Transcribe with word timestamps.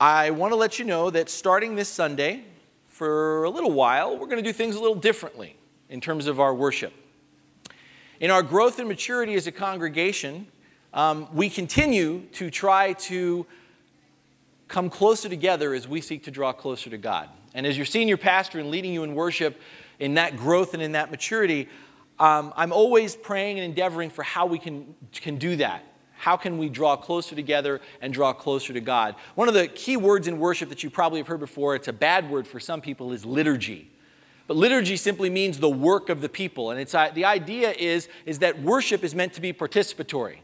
I 0.00 0.30
want 0.30 0.52
to 0.52 0.56
let 0.56 0.78
you 0.78 0.86
know 0.86 1.10
that 1.10 1.28
starting 1.28 1.74
this 1.74 1.90
Sunday, 1.90 2.44
for 2.88 3.44
a 3.44 3.50
little 3.50 3.70
while, 3.70 4.16
we're 4.16 4.28
going 4.28 4.42
to 4.42 4.48
do 4.48 4.52
things 4.52 4.74
a 4.74 4.80
little 4.80 4.96
differently 4.96 5.56
in 5.90 6.00
terms 6.00 6.26
of 6.26 6.40
our 6.40 6.54
worship. 6.54 6.94
In 8.18 8.30
our 8.30 8.42
growth 8.42 8.78
and 8.78 8.88
maturity 8.88 9.34
as 9.34 9.46
a 9.46 9.52
congregation, 9.52 10.46
um, 10.94 11.28
we 11.34 11.50
continue 11.50 12.22
to 12.32 12.48
try 12.48 12.94
to 12.94 13.44
come 14.68 14.88
closer 14.88 15.28
together 15.28 15.74
as 15.74 15.86
we 15.86 16.00
seek 16.00 16.24
to 16.24 16.30
draw 16.30 16.54
closer 16.54 16.88
to 16.88 16.96
God. 16.96 17.28
And 17.52 17.66
as 17.66 17.76
your 17.76 17.84
senior 17.84 18.16
pastor 18.16 18.58
and 18.58 18.70
leading 18.70 18.94
you 18.94 19.02
in 19.02 19.14
worship, 19.14 19.60
in 19.98 20.14
that 20.14 20.34
growth 20.34 20.72
and 20.72 20.82
in 20.82 20.92
that 20.92 21.10
maturity, 21.10 21.68
um, 22.18 22.54
I'm 22.56 22.72
always 22.72 23.16
praying 23.16 23.58
and 23.58 23.66
endeavoring 23.66 24.08
for 24.08 24.22
how 24.22 24.46
we 24.46 24.58
can, 24.58 24.94
can 25.12 25.36
do 25.36 25.56
that. 25.56 25.84
How 26.20 26.36
can 26.36 26.58
we 26.58 26.68
draw 26.68 26.96
closer 26.96 27.34
together 27.34 27.80
and 28.02 28.12
draw 28.12 28.34
closer 28.34 28.74
to 28.74 28.80
God? 28.80 29.14
One 29.36 29.48
of 29.48 29.54
the 29.54 29.68
key 29.68 29.96
words 29.96 30.28
in 30.28 30.38
worship 30.38 30.68
that 30.68 30.82
you 30.82 30.90
probably 30.90 31.18
have 31.18 31.26
heard 31.26 31.40
before, 31.40 31.74
it's 31.74 31.88
a 31.88 31.94
bad 31.94 32.28
word 32.28 32.46
for 32.46 32.60
some 32.60 32.82
people, 32.82 33.12
is 33.12 33.24
liturgy. 33.24 33.90
But 34.46 34.58
liturgy 34.58 34.98
simply 34.98 35.30
means 35.30 35.60
the 35.60 35.70
work 35.70 36.10
of 36.10 36.20
the 36.20 36.28
people. 36.28 36.72
And 36.72 36.78
it's, 36.78 36.94
uh, 36.94 37.10
the 37.14 37.24
idea 37.24 37.70
is, 37.70 38.06
is 38.26 38.40
that 38.40 38.60
worship 38.60 39.02
is 39.02 39.14
meant 39.14 39.32
to 39.32 39.40
be 39.40 39.54
participatory 39.54 40.40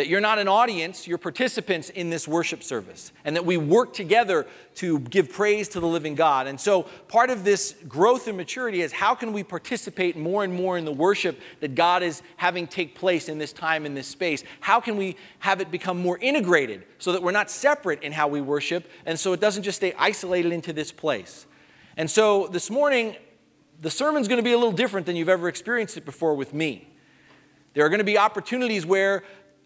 that 0.00 0.08
you're 0.08 0.18
not 0.18 0.38
an 0.38 0.48
audience, 0.48 1.06
you're 1.06 1.18
participants 1.18 1.90
in 1.90 2.08
this 2.08 2.26
worship 2.26 2.62
service, 2.62 3.12
and 3.22 3.36
that 3.36 3.44
we 3.44 3.58
work 3.58 3.92
together 3.92 4.46
to 4.76 4.98
give 4.98 5.30
praise 5.30 5.68
to 5.68 5.78
the 5.78 5.86
living 5.86 6.14
God. 6.14 6.46
And 6.46 6.58
so, 6.58 6.84
part 7.06 7.28
of 7.28 7.44
this 7.44 7.76
growth 7.86 8.26
and 8.26 8.34
maturity 8.34 8.80
is 8.80 8.92
how 8.92 9.14
can 9.14 9.34
we 9.34 9.44
participate 9.44 10.16
more 10.16 10.42
and 10.42 10.54
more 10.54 10.78
in 10.78 10.86
the 10.86 10.92
worship 10.92 11.38
that 11.60 11.74
God 11.74 12.02
is 12.02 12.22
having 12.38 12.66
take 12.66 12.94
place 12.94 13.28
in 13.28 13.36
this 13.36 13.52
time, 13.52 13.84
in 13.84 13.92
this 13.92 14.06
space? 14.06 14.42
How 14.60 14.80
can 14.80 14.96
we 14.96 15.16
have 15.40 15.60
it 15.60 15.70
become 15.70 15.98
more 15.98 16.16
integrated 16.16 16.86
so 16.96 17.12
that 17.12 17.22
we're 17.22 17.30
not 17.30 17.50
separate 17.50 18.02
in 18.02 18.12
how 18.12 18.26
we 18.26 18.40
worship, 18.40 18.90
and 19.04 19.20
so 19.20 19.34
it 19.34 19.40
doesn't 19.40 19.64
just 19.64 19.76
stay 19.76 19.92
isolated 19.98 20.50
into 20.50 20.72
this 20.72 20.92
place? 20.92 21.44
And 21.98 22.10
so, 22.10 22.46
this 22.46 22.70
morning, 22.70 23.16
the 23.82 23.90
sermon's 23.90 24.28
going 24.28 24.38
to 24.38 24.42
be 24.42 24.52
a 24.52 24.56
little 24.56 24.72
different 24.72 25.04
than 25.04 25.14
you've 25.14 25.28
ever 25.28 25.46
experienced 25.46 25.98
it 25.98 26.06
before 26.06 26.34
with 26.34 26.54
me. 26.54 26.86
There 27.72 27.84
are 27.84 27.88
going 27.88 27.98
to 27.98 28.04
be 28.04 28.18
opportunities 28.18 28.84
where 28.84 29.22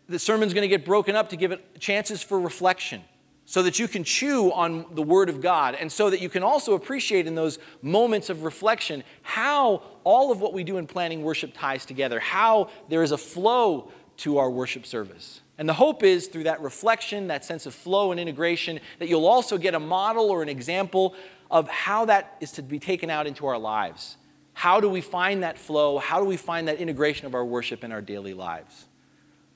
the 0.09 0.19
sermon's 0.19 0.53
going 0.53 0.63
to 0.63 0.69
get 0.69 0.85
broken 0.85 1.17
up 1.17 1.31
to 1.31 1.37
give 1.37 1.53
it 1.53 1.81
chances 1.81 2.23
for 2.23 2.39
reflection 2.39 3.03
so 3.47 3.63
that 3.63 3.79
you 3.79 3.87
can 3.87 4.05
chew 4.05 4.51
on 4.53 4.87
the 4.95 5.03
Word 5.03 5.29
of 5.29 5.41
God 5.41 5.75
and 5.75 5.91
so 5.93 6.09
that 6.11 6.21
you 6.21 6.29
can 6.29 6.43
also 6.43 6.75
appreciate 6.75 7.27
in 7.27 7.35
those 7.35 7.59
moments 7.83 8.31
of 8.31 8.43
reflection 8.43 9.05
how 9.23 9.83
all 10.03 10.33
of 10.33 10.41
what 10.41 10.53
we 10.53 10.65
do 10.65 10.79
in 10.79 10.87
planning 10.87 11.23
worship 11.23 11.53
ties 11.55 11.85
together, 11.85 12.21
how 12.21 12.71
there 12.89 13.03
is 13.03 13.13
a 13.13 13.19
flow 13.19 13.91
to 14.19 14.39
our 14.39 14.51
worship 14.51 14.87
service. 14.87 15.41
And 15.59 15.69
the 15.69 15.75
hope 15.75 16.03
is 16.03 16.27
through 16.27 16.45
that 16.45 16.61
reflection, 16.61 17.29
that 17.29 17.45
sense 17.45 17.67
of 17.67 17.75
flow 17.75 18.11
and 18.11 18.21
integration, 18.21 18.81
that 18.99 19.09
you'll 19.09 19.27
also 19.27 19.59
get 19.59 19.75
a 19.75 19.81
model 19.81 20.31
or 20.31 20.43
an 20.43 20.49
example 20.49 21.15
of 21.51 21.69
how 21.69 22.07
that 22.07 22.37
is 22.41 22.53
to 22.53 22.63
be 22.63 22.79
taken 22.79 23.11
out 23.11 23.27
into 23.27 23.47
our 23.47 23.59
lives. 23.59 24.17
How 24.55 24.81
do 24.81 24.89
we 24.89 25.01
find 25.01 25.43
that 25.43 25.59
flow? 25.59 25.99
How 25.99 26.19
do 26.19 26.25
we 26.25 26.37
find 26.37 26.69
that 26.69 26.79
integration 26.79 27.27
of 27.27 27.35
our 27.35 27.45
worship 27.45 27.85
in 27.85 27.93
our 27.93 28.01
daily 28.01 28.35
lives? 28.35 28.87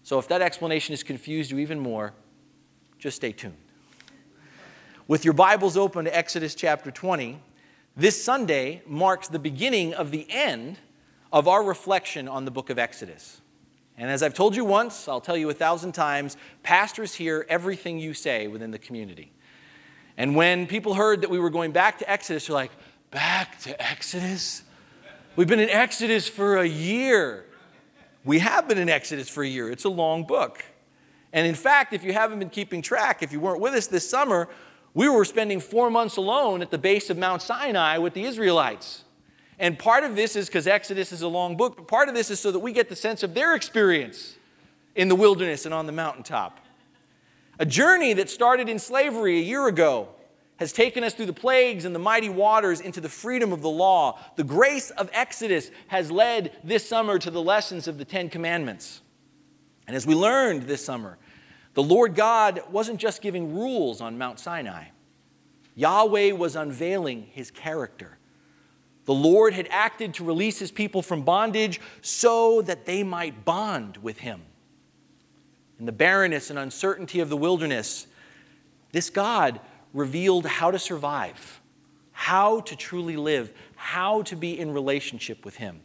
So 0.09 0.19
if 0.19 0.27
that 0.29 0.41
explanation 0.41 0.95
has 0.95 1.03
confused 1.03 1.51
you 1.51 1.59
even 1.59 1.79
more, 1.79 2.15
just 2.99 3.17
stay 3.17 3.31
tuned. 3.31 3.59
With 5.07 5.23
your 5.23 5.35
Bibles 5.35 5.77
open 5.77 6.07
to 6.07 6.17
Exodus 6.17 6.55
chapter 6.55 6.91
20, 6.91 7.39
this 7.95 8.25
Sunday 8.25 8.81
marks 8.87 9.29
the 9.29 9.39
beginning 9.39 9.93
of 9.93 10.11
the 10.11 10.27
end 10.31 10.79
of 11.31 11.47
our 11.47 11.63
reflection 11.63 12.27
on 12.27 12.47
the 12.47 12.51
book 12.51 12.71
of 12.71 12.79
Exodus. 12.79 13.43
And 13.99 14.11
as 14.11 14.23
I've 14.23 14.33
told 14.33 14.57
you 14.57 14.65
once, 14.65 15.09
I'll 15.09 15.21
tell 15.21 15.37
you 15.37 15.51
a 15.51 15.53
thousand 15.53 15.93
times 15.93 16.39
pastors 16.63 17.17
hear 17.17 17.45
everything 17.51 17.99
you 17.99 18.15
say 18.15 18.47
within 18.47 18.71
the 18.71 18.79
community. 18.79 19.31
And 20.17 20.35
when 20.35 20.67
people 20.67 20.95
heard 20.95 21.21
that 21.21 21.29
we 21.29 21.39
were 21.39 21.51
going 21.51 21.73
back 21.73 21.99
to 21.99 22.11
Exodus, 22.11 22.47
they're 22.47 22.55
like, 22.55 22.73
Back 23.11 23.61
to 23.61 23.79
Exodus? 23.87 24.63
We've 25.37 25.47
been 25.47 25.61
in 25.61 25.69
Exodus 25.69 26.31
for 26.31 26.57
a 26.57 26.67
year. 26.67 27.45
We 28.25 28.41
have 28.41 28.69
been 28.69 28.79
in 28.79 28.89
Exodus 28.89 29.29
for 29.29 29.43
a 29.43 29.49
year, 29.49 29.71
it's 29.71 29.85
a 29.85 29.91
long 29.91 30.25
book. 30.25 30.65
And 31.33 31.47
in 31.47 31.55
fact, 31.55 31.93
if 31.93 32.05
you 32.05 32.13
haven't 32.13 32.39
been 32.39 32.51
keeping 32.51 32.81
track, 32.81 33.23
if 33.23 33.33
you 33.33 33.41
weren't 33.41 33.61
with 33.61 33.75
us 33.75 33.87
this 33.87 34.09
summer, 34.09 34.49
we 34.95 35.09
were 35.09 35.25
spending 35.25 35.61
four 35.61 35.91
months 35.91 36.17
alone 36.17 36.63
at 36.63 36.71
the 36.71 36.79
base 36.79 37.11
of 37.11 37.19
Mount 37.19 37.43
Sinai 37.43 37.99
with 37.99 38.15
the 38.15 38.25
Israelites. 38.25 39.05
And 39.59 39.79
part 39.79 40.05
of 40.05 40.17
this 40.17 40.37
is 40.37 40.47
because 40.47 40.67
Exodus 40.67 41.13
is 41.13 41.23
a 41.23 41.29
long 41.29 41.57
book, 41.57 41.77
but 41.77 41.89
part 41.89 42.09
of 42.09 42.15
this 42.15 42.31
is 42.31 42.41
so 42.41 42.51
that 42.51 42.61
we 42.61 42.73
get 42.73 42.89
the 42.89 42.97
sense 42.97 43.23
of 43.23 43.35
their 43.35 43.55
experience 43.55 44.37
in 44.95 45.09
the 45.09 45.15
wilderness 45.15 45.65
and 45.65 45.75
on 45.75 45.87
the 45.87 45.93
mountaintop. 45.93 46.61
A 47.59 47.67
journey 47.67 48.13
that 48.15 48.31
started 48.31 48.69
in 48.69 48.79
slavery 48.79 49.39
a 49.39 49.43
year 49.43 49.67
ago 49.67 50.09
has 50.59 50.73
taken 50.73 51.05
us 51.05 51.15
through 51.15 51.27
the 51.27 51.33
plagues 51.33 51.85
and 51.85 51.95
the 51.95 52.01
mighty 52.01 52.29
waters 52.29 52.81
into 52.81 53.01
the 53.01 53.09
freedom 53.09 53.53
of 53.53 53.63
the 53.63 53.71
law. 53.71 54.19
The 54.37 54.45
grace 54.45 54.91
of 54.91 55.09
Exodus 55.13 55.71
has 55.87 56.11
led 56.11 56.53
this 56.63 56.87
summer 56.87 57.19
to 57.19 57.31
the 57.31 57.43
lessons 57.43 57.89
of 57.89 57.97
the 57.97 58.05
Ten 58.05 58.29
Commandments. 58.29 59.01
And 59.87 59.97
as 59.97 60.07
we 60.07 60.15
learned 60.15 60.65
this 60.65 60.85
summer, 60.85 61.17
the 61.75 61.83
Lord 61.83 62.15
God 62.15 62.61
wasn't 62.71 62.99
just 62.99 63.23
giving 63.23 63.55
rules 63.55 64.01
on 64.01 64.19
Mount 64.19 64.41
Sinai, 64.41 64.87
Yahweh 65.77 66.33
was 66.33 66.57
unveiling 66.57 67.29
his 67.33 67.53
character. 67.53 68.19
The 69.05 69.15
Lord 69.15 69.55
had 69.55 69.69
acted 69.71 70.13
to 70.15 70.25
release 70.25 70.59
his 70.59 70.73
people 70.73 71.03
from 71.03 71.23
bondage 71.23 71.81
so 72.03 72.63
that 72.63 72.85
they 72.85 73.05
might 73.05 73.45
bond 73.45 73.97
with 73.99 74.19
him. 74.19 74.43
In 75.79 75.87
the 75.87 75.93
barrenness 75.93 76.51
and 76.51 76.59
uncertainty 76.59 77.21
of 77.21 77.29
the 77.29 77.37
wilderness, 77.37 78.09
this 78.91 79.09
God 79.09 79.61
revealed 79.99 80.47
how 80.47 80.71
to 80.71 80.79
survive, 80.79 81.61
how 82.13 82.61
to 82.61 82.77
truly 82.77 83.17
live, 83.17 83.53
how 83.77 84.23
to 84.23 84.37
be 84.37 84.59
in 84.59 84.73
relationship 84.73 85.45
with 85.45 85.57
Him. 85.57 85.81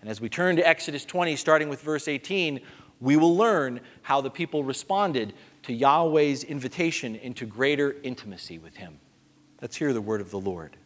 And 0.00 0.10
as 0.10 0.20
we 0.20 0.28
turn 0.28 0.56
to 0.56 0.66
Exodus 0.66 1.04
20, 1.04 1.36
starting 1.36 1.68
with 1.68 1.80
verse 1.80 2.08
18, 2.08 2.60
we 3.00 3.16
will 3.16 3.36
learn 3.36 3.80
how 4.02 4.20
the 4.20 4.30
people 4.30 4.64
responded 4.64 5.32
to 5.64 5.72
Yahweh's 5.72 6.44
invitation 6.44 7.16
into 7.16 7.46
greater 7.46 7.96
intimacy 8.02 8.58
with 8.58 8.76
Him. 8.76 8.98
Let's 9.60 9.76
hear 9.76 9.92
the 9.92 10.00
word 10.00 10.20
of 10.20 10.30
the 10.30 10.38
Lord. 10.38 10.76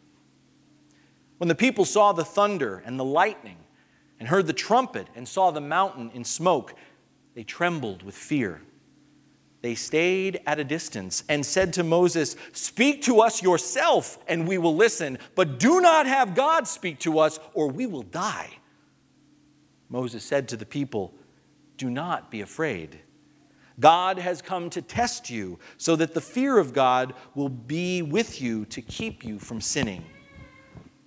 When 1.38 1.48
the 1.48 1.54
people 1.54 1.84
saw 1.84 2.12
the 2.12 2.24
thunder 2.24 2.82
and 2.86 2.98
the 2.98 3.04
lightning, 3.04 3.56
and 4.22 4.28
heard 4.28 4.46
the 4.46 4.52
trumpet 4.52 5.08
and 5.16 5.26
saw 5.26 5.50
the 5.50 5.60
mountain 5.60 6.08
in 6.14 6.22
smoke, 6.22 6.74
they 7.34 7.42
trembled 7.42 8.04
with 8.04 8.14
fear 8.14 8.60
they 9.62 9.76
stayed 9.76 10.40
at 10.44 10.58
a 10.58 10.64
distance 10.64 11.22
and 11.28 11.46
said 11.46 11.72
to 11.74 11.84
Moses, 11.84 12.34
Speak 12.52 13.02
to 13.02 13.20
us 13.20 13.42
yourself, 13.42 14.18
and 14.26 14.46
we 14.46 14.58
will 14.58 14.74
listen, 14.74 15.18
but 15.36 15.60
do 15.60 15.80
not 15.80 16.06
have 16.06 16.34
God 16.34 16.66
speak 16.66 16.98
to 17.00 17.20
us, 17.20 17.38
or 17.54 17.68
we 17.68 17.86
will 17.86 18.02
die. 18.02 18.50
Moses 19.88 20.24
said 20.24 20.48
to 20.48 20.56
the 20.56 20.66
people, 20.66 21.14
Do 21.76 21.88
not 21.88 22.28
be 22.28 22.40
afraid. 22.40 22.98
God 23.78 24.18
has 24.18 24.42
come 24.42 24.68
to 24.70 24.82
test 24.82 25.30
you, 25.30 25.60
so 25.76 25.94
that 25.94 26.12
the 26.12 26.20
fear 26.20 26.58
of 26.58 26.72
God 26.72 27.14
will 27.36 27.48
be 27.48 28.02
with 28.02 28.42
you 28.42 28.64
to 28.66 28.82
keep 28.82 29.24
you 29.24 29.38
from 29.38 29.60
sinning. 29.60 30.04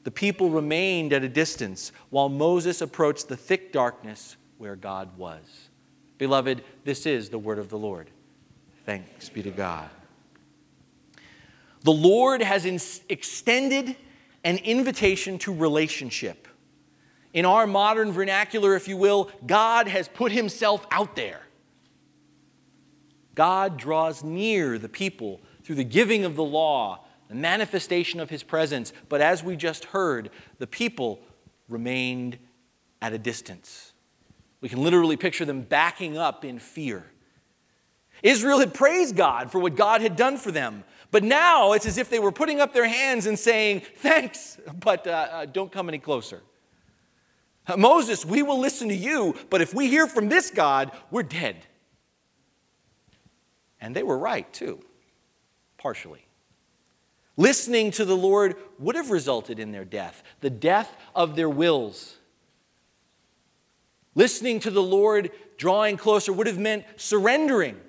The 0.06 0.12
people 0.12 0.50
remained 0.50 1.12
at 1.12 1.24
a 1.26 1.30
distance 1.30 1.92
while 2.10 2.30
Moses 2.30 2.80
approached 2.80 3.28
the 3.28 3.36
thick 3.36 3.74
darkness 3.74 4.38
where 4.58 4.78
God 4.78 5.18
was. 5.18 5.44
Beloved, 6.18 6.64
this 6.86 7.06
is 7.06 7.30
the 7.30 7.40
word 7.40 7.60
of 7.60 7.70
the 7.70 7.78
Lord. 7.78 8.12
Thanks 8.86 9.30
be 9.30 9.42
to 9.44 9.52
God. 9.52 9.90
The 11.82 11.92
Lord 11.92 12.42
has 12.42 12.66
in- 12.66 12.80
extended 13.10 13.96
an 14.44 14.58
invitation 14.58 15.38
to 15.40 15.54
relationship. 15.54 16.48
In 17.34 17.46
our 17.46 17.68
modern 17.68 18.12
vernacular, 18.12 18.76
if 18.76 18.88
you 18.88 18.96
will, 18.96 19.30
God 19.46 19.88
has 19.88 20.08
put 20.08 20.32
himself 20.32 20.88
out 20.92 21.16
there. 21.16 21.42
God 23.34 23.78
draws 23.78 24.24
near 24.24 24.80
the 24.80 24.88
people 24.88 25.42
through 25.64 25.76
the 25.76 25.84
giving 25.84 26.24
of 26.24 26.36
the 26.36 26.44
law, 26.44 27.06
the 27.28 27.36
manifestation 27.36 28.20
of 28.20 28.30
his 28.30 28.44
presence. 28.44 28.94
But 29.10 29.20
as 29.20 29.44
we 29.44 29.56
just 29.56 29.86
heard, 29.86 30.30
the 30.60 30.68
people 30.68 31.20
remained 31.68 32.38
at 33.02 33.14
a 33.14 33.18
distance. 33.18 33.94
We 34.62 34.70
can 34.70 34.82
literally 34.82 35.18
picture 35.18 35.44
them 35.44 35.62
backing 35.62 36.18
up 36.18 36.46
in 36.46 36.60
fear. 36.60 37.12
Israel 38.24 38.60
had 38.60 38.74
praised 38.74 39.16
God 39.16 39.52
for 39.52 39.60
what 39.60 39.76
God 39.76 40.02
had 40.02 40.16
done 40.16 40.38
for 40.38 40.52
them. 40.52 40.84
But 41.12 41.24
now 41.24 41.74
it's 41.74 41.86
as 41.86 41.98
if 41.98 42.10
they 42.10 42.20
were 42.20 42.32
putting 42.32 42.60
up 42.60 42.74
their 42.74 42.88
hands 42.88 43.26
and 43.26 43.38
saying, 43.38 43.84
Thanks, 43.98 44.60
but 44.80 45.08
uh, 45.08 45.28
uh, 45.32 45.46
don't 45.46 45.72
come 45.72 45.88
any 45.88 46.00
closer. 46.00 46.42
Uh, 47.68 47.78
Moses, 47.78 48.26
we 48.26 48.44
will 48.44 48.60
listen 48.60 48.90
to 48.90 48.96
you, 48.96 49.36
but 49.50 49.62
if 49.62 49.74
we 49.74 49.88
hear 49.88 50.08
from 50.08 50.30
this 50.30 50.52
God, 50.52 50.92
we're 51.12 51.24
dead. 51.24 51.56
And 53.80 53.96
they 53.96 54.04
were 54.04 54.18
right, 54.18 54.52
too, 54.54 54.84
partially. 55.78 56.26
Listening 57.38 57.92
to 57.92 58.06
the 58.06 58.16
Lord 58.16 58.56
would 58.80 58.96
have 58.96 59.12
resulted 59.12 59.60
in 59.60 59.72
their 59.72 59.86
death, 59.86 60.24
the 60.42 60.50
death 60.50 60.96
of 61.16 61.36
their 61.36 61.50
wills. 61.50 62.16
Listening 64.16 64.60
to 64.62 64.72
the 64.72 64.84
Lord, 64.84 65.32
drawing 65.58 65.98
closer, 65.98 66.32
would 66.32 66.48
have 66.48 66.58
meant 66.58 66.86
surrendering 66.96 67.80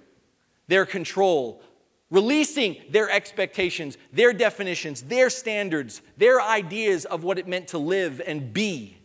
their 0.68 0.86
control 0.86 1.62
releasing 2.10 2.76
their 2.90 3.10
expectations, 3.10 3.98
their 4.12 4.32
definitions, 4.32 5.02
their 5.02 5.28
standards, 5.28 6.02
their 6.16 6.40
ideas 6.40 7.04
of 7.04 7.24
what 7.24 7.38
it 7.38 7.48
meant 7.48 7.68
to 7.68 7.78
live 7.78 8.22
and 8.26 8.52
be. 8.52 8.96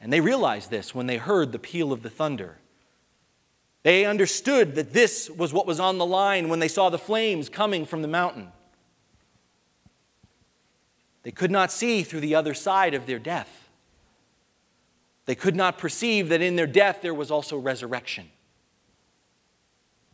And 0.00 0.12
they 0.12 0.20
realized 0.20 0.70
this 0.70 0.94
when 0.94 1.06
they 1.06 1.16
heard 1.16 1.52
the 1.52 1.58
peal 1.58 1.92
of 1.92 2.02
the 2.02 2.10
thunder. 2.10 2.58
They 3.82 4.04
understood 4.04 4.74
that 4.74 4.92
this 4.92 5.30
was 5.30 5.52
what 5.52 5.66
was 5.66 5.80
on 5.80 5.98
the 5.98 6.06
line 6.06 6.48
when 6.48 6.58
they 6.58 6.68
saw 6.68 6.90
the 6.90 6.98
flames 6.98 7.48
coming 7.48 7.86
from 7.86 8.02
the 8.02 8.08
mountain. 8.08 8.48
They 11.22 11.30
could 11.30 11.50
not 11.50 11.72
see 11.72 12.02
through 12.02 12.20
the 12.20 12.34
other 12.34 12.54
side 12.54 12.94
of 12.94 13.06
their 13.06 13.18
death. 13.18 13.68
They 15.26 15.34
could 15.34 15.56
not 15.56 15.78
perceive 15.78 16.28
that 16.28 16.40
in 16.40 16.56
their 16.56 16.66
death 16.66 17.00
there 17.02 17.14
was 17.14 17.30
also 17.30 17.56
resurrection. 17.56 18.30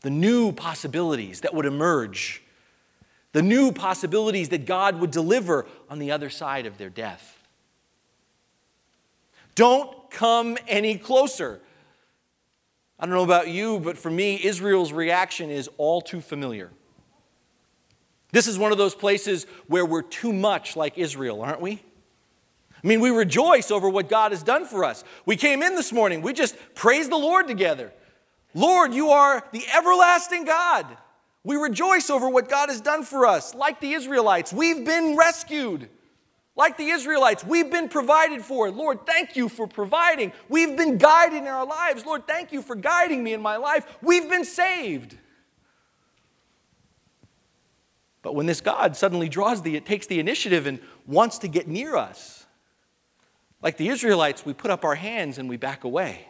The 0.00 0.10
new 0.10 0.52
possibilities 0.52 1.40
that 1.40 1.54
would 1.54 1.66
emerge, 1.66 2.43
the 3.32 3.43
new 3.43 3.72
possibilities 3.72 4.50
that 4.50 4.66
God 4.66 5.00
would 5.00 5.10
deliver 5.10 5.66
on 5.90 5.98
the 5.98 6.12
other 6.12 6.31
side 6.31 6.66
of 6.66 6.78
their 6.78 6.90
death. 6.90 7.37
Don't 9.54 10.10
come 10.10 10.58
any 10.69 10.98
closer. 10.98 11.60
I 12.98 13.06
don't 13.06 13.14
know 13.14 13.25
about 13.25 13.48
you, 13.48 13.81
but 13.81 13.98
for 13.98 14.10
me, 14.10 14.43
Israel's 14.43 14.93
reaction 14.93 15.50
is 15.50 15.69
all 15.76 16.00
too 16.00 16.20
familiar. 16.20 16.70
This 18.32 18.46
is 18.46 18.58
one 18.58 18.72
of 18.72 18.78
those 18.78 18.94
places 18.94 19.46
where 19.66 19.84
we're 19.87 20.02
too 20.02 20.32
much 20.32 20.76
like 20.76 20.98
Israel, 20.98 21.43
aren't 21.43 21.60
we? 21.60 21.82
I 22.82 22.87
mean, 22.87 23.00
we 23.00 23.10
rejoice 23.10 23.70
over 23.70 23.88
what 23.88 24.08
God 24.08 24.32
has 24.32 24.43
done 24.43 24.66
for 24.66 24.84
us. 24.84 25.04
We 25.25 25.37
came 25.37 25.62
in 25.62 25.75
this 25.75 25.93
morning, 25.93 26.22
we 26.22 26.32
just 26.32 26.56
praised 26.75 27.10
the 27.10 27.16
Lord 27.16 27.48
together. 27.48 27.93
Lord, 28.56 28.94
you 28.94 29.11
are 29.11 29.44
the 29.53 29.62
everlasting 29.76 30.47
God. 30.47 30.87
We 31.44 31.56
rejoice 31.56 32.08
over 32.08 32.26
what 32.29 32.49
God 32.49 32.70
has 32.70 32.81
done 32.81 33.05
for 33.05 33.26
us. 33.26 33.55
Like 33.55 33.81
the 33.81 33.93
Israelites, 33.93 34.50
we've 34.50 34.82
been 34.82 35.14
rescued. 35.14 35.91
Like 36.56 36.79
the 36.79 36.87
Israelites, 36.87 37.44
we've 37.44 37.70
been 37.70 37.91
provided 37.91 38.41
for. 38.41 38.70
Lord, 38.70 39.05
thank 39.05 39.37
you 39.37 39.50
for 39.50 39.67
providing. 39.67 40.32
We've 40.49 40.75
been 40.75 40.97
guided 40.97 41.43
in 41.43 41.49
our 41.49 41.67
lives. 41.67 42.06
Lord, 42.06 42.26
thank 42.26 42.50
you 42.50 42.62
for 42.62 42.75
guiding 42.75 43.23
me 43.23 43.35
in 43.35 43.43
my 43.43 43.58
life. 43.58 43.99
We've 44.00 44.29
been 44.29 44.47
saved. 44.47 45.19
But 48.23 48.35
when 48.35 48.47
this 48.47 48.62
God 48.62 48.97
suddenly 48.97 49.29
draws 49.29 49.61
the, 49.61 49.76
it 49.76 49.85
takes 49.85 50.06
the 50.06 50.19
initiative 50.19 50.67
and 50.67 50.81
wants 51.06 51.37
to 51.41 51.49
get 51.49 51.69
near 51.69 51.94
us, 51.94 52.47
like 53.61 53.76
the 53.76 53.88
Israelites, 53.88 54.47
we 54.47 54.55
put 54.55 54.70
up 54.70 54.82
our 54.82 54.94
hands 54.94 55.37
and 55.37 55.47
we 55.47 55.58
back 55.58 55.85
away. 55.85 56.26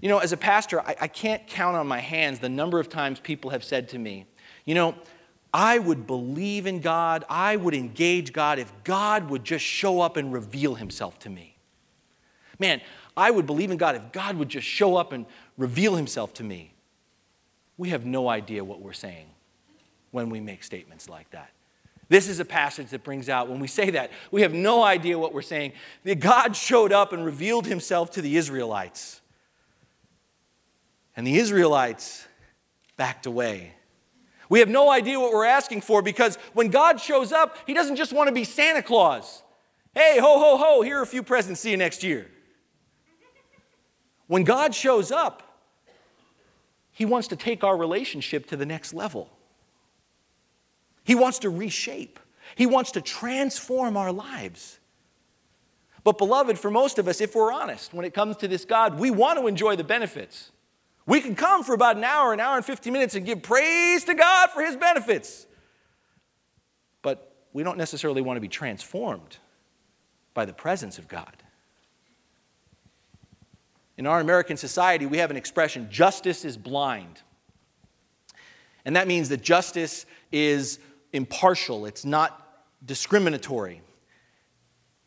You 0.00 0.08
know, 0.08 0.18
as 0.18 0.32
a 0.32 0.36
pastor, 0.36 0.80
I, 0.80 0.96
I 1.02 1.08
can't 1.08 1.46
count 1.46 1.76
on 1.76 1.86
my 1.86 2.00
hands 2.00 2.38
the 2.38 2.48
number 2.48 2.80
of 2.80 2.88
times 2.88 3.20
people 3.20 3.50
have 3.50 3.64
said 3.64 3.88
to 3.90 3.98
me, 3.98 4.26
you 4.64 4.74
know, 4.74 4.94
I 5.52 5.78
would 5.78 6.06
believe 6.06 6.66
in 6.66 6.80
God, 6.80 7.24
I 7.28 7.56
would 7.56 7.74
engage 7.74 8.32
God 8.32 8.58
if 8.58 8.72
God 8.84 9.28
would 9.30 9.44
just 9.44 9.64
show 9.64 10.00
up 10.00 10.16
and 10.16 10.32
reveal 10.32 10.76
himself 10.76 11.18
to 11.20 11.30
me. 11.30 11.56
Man, 12.58 12.80
I 13.16 13.30
would 13.30 13.46
believe 13.46 13.70
in 13.70 13.76
God 13.76 13.96
if 13.96 14.12
God 14.12 14.36
would 14.36 14.48
just 14.48 14.66
show 14.66 14.96
up 14.96 15.12
and 15.12 15.26
reveal 15.58 15.96
himself 15.96 16.32
to 16.34 16.44
me. 16.44 16.72
We 17.76 17.88
have 17.90 18.04
no 18.04 18.28
idea 18.28 18.62
what 18.64 18.80
we're 18.80 18.92
saying 18.92 19.26
when 20.12 20.30
we 20.30 20.40
make 20.40 20.62
statements 20.62 21.08
like 21.08 21.30
that. 21.30 21.50
This 22.08 22.28
is 22.28 22.40
a 22.40 22.44
passage 22.44 22.90
that 22.90 23.04
brings 23.04 23.28
out, 23.28 23.48
when 23.48 23.60
we 23.60 23.68
say 23.68 23.90
that, 23.90 24.10
we 24.30 24.42
have 24.42 24.52
no 24.52 24.82
idea 24.82 25.18
what 25.18 25.32
we're 25.32 25.42
saying. 25.42 25.72
That 26.04 26.20
God 26.20 26.56
showed 26.56 26.92
up 26.92 27.12
and 27.12 27.24
revealed 27.24 27.66
himself 27.66 28.10
to 28.12 28.22
the 28.22 28.36
Israelites. 28.36 29.19
And 31.20 31.26
the 31.26 31.36
Israelites 31.36 32.26
backed 32.96 33.26
away. 33.26 33.74
We 34.48 34.60
have 34.60 34.70
no 34.70 34.88
idea 34.90 35.20
what 35.20 35.34
we're 35.34 35.44
asking 35.44 35.82
for 35.82 36.00
because 36.00 36.36
when 36.54 36.68
God 36.68 36.98
shows 36.98 37.30
up, 37.30 37.58
He 37.66 37.74
doesn't 37.74 37.96
just 37.96 38.14
want 38.14 38.28
to 38.28 38.32
be 38.32 38.44
Santa 38.44 38.82
Claus. 38.82 39.42
Hey, 39.94 40.18
ho, 40.18 40.38
ho, 40.38 40.56
ho, 40.56 40.80
here 40.80 40.98
are 40.98 41.02
a 41.02 41.06
few 41.06 41.22
presents, 41.22 41.60
see 41.60 41.72
you 41.72 41.76
next 41.76 42.02
year. 42.02 42.30
When 44.28 44.44
God 44.44 44.74
shows 44.74 45.12
up, 45.12 45.42
He 46.90 47.04
wants 47.04 47.28
to 47.28 47.36
take 47.36 47.64
our 47.64 47.76
relationship 47.76 48.46
to 48.46 48.56
the 48.56 48.64
next 48.64 48.94
level. 48.94 49.28
He 51.04 51.14
wants 51.14 51.40
to 51.40 51.50
reshape, 51.50 52.18
He 52.54 52.64
wants 52.64 52.92
to 52.92 53.02
transform 53.02 53.98
our 53.98 54.10
lives. 54.10 54.78
But, 56.02 56.16
beloved, 56.16 56.58
for 56.58 56.70
most 56.70 56.98
of 56.98 57.06
us, 57.06 57.20
if 57.20 57.34
we're 57.34 57.52
honest, 57.52 57.92
when 57.92 58.06
it 58.06 58.14
comes 58.14 58.38
to 58.38 58.48
this 58.48 58.64
God, 58.64 58.98
we 58.98 59.10
want 59.10 59.38
to 59.38 59.48
enjoy 59.48 59.76
the 59.76 59.84
benefits. 59.84 60.50
We 61.06 61.20
can 61.20 61.34
come 61.34 61.64
for 61.64 61.74
about 61.74 61.96
an 61.96 62.04
hour, 62.04 62.32
an 62.32 62.40
hour 62.40 62.56
and 62.56 62.64
50 62.64 62.90
minutes 62.90 63.14
and 63.14 63.24
give 63.26 63.42
praise 63.42 64.04
to 64.04 64.14
God 64.14 64.50
for 64.50 64.62
his 64.62 64.76
benefits. 64.76 65.46
But 67.02 67.34
we 67.52 67.62
don't 67.62 67.78
necessarily 67.78 68.22
want 68.22 68.36
to 68.36 68.40
be 68.40 68.48
transformed 68.48 69.38
by 70.34 70.44
the 70.44 70.52
presence 70.52 70.98
of 70.98 71.08
God. 71.08 71.36
In 73.96 74.06
our 74.06 74.20
American 74.20 74.56
society, 74.56 75.04
we 75.04 75.18
have 75.18 75.30
an 75.30 75.36
expression 75.36 75.88
justice 75.90 76.44
is 76.44 76.56
blind. 76.56 77.20
And 78.84 78.96
that 78.96 79.06
means 79.06 79.28
that 79.28 79.42
justice 79.42 80.06
is 80.32 80.78
impartial, 81.12 81.86
it's 81.86 82.04
not 82.04 82.64
discriminatory. 82.84 83.82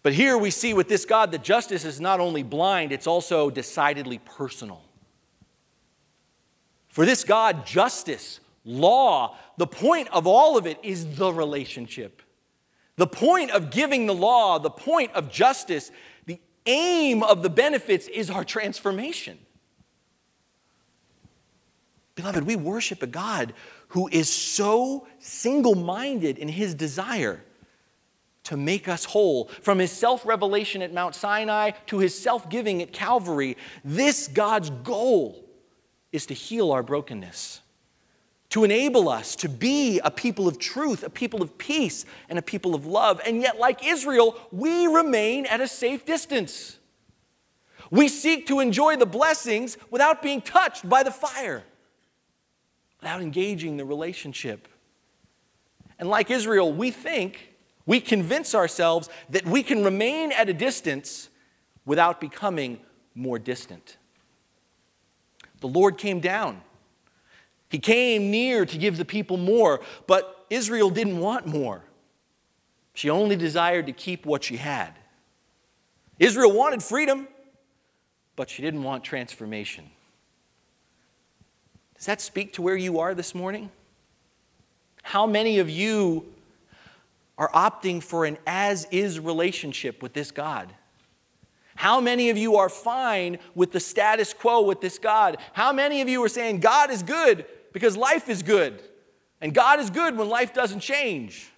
But 0.04 0.13
here 0.13 0.38
we 0.38 0.51
see 0.51 0.74
with 0.74 0.90
this 0.90 1.06
God 1.06 1.31
that 1.31 1.44
justice 1.44 1.86
is 1.86 2.01
not 2.01 2.19
only 2.19 2.44
blind, 2.44 2.92
it's 2.92 3.07
also 3.07 3.50
decidedly 3.50 4.19
personal. 4.19 4.84
For 6.94 7.07
this 7.07 7.24
God, 7.24 7.66
justice, 7.66 8.40
law, 8.63 9.36
the 9.57 9.66
point 9.66 10.10
of 10.13 10.28
all 10.28 10.60
of 10.60 10.68
it 10.68 10.78
is 10.84 11.16
the 11.16 11.34
relationship. 11.34 12.22
The 12.98 13.07
point 13.07 13.50
of 13.50 13.72
giving 13.72 14.06
the 14.06 14.13
law, 14.13 14.60
the 14.60 14.69
point 14.69 15.12
of 15.13 15.31
justice, 15.31 15.90
the 16.28 16.40
aim 16.68 17.24
of 17.24 17.42
the 17.42 17.50
benefits 17.50 18.07
is 18.10 18.30
our 18.30 18.44
transformation. 18.44 19.40
Beloved, 22.13 22.44
we 22.44 22.56
worship 22.56 23.01
a 23.01 23.07
God 23.07 23.54
who 23.88 24.07
is 24.10 24.30
so 24.30 25.07
single 25.18 25.74
minded 25.74 26.38
in 26.38 26.48
his 26.48 26.75
desire 26.75 27.44
to 28.44 28.56
make 28.56 28.88
us 28.88 29.04
whole. 29.04 29.48
From 29.63 29.80
his 29.80 29.92
self 29.92 30.28
revelation 30.28 30.84
at 30.84 30.94
Mount 30.94 31.16
Sinai 31.16 31.72
to 31.88 31.98
his 31.98 32.16
self 32.16 32.51
giving 32.51 32.84
at 32.84 32.94
Calvary, 32.94 33.57
this 33.84 34.28
God's 34.28 34.69
goal 34.69 35.43
is 36.13 36.27
to 36.27 36.33
heal 36.33 36.71
our 36.71 36.83
brokenness, 36.83 37.60
to 38.51 38.63
enable 38.63 39.10
us 39.10 39.36
to 39.38 39.49
be 39.49 39.99
a 40.04 40.11
people 40.11 40.47
of 40.47 40.59
truth, 40.59 41.04
a 41.04 41.09
people 41.09 41.42
of 41.42 41.57
peace, 41.57 42.06
and 42.30 42.38
a 42.38 42.42
people 42.42 42.76
of 42.76 42.85
love. 42.85 43.19
And 43.26 43.42
yet, 43.42 43.59
like 43.59 43.85
Israel, 43.85 44.40
we 44.52 44.85
remain 44.85 45.47
at 45.47 45.59
a 45.59 45.68
safe 45.68 46.06
distance. 46.06 46.78
We 47.90 48.07
seek 48.07 48.47
to 48.47 48.59
enjoy 48.59 48.95
the 48.95 49.07
blessings 49.07 49.78
without 49.90 50.21
being 50.21 50.42
touched 50.42 50.88
by 50.88 51.02
the 51.02 51.11
fire, 51.11 51.64
without 53.02 53.21
engaging 53.21 53.78
the 53.78 53.85
relationship. 53.85 54.68
And 55.97 56.07
like 56.07 56.30
Israel, 56.30 56.71
we 56.71 56.92
think, 56.92 57.56
we 57.85 57.99
convince 57.99 58.54
ourselves 58.54 59.09
that 59.30 59.45
we 59.45 59.64
can 59.64 59.83
remain 59.83 60.31
at 60.31 60.47
a 60.47 60.54
distance 60.54 61.30
without 61.85 62.21
becoming 62.21 62.80
more 63.16 63.40
distant 63.40 63.97
the 65.64 65.70
Lord 65.70 65.98
came 65.98 66.20
down. 66.20 66.62
He 67.70 67.80
came 67.80 68.30
near 68.30 68.66
to 68.66 68.78
give 68.78 68.98
the 68.98 69.06
people 69.06 69.38
more, 69.38 69.80
but 70.08 70.46
Israel 70.50 70.90
didn't 70.90 71.20
want 71.20 71.48
more. 71.48 71.86
She 72.94 73.10
only 73.10 73.38
desired 73.38 73.86
to 73.86 73.94
keep 73.94 74.26
what 74.26 74.44
she 74.44 74.58
had. 74.58 74.94
Israel 76.20 76.52
wanted 76.52 76.84
freedom, 76.84 77.30
but 78.36 78.50
she 78.50 78.62
didn't 78.62 78.84
want 78.84 79.06
transformation. 79.06 79.90
Does 81.96 82.08
that 82.08 82.20
speak 82.20 82.52
to 82.56 82.62
where 82.62 82.76
you 82.76 83.00
are 83.00 83.16
this 83.16 83.34
morning? 83.34 83.72
How 85.02 85.26
many 85.26 85.60
of 85.60 85.70
you 85.70 86.26
are 87.38 87.50
opting 87.52 88.04
for 88.04 88.26
an 88.26 88.38
as 88.46 88.86
is 88.92 89.18
relationship 89.18 90.04
with 90.04 90.12
this 90.12 90.30
God? 90.30 90.74
How 91.75 91.99
many 91.99 92.30
of 92.30 92.37
you 92.37 92.56
are 92.57 92.69
fine 92.69 93.39
with 93.56 93.71
the 93.71 93.80
status 93.80 94.33
quo 94.33 94.61
with 94.61 94.81
this 94.81 94.99
God? 94.99 95.37
How 95.53 95.73
many 95.73 96.01
of 96.01 96.09
you 96.09 96.23
are 96.23 96.30
saying 96.30 96.59
God 96.59 96.92
is 96.92 97.03
good 97.03 97.45
because 97.71 97.97
life 97.97 98.30
is 98.30 98.44
good? 98.44 98.81
And 99.42 99.53
God 99.53 99.80
is 99.80 99.89
good 99.89 100.18
when 100.18 100.30
life 100.30 100.53
doesn't 100.53 100.80
change. 100.80 101.51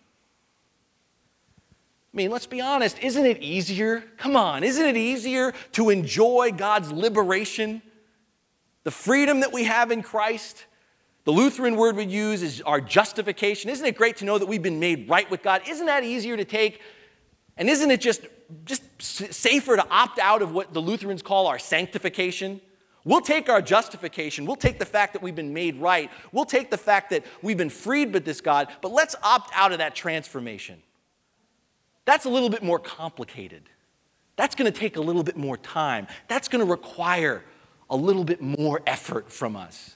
I 2.13 2.17
mean, 2.17 2.31
let's 2.31 2.48
be 2.48 2.62
honest, 2.62 2.98
isn't 3.00 3.25
it 3.25 3.43
easier? 3.43 4.03
Come 4.17 4.38
on, 4.38 4.63
isn't 4.63 4.86
it 4.86 4.95
easier 4.95 5.53
to 5.74 5.89
enjoy 5.89 6.53
God's 6.55 6.91
liberation? 6.91 7.81
The 8.86 8.91
freedom 8.91 9.41
that 9.41 9.51
we 9.51 9.65
have 9.65 9.91
in 9.91 10.01
Christ? 10.01 10.65
The 11.25 11.31
Lutheran 11.31 11.75
word 11.75 11.98
we 11.98 12.05
use 12.05 12.41
is 12.41 12.62
our 12.62 12.79
justification. 12.79 13.69
Isn't 13.69 13.86
it 13.86 13.98
great 13.98 14.17
to 14.17 14.25
know 14.25 14.38
that 14.38 14.45
we've 14.45 14.63
been 14.63 14.79
made 14.79 15.10
right 15.10 15.29
with 15.29 15.43
God? 15.43 15.63
Isn't 15.67 15.88
that 15.88 16.03
easier 16.03 16.38
to 16.38 16.45
take? 16.45 16.81
And 17.57 17.69
isn't 17.69 17.91
it 17.91 18.00
just 18.00 18.22
just 18.66 18.84
safer 19.02 19.75
to 19.75 19.88
opt 19.90 20.20
out 20.20 20.42
of 20.42 20.52
what 20.52 20.74
the 20.74 20.82
Lutherans 20.82 21.22
call 21.22 21.48
our 21.48 21.60
sanctification? 21.60 22.62
We'll 23.04 23.22
take 23.22 23.50
our 23.50 23.62
justification. 23.62 24.46
We'll 24.46 24.56
take 24.56 24.80
the 24.80 24.86
fact 24.86 25.14
that 25.14 25.22
we've 25.22 25.36
been 25.36 25.54
made 25.54 25.78
right. 25.78 26.10
We'll 26.32 26.46
take 26.46 26.72
the 26.72 26.78
fact 26.78 27.12
that 27.12 27.24
we've 27.44 27.58
been 27.58 27.70
freed 27.70 28.14
with 28.14 28.25
this 28.25 28.42
God, 28.42 28.68
but 28.82 28.92
let's 28.92 29.16
opt 29.22 29.52
out 29.54 29.72
of 29.72 29.78
that 29.78 29.96
transformation. 29.96 30.82
That's 32.06 32.25
a 32.25 32.30
little 32.30 32.50
bit 32.50 32.64
more 32.64 32.80
complicated. 32.80 33.70
That's 34.36 34.56
going 34.56 34.72
to 34.72 34.78
take 34.78 34.98
a 34.98 35.02
little 35.02 35.24
bit 35.24 35.38
more 35.38 35.56
time. 35.56 36.08
That's 36.28 36.48
going 36.48 36.66
to 36.66 36.70
require 36.70 37.44
a 37.90 37.96
little 37.96 38.24
bit 38.24 38.42
more 38.42 38.82
effort 38.88 39.32
from 39.32 39.56
us. 39.56 39.96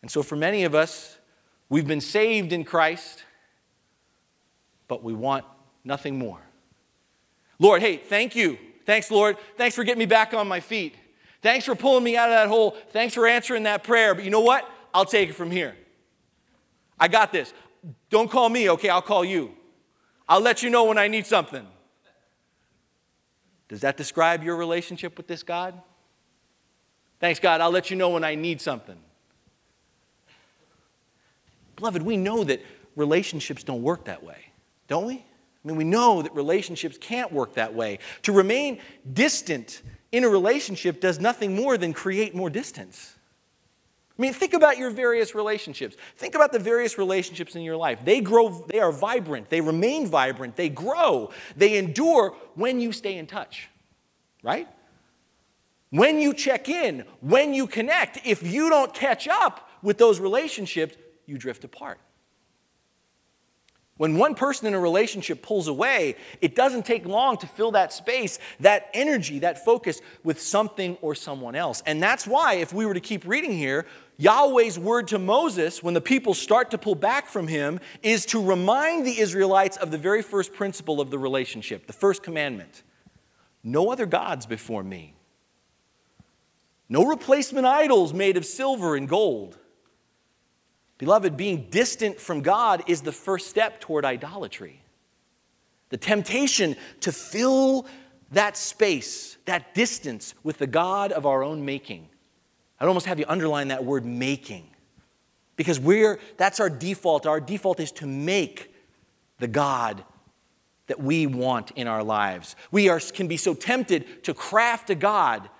And 0.00 0.10
so, 0.10 0.22
for 0.22 0.36
many 0.36 0.64
of 0.64 0.74
us, 0.74 1.18
we've 1.68 1.86
been 1.86 2.00
saved 2.00 2.52
in 2.52 2.64
Christ, 2.64 3.24
but 4.88 5.02
we 5.02 5.14
want 5.14 5.44
nothing 5.84 6.18
more. 6.18 6.40
Lord, 7.58 7.80
hey, 7.80 7.96
thank 7.96 8.34
you 8.34 8.58
Thanks, 8.84 9.10
Lord. 9.10 9.36
Thanks 9.56 9.74
for 9.76 9.84
getting 9.84 9.98
me 9.98 10.06
back 10.06 10.34
on 10.34 10.48
my 10.48 10.60
feet. 10.60 10.94
Thanks 11.40 11.64
for 11.64 11.74
pulling 11.74 12.04
me 12.04 12.16
out 12.16 12.28
of 12.28 12.34
that 12.34 12.48
hole. 12.48 12.76
Thanks 12.90 13.14
for 13.14 13.26
answering 13.26 13.64
that 13.64 13.84
prayer. 13.84 14.14
But 14.14 14.24
you 14.24 14.30
know 14.30 14.40
what? 14.40 14.68
I'll 14.94 15.04
take 15.04 15.30
it 15.30 15.34
from 15.34 15.50
here. 15.50 15.76
I 16.98 17.08
got 17.08 17.32
this. 17.32 17.52
Don't 18.10 18.30
call 18.30 18.48
me, 18.48 18.70
okay? 18.70 18.88
I'll 18.88 19.02
call 19.02 19.24
you. 19.24 19.52
I'll 20.28 20.40
let 20.40 20.62
you 20.62 20.70
know 20.70 20.84
when 20.84 20.98
I 20.98 21.08
need 21.08 21.26
something. 21.26 21.66
Does 23.68 23.80
that 23.80 23.96
describe 23.96 24.44
your 24.44 24.56
relationship 24.56 25.16
with 25.16 25.26
this 25.26 25.42
God? 25.42 25.80
Thanks, 27.18 27.40
God. 27.40 27.60
I'll 27.60 27.70
let 27.70 27.90
you 27.90 27.96
know 27.96 28.10
when 28.10 28.24
I 28.24 28.34
need 28.34 28.60
something. 28.60 28.98
Beloved, 31.76 32.02
we 32.02 32.16
know 32.16 32.44
that 32.44 32.64
relationships 32.94 33.64
don't 33.64 33.82
work 33.82 34.04
that 34.04 34.22
way, 34.22 34.51
don't 34.92 35.06
we? 35.06 35.14
I 35.14 35.68
mean, 35.68 35.78
we 35.78 35.84
know 35.84 36.20
that 36.20 36.34
relationships 36.34 36.98
can't 37.00 37.32
work 37.32 37.54
that 37.54 37.72
way. 37.72 37.98
To 38.24 38.32
remain 38.32 38.78
distant 39.10 39.80
in 40.12 40.22
a 40.22 40.28
relationship 40.28 41.00
does 41.00 41.18
nothing 41.18 41.56
more 41.56 41.78
than 41.78 41.94
create 41.94 42.34
more 42.34 42.50
distance. 42.50 43.14
I 44.18 44.20
mean, 44.20 44.34
think 44.34 44.52
about 44.52 44.76
your 44.76 44.90
various 44.90 45.34
relationships. 45.34 45.96
Think 46.18 46.34
about 46.34 46.52
the 46.52 46.58
various 46.58 46.98
relationships 46.98 47.56
in 47.56 47.62
your 47.62 47.78
life. 47.78 48.04
They 48.04 48.20
grow, 48.20 48.66
they 48.68 48.80
are 48.80 48.92
vibrant, 48.92 49.48
they 49.48 49.62
remain 49.62 50.08
vibrant, 50.08 50.56
they 50.56 50.68
grow, 50.68 51.30
they 51.56 51.78
endure 51.78 52.36
when 52.54 52.78
you 52.78 52.92
stay 52.92 53.16
in 53.16 53.26
touch, 53.26 53.70
right? 54.42 54.68
When 55.88 56.18
you 56.18 56.34
check 56.34 56.68
in, 56.68 57.06
when 57.20 57.54
you 57.54 57.66
connect, 57.66 58.26
if 58.26 58.42
you 58.42 58.68
don't 58.68 58.92
catch 58.92 59.26
up 59.26 59.70
with 59.80 59.96
those 59.96 60.20
relationships, 60.20 60.98
you 61.24 61.38
drift 61.38 61.64
apart. 61.64 61.98
When 63.98 64.16
one 64.16 64.34
person 64.34 64.66
in 64.66 64.74
a 64.74 64.80
relationship 64.80 65.42
pulls 65.42 65.68
away, 65.68 66.16
it 66.40 66.56
doesn't 66.56 66.86
take 66.86 67.04
long 67.04 67.36
to 67.38 67.46
fill 67.46 67.72
that 67.72 67.92
space, 67.92 68.38
that 68.60 68.88
energy, 68.94 69.40
that 69.40 69.64
focus 69.64 70.00
with 70.24 70.40
something 70.40 70.96
or 71.02 71.14
someone 71.14 71.54
else. 71.54 71.82
And 71.84 72.02
that's 72.02 72.26
why, 72.26 72.54
if 72.54 72.72
we 72.72 72.86
were 72.86 72.94
to 72.94 73.00
keep 73.00 73.26
reading 73.26 73.52
here, 73.52 73.86
Yahweh's 74.16 74.78
word 74.78 75.08
to 75.08 75.18
Moses, 75.18 75.82
when 75.82 75.94
the 75.94 76.00
people 76.00 76.32
start 76.32 76.70
to 76.70 76.78
pull 76.78 76.94
back 76.94 77.28
from 77.28 77.48
him, 77.48 77.80
is 78.02 78.24
to 78.26 78.42
remind 78.42 79.06
the 79.06 79.20
Israelites 79.20 79.76
of 79.76 79.90
the 79.90 79.98
very 79.98 80.22
first 80.22 80.54
principle 80.54 81.00
of 81.00 81.10
the 81.10 81.18
relationship, 81.18 81.86
the 81.86 81.92
first 81.92 82.22
commandment 82.22 82.82
no 83.64 83.92
other 83.92 84.06
gods 84.06 84.44
before 84.44 84.82
me, 84.82 85.14
no 86.88 87.06
replacement 87.06 87.64
idols 87.64 88.12
made 88.12 88.36
of 88.36 88.44
silver 88.44 88.96
and 88.96 89.08
gold. 89.08 89.56
Beloved, 91.02 91.36
being 91.36 91.66
distant 91.68 92.20
from 92.20 92.42
God 92.42 92.84
is 92.86 93.00
the 93.00 93.10
first 93.10 93.50
step 93.50 93.80
toward 93.80 94.04
idolatry. 94.04 94.84
The 95.88 95.96
temptation 95.96 96.76
to 97.00 97.10
fill 97.10 97.86
that 98.30 98.56
space, 98.56 99.36
that 99.46 99.74
distance 99.74 100.32
with 100.44 100.58
the 100.58 100.68
God 100.68 101.10
of 101.10 101.26
our 101.26 101.42
own 101.42 101.64
making. 101.64 102.08
I'd 102.78 102.86
almost 102.86 103.06
have 103.06 103.18
you 103.18 103.24
underline 103.26 103.66
that 103.66 103.84
word 103.84 104.06
making. 104.06 104.70
Because 105.56 105.80
we're, 105.80 106.20
that's 106.36 106.60
our 106.60 106.70
default. 106.70 107.26
Our 107.26 107.40
default 107.40 107.80
is 107.80 107.90
to 107.94 108.06
make 108.06 108.72
the 109.40 109.48
God 109.48 110.04
that 110.86 111.00
we 111.00 111.26
want 111.26 111.72
in 111.72 111.88
our 111.88 112.04
lives. 112.04 112.54
We 112.70 112.88
are, 112.88 113.00
can 113.00 113.26
be 113.26 113.38
so 113.38 113.54
tempted 113.54 114.22
to 114.22 114.34
craft 114.34 114.88
a 114.88 114.94
God 114.94 115.50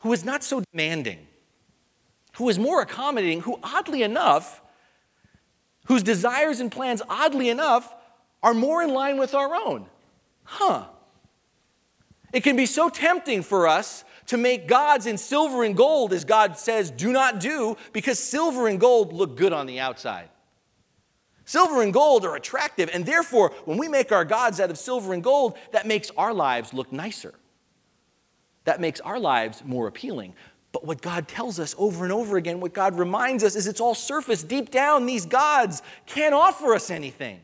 who 0.00 0.12
is 0.12 0.24
not 0.24 0.42
so 0.42 0.64
demanding, 0.72 1.28
who 2.38 2.48
is 2.48 2.58
more 2.58 2.82
accommodating, 2.82 3.42
who, 3.42 3.60
oddly 3.62 4.02
enough, 4.02 4.59
whose 5.86 6.02
desires 6.02 6.60
and 6.60 6.70
plans, 6.70 7.02
oddly 7.08 7.48
enough, 7.48 7.94
are 8.42 8.54
more 8.54 8.82
in 8.82 8.90
line 8.90 9.18
with 9.18 9.34
our 9.34 9.54
own. 9.54 9.86
Huh. 10.44 10.86
It 12.32 12.42
can 12.42 12.56
be 12.56 12.66
so 12.66 12.88
tempting 12.88 13.42
for 13.42 13.66
us 13.66 14.04
to 14.26 14.36
make 14.36 14.68
gods 14.68 15.06
in 15.06 15.18
silver 15.18 15.64
and 15.64 15.76
gold, 15.76 16.12
as 16.12 16.24
God 16.24 16.56
says, 16.56 16.90
do 16.90 17.12
not 17.12 17.40
do, 17.40 17.76
because 17.92 18.18
silver 18.18 18.68
and 18.68 18.78
gold 18.78 19.12
look 19.12 19.36
good 19.36 19.52
on 19.52 19.66
the 19.66 19.80
outside. 19.80 20.28
Silver 21.44 21.82
and 21.82 21.92
gold 21.92 22.24
are 22.24 22.36
attractive, 22.36 22.88
and 22.92 23.04
therefore, 23.04 23.52
when 23.64 23.76
we 23.76 23.88
make 23.88 24.12
our 24.12 24.24
gods 24.24 24.60
out 24.60 24.70
of 24.70 24.78
silver 24.78 25.12
and 25.12 25.24
gold, 25.24 25.58
that 25.72 25.84
makes 25.84 26.12
our 26.16 26.32
lives 26.32 26.72
look 26.72 26.92
nicer. 26.92 27.34
That 28.64 28.80
makes 28.80 29.00
our 29.00 29.18
lives 29.18 29.64
more 29.64 29.88
appealing. 29.88 30.34
But 30.72 30.86
what 30.86 31.02
God 31.02 31.26
tells 31.26 31.58
us 31.58 31.74
over 31.78 32.04
and 32.04 32.12
over 32.12 32.36
again, 32.36 32.60
what 32.60 32.72
God 32.72 32.98
reminds 32.98 33.42
us, 33.42 33.56
is 33.56 33.66
it's 33.66 33.80
all 33.80 33.94
surface. 33.94 34.42
Deep 34.42 34.70
down, 34.70 35.06
these 35.06 35.26
gods 35.26 35.82
can't 36.06 36.34
offer 36.34 36.74
us 36.74 36.90
anything. 36.90 37.40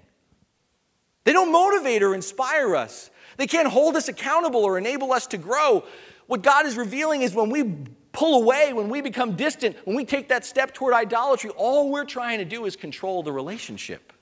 They 1.24 1.32
don't 1.32 1.50
motivate 1.50 2.02
or 2.02 2.14
inspire 2.14 2.76
us, 2.76 3.10
they 3.36 3.46
can't 3.46 3.68
hold 3.68 3.96
us 3.96 4.08
accountable 4.08 4.64
or 4.64 4.78
enable 4.78 5.12
us 5.12 5.26
to 5.28 5.38
grow. 5.38 5.84
What 6.26 6.42
God 6.42 6.66
is 6.66 6.76
revealing 6.76 7.22
is 7.22 7.34
when 7.34 7.50
we 7.50 7.74
pull 8.12 8.42
away, 8.42 8.72
when 8.72 8.88
we 8.88 9.02
become 9.02 9.36
distant, 9.36 9.76
when 9.84 9.94
we 9.94 10.04
take 10.04 10.28
that 10.28 10.44
step 10.44 10.72
toward 10.72 10.94
idolatry, 10.94 11.50
all 11.50 11.90
we're 11.90 12.04
trying 12.04 12.38
to 12.38 12.44
do 12.44 12.64
is 12.64 12.74
control 12.74 13.22
the 13.22 13.32
relationship. 13.32 14.12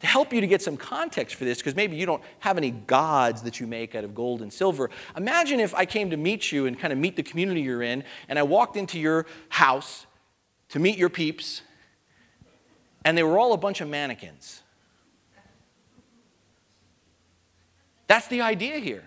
To 0.00 0.06
help 0.06 0.32
you 0.32 0.40
to 0.40 0.46
get 0.46 0.62
some 0.62 0.76
context 0.76 1.34
for 1.34 1.44
this, 1.44 1.58
because 1.58 1.74
maybe 1.74 1.96
you 1.96 2.06
don't 2.06 2.22
have 2.40 2.56
any 2.56 2.70
gods 2.70 3.42
that 3.42 3.58
you 3.58 3.66
make 3.66 3.94
out 3.94 4.04
of 4.04 4.14
gold 4.14 4.42
and 4.42 4.52
silver. 4.52 4.90
Imagine 5.16 5.58
if 5.58 5.74
I 5.74 5.86
came 5.86 6.10
to 6.10 6.16
meet 6.16 6.52
you 6.52 6.66
and 6.66 6.78
kind 6.78 6.92
of 6.92 6.98
meet 6.98 7.16
the 7.16 7.22
community 7.22 7.62
you're 7.62 7.82
in, 7.82 8.04
and 8.28 8.38
I 8.38 8.42
walked 8.44 8.76
into 8.76 8.98
your 8.98 9.26
house 9.48 10.06
to 10.68 10.78
meet 10.78 10.98
your 10.98 11.08
peeps, 11.08 11.62
and 13.04 13.18
they 13.18 13.22
were 13.22 13.38
all 13.38 13.52
a 13.52 13.56
bunch 13.56 13.80
of 13.80 13.88
mannequins. 13.88 14.62
That's 18.06 18.28
the 18.28 18.40
idea 18.42 18.78
here. 18.78 19.04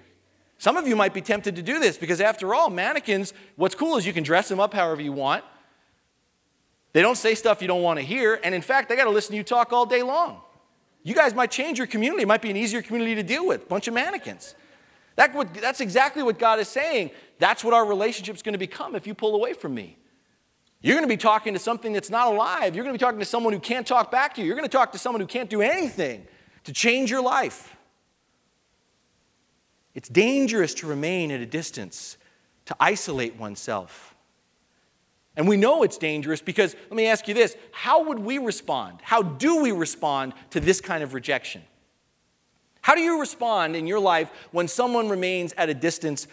Some 0.57 0.77
of 0.77 0.87
you 0.87 0.95
might 0.95 1.13
be 1.13 1.21
tempted 1.21 1.55
to 1.55 1.63
do 1.63 1.79
this 1.79 1.97
because, 1.97 2.21
after 2.21 2.53
all, 2.53 2.69
mannequins, 2.69 3.33
what's 3.55 3.75
cool 3.75 3.97
is 3.97 4.05
you 4.05 4.13
can 4.13 4.23
dress 4.23 4.47
them 4.47 4.59
up 4.59 4.73
however 4.73 5.01
you 5.01 5.11
want. 5.11 5.43
They 6.93 7.01
don't 7.01 7.17
say 7.17 7.33
stuff 7.33 7.61
you 7.61 7.67
don't 7.67 7.81
want 7.81 7.99
to 7.99 8.05
hear, 8.05 8.39
and 8.43 8.53
in 8.53 8.61
fact, 8.61 8.89
they 8.89 8.95
got 8.95 9.05
to 9.05 9.09
listen 9.09 9.31
to 9.31 9.37
you 9.37 9.43
talk 9.43 9.71
all 9.71 9.85
day 9.85 10.03
long. 10.03 10.41
You 11.03 11.15
guys 11.15 11.33
might 11.33 11.51
change 11.51 11.77
your 11.77 11.87
community. 11.87 12.23
It 12.23 12.27
might 12.27 12.41
be 12.41 12.49
an 12.51 12.57
easier 12.57 12.81
community 12.81 13.15
to 13.15 13.23
deal 13.23 13.45
with. 13.45 13.67
Bunch 13.67 13.87
of 13.87 13.93
mannequins. 13.93 14.55
That 15.15 15.33
would, 15.35 15.53
that's 15.53 15.81
exactly 15.81 16.23
what 16.23 16.39
God 16.39 16.59
is 16.59 16.67
saying. 16.67 17.11
That's 17.39 17.63
what 17.63 17.73
our 17.73 17.85
relationship's 17.85 18.41
going 18.41 18.53
to 18.53 18.59
become 18.59 18.95
if 18.95 19.07
you 19.07 19.13
pull 19.13 19.35
away 19.35 19.53
from 19.53 19.73
me. 19.73 19.97
You're 20.81 20.95
going 20.95 21.07
to 21.07 21.13
be 21.13 21.17
talking 21.17 21.53
to 21.53 21.59
something 21.59 21.93
that's 21.93 22.09
not 22.09 22.27
alive. 22.27 22.75
You're 22.75 22.83
going 22.83 22.93
to 22.93 22.99
be 22.99 23.03
talking 23.03 23.19
to 23.19 23.25
someone 23.25 23.53
who 23.53 23.59
can't 23.59 23.85
talk 23.85 24.09
back 24.09 24.33
to 24.35 24.41
you. 24.41 24.47
You're 24.47 24.55
going 24.55 24.67
to 24.67 24.77
talk 24.77 24.91
to 24.93 24.97
someone 24.97 25.21
who 25.21 25.27
can't 25.27 25.49
do 25.49 25.61
anything 25.61 26.25
to 26.63 26.73
change 26.73 27.11
your 27.11 27.21
life. 27.21 27.75
It's 29.93 30.09
dangerous 30.09 30.73
to 30.75 30.87
remain 30.87 31.31
at 31.31 31.41
a 31.41 31.45
distance, 31.45 32.17
to 32.65 32.75
isolate 32.79 33.35
oneself. 33.35 34.10
And 35.35 35.47
we 35.47 35.55
know 35.57 35.83
it's 35.83 35.97
dangerous 35.97 36.41
because, 36.41 36.75
let 36.89 36.95
me 36.95 37.05
ask 37.07 37.27
you 37.27 37.33
this 37.33 37.55
how 37.71 38.03
would 38.05 38.19
we 38.19 38.37
respond? 38.37 38.99
How 39.01 39.21
do 39.21 39.61
we 39.61 39.71
respond 39.71 40.33
to 40.51 40.59
this 40.59 40.81
kind 40.81 41.03
of 41.03 41.13
rejection? 41.13 41.61
How 42.81 42.95
do 42.95 43.01
you 43.01 43.19
respond 43.19 43.75
in 43.75 43.87
your 43.87 43.99
life 43.99 44.31
when 44.51 44.67
someone 44.67 45.07
remains 45.07 45.53
at 45.53 45.69
a 45.69 45.73
distance 45.73 46.27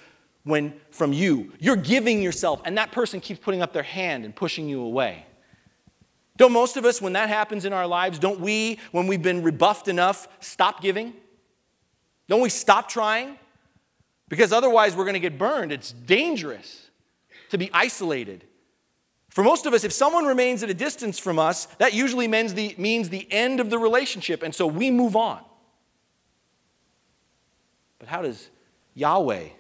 when, 0.45 0.75
from 0.91 1.13
you? 1.13 1.53
You're 1.61 1.77
giving 1.77 2.23
yourself, 2.23 2.63
and 2.65 2.79
that 2.79 2.91
person 2.91 3.21
keeps 3.21 3.39
putting 3.39 3.63
up 3.63 3.73
their 3.73 3.83
hand 3.83 4.25
and 4.25 4.35
pushing 4.35 4.69
you 4.69 4.81
away. 4.81 5.27
Don't 6.39 6.53
most 6.53 6.77
of 6.77 6.85
us, 6.85 7.03
when 7.03 7.13
that 7.15 7.29
happens 7.29 7.65
in 7.65 7.73
our 7.73 7.87
lives, 7.87 8.19
don't 8.19 8.41
we, 8.41 8.79
when 8.93 9.07
we've 9.07 9.23
been 9.23 9.43
rebuffed 9.43 9.89
enough, 9.89 10.29
stop 10.41 10.81
giving? 10.81 11.13
Don't 12.29 12.41
we 12.41 12.49
stop 12.49 12.89
trying? 12.89 13.39
Because 14.29 14.53
otherwise, 14.53 14.97
we're 14.97 15.05
going 15.05 15.15
to 15.15 15.21
get 15.21 15.37
burned. 15.37 15.73
It's 15.73 15.93
dangerous 15.93 16.91
to 17.51 17.59
be 17.59 17.71
isolated. 17.73 18.45
For 19.39 19.45
most 19.45 19.67
of 19.67 19.73
us, 19.73 19.85
if 19.85 19.93
someone 19.93 20.27
remains 20.27 20.65
at 20.65 20.69
a 20.69 20.75
distance 20.75 21.17
from 21.17 21.39
us, 21.39 21.67
that 21.79 21.95
usually 21.95 22.27
means 22.27 22.55
the, 22.55 22.75
means 22.77 23.09
the 23.09 23.25
end 23.31 23.61
of 23.61 23.71
the 23.71 23.79
relationship, 23.79 24.43
and 24.43 24.53
so 24.53 24.67
we 24.67 24.91
move 24.91 25.15
on. 25.15 25.45
But 28.01 28.09
how 28.09 28.23
does 28.23 28.51
Yahweh 28.95 29.51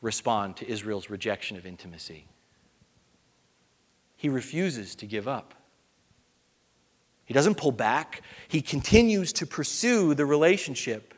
respond 0.00 0.58
to 0.58 0.70
Israel's 0.70 1.10
rejection 1.10 1.56
of 1.56 1.66
intimacy? 1.66 2.28
He 4.14 4.28
refuses 4.28 4.94
to 4.94 5.06
give 5.06 5.26
up. 5.26 5.54
He 7.24 7.34
doesn't 7.34 7.56
pull 7.56 7.72
back, 7.72 8.22
he 8.46 8.62
continues 8.62 9.32
to 9.32 9.44
pursue 9.44 10.14
the 10.14 10.24
relationship. 10.24 11.14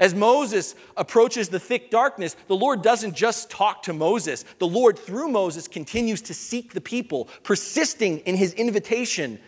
As 0.00 0.14
Moses 0.14 0.74
approaches 0.96 1.50
the 1.50 1.60
thick 1.60 1.90
darkness, 1.90 2.34
the 2.48 2.56
Lord 2.56 2.80
doesn't 2.80 3.14
just 3.14 3.50
talk 3.50 3.82
to 3.82 3.92
Moses. 3.92 4.46
The 4.58 4.66
Lord, 4.66 4.98
through 4.98 5.28
Moses, 5.28 5.68
continues 5.68 6.22
to 6.22 6.34
seek 6.34 6.72
the 6.72 6.80
people, 6.80 7.28
persisting 7.42 8.20
in 8.20 8.34
his 8.34 8.54
invitation 8.54 9.38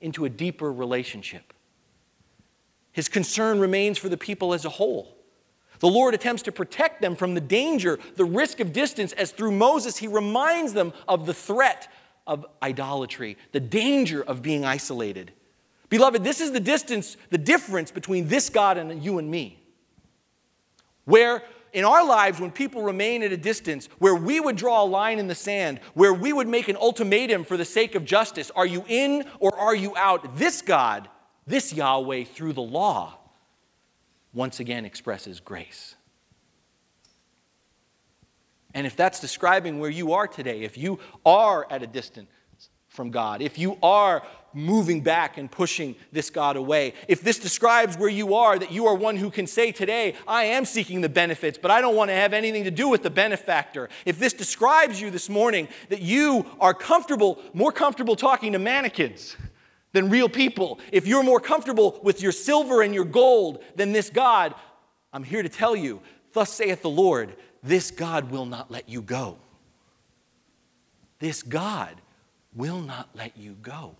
into 0.00 0.24
a 0.24 0.30
deeper 0.30 0.72
relationship. 0.72 1.52
His 2.92 3.08
concern 3.08 3.60
remains 3.60 3.98
for 3.98 4.08
the 4.08 4.16
people 4.16 4.54
as 4.54 4.64
a 4.64 4.70
whole. 4.70 5.14
The 5.80 5.88
Lord 5.88 6.14
attempts 6.14 6.42
to 6.44 6.52
protect 6.52 7.02
them 7.02 7.14
from 7.14 7.34
the 7.34 7.40
danger, 7.40 7.98
the 8.16 8.24
risk 8.24 8.60
of 8.60 8.72
distance, 8.72 9.12
as 9.12 9.30
through 9.30 9.52
Moses, 9.52 9.98
he 9.98 10.08
reminds 10.08 10.72
them 10.72 10.94
of 11.06 11.26
the 11.26 11.34
threat 11.34 11.92
of 12.26 12.46
idolatry, 12.62 13.36
the 13.52 13.60
danger 13.60 14.22
of 14.22 14.40
being 14.40 14.64
isolated. 14.64 15.32
Beloved, 15.90 16.24
this 16.24 16.40
is 16.40 16.52
the 16.52 16.60
distance, 16.60 17.18
the 17.28 17.38
difference 17.38 17.90
between 17.90 18.28
this 18.28 18.48
God 18.48 18.78
and 18.78 19.02
you 19.02 19.18
and 19.18 19.30
me. 19.30 19.58
Where 21.08 21.42
in 21.72 21.86
our 21.86 22.04
lives, 22.04 22.38
when 22.38 22.50
people 22.50 22.82
remain 22.82 23.22
at 23.22 23.32
a 23.32 23.36
distance, 23.38 23.88
where 23.98 24.14
we 24.14 24.40
would 24.40 24.56
draw 24.56 24.82
a 24.82 24.84
line 24.84 25.18
in 25.18 25.26
the 25.26 25.34
sand, 25.34 25.80
where 25.94 26.12
we 26.12 26.34
would 26.34 26.46
make 26.46 26.68
an 26.68 26.76
ultimatum 26.76 27.44
for 27.44 27.56
the 27.56 27.64
sake 27.64 27.94
of 27.94 28.04
justice 28.04 28.50
are 28.54 28.66
you 28.66 28.84
in 28.88 29.24
or 29.40 29.56
are 29.58 29.74
you 29.74 29.96
out? 29.96 30.36
This 30.36 30.60
God, 30.60 31.08
this 31.46 31.72
Yahweh, 31.72 32.24
through 32.24 32.52
the 32.52 32.60
law, 32.60 33.18
once 34.34 34.60
again 34.60 34.84
expresses 34.84 35.40
grace. 35.40 35.94
And 38.74 38.86
if 38.86 38.94
that's 38.94 39.18
describing 39.18 39.78
where 39.78 39.88
you 39.88 40.12
are 40.12 40.28
today, 40.28 40.60
if 40.60 40.76
you 40.76 40.98
are 41.24 41.66
at 41.70 41.82
a 41.82 41.86
distance 41.86 42.28
from 42.98 43.12
God, 43.12 43.42
if 43.42 43.58
you 43.58 43.78
are 43.80 44.24
moving 44.52 45.02
back 45.02 45.38
and 45.38 45.48
pushing 45.48 45.94
this 46.10 46.30
God 46.30 46.56
away. 46.56 46.94
If 47.06 47.20
this 47.20 47.38
describes 47.38 47.96
where 47.96 48.08
you 48.08 48.34
are, 48.34 48.58
that 48.58 48.72
you 48.72 48.86
are 48.86 48.94
one 48.96 49.16
who 49.16 49.30
can 49.30 49.46
say 49.46 49.70
today, 49.70 50.16
I 50.26 50.44
am 50.44 50.64
seeking 50.64 51.00
the 51.00 51.08
benefits, 51.08 51.56
but 51.56 51.70
I 51.70 51.80
don't 51.80 51.94
want 51.94 52.10
to 52.10 52.14
have 52.14 52.32
anything 52.32 52.64
to 52.64 52.72
do 52.72 52.88
with 52.88 53.04
the 53.04 53.10
benefactor. 53.10 53.88
If 54.04 54.18
this 54.18 54.32
describes 54.32 55.00
you 55.00 55.12
this 55.12 55.28
morning, 55.28 55.68
that 55.90 56.02
you 56.02 56.44
are 56.58 56.74
comfortable, 56.74 57.40
more 57.54 57.70
comfortable 57.70 58.16
talking 58.16 58.50
to 58.54 58.58
mannequins 58.58 59.36
than 59.92 60.10
real 60.10 60.28
people, 60.28 60.80
if 60.90 61.06
you're 61.06 61.22
more 61.22 61.38
comfortable 61.38 62.00
with 62.02 62.20
your 62.20 62.32
silver 62.32 62.82
and 62.82 62.92
your 62.92 63.04
gold 63.04 63.62
than 63.76 63.92
this 63.92 64.10
God, 64.10 64.56
I'm 65.12 65.22
here 65.22 65.44
to 65.44 65.48
tell 65.48 65.76
you, 65.76 66.00
thus 66.32 66.52
saith 66.52 66.82
the 66.82 66.90
Lord, 66.90 67.36
this 67.62 67.92
God 67.92 68.32
will 68.32 68.46
not 68.46 68.72
let 68.72 68.88
you 68.88 69.02
go. 69.02 69.38
This 71.20 71.44
God 71.44 71.94
will 72.54 72.80
not 72.80 73.08
let 73.14 73.36
you 73.36 73.56
go 73.62 73.96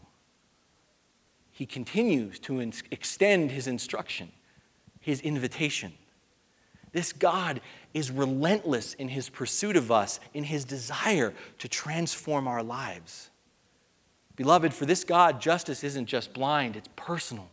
he 1.58 1.66
continues 1.66 2.38
to 2.38 2.60
extend 2.92 3.50
his 3.50 3.66
instruction, 3.66 4.30
his 5.00 5.20
invitation. 5.22 5.92
This 6.92 7.12
God 7.12 7.60
is 7.92 8.12
relentless 8.12 8.94
in 8.94 9.08
his 9.08 9.28
pursuit 9.28 9.76
of 9.76 9.90
us, 9.90 10.20
in 10.32 10.44
his 10.44 10.64
desire 10.64 11.34
to 11.58 11.66
transform 11.66 12.46
our 12.46 12.62
lives. 12.62 13.30
Beloved, 14.36 14.72
for 14.72 14.86
this 14.86 15.02
God, 15.02 15.40
justice 15.40 15.82
isn't 15.82 16.06
just 16.06 16.32
blind, 16.32 16.76
it's 16.76 16.88
personal. 16.94 17.48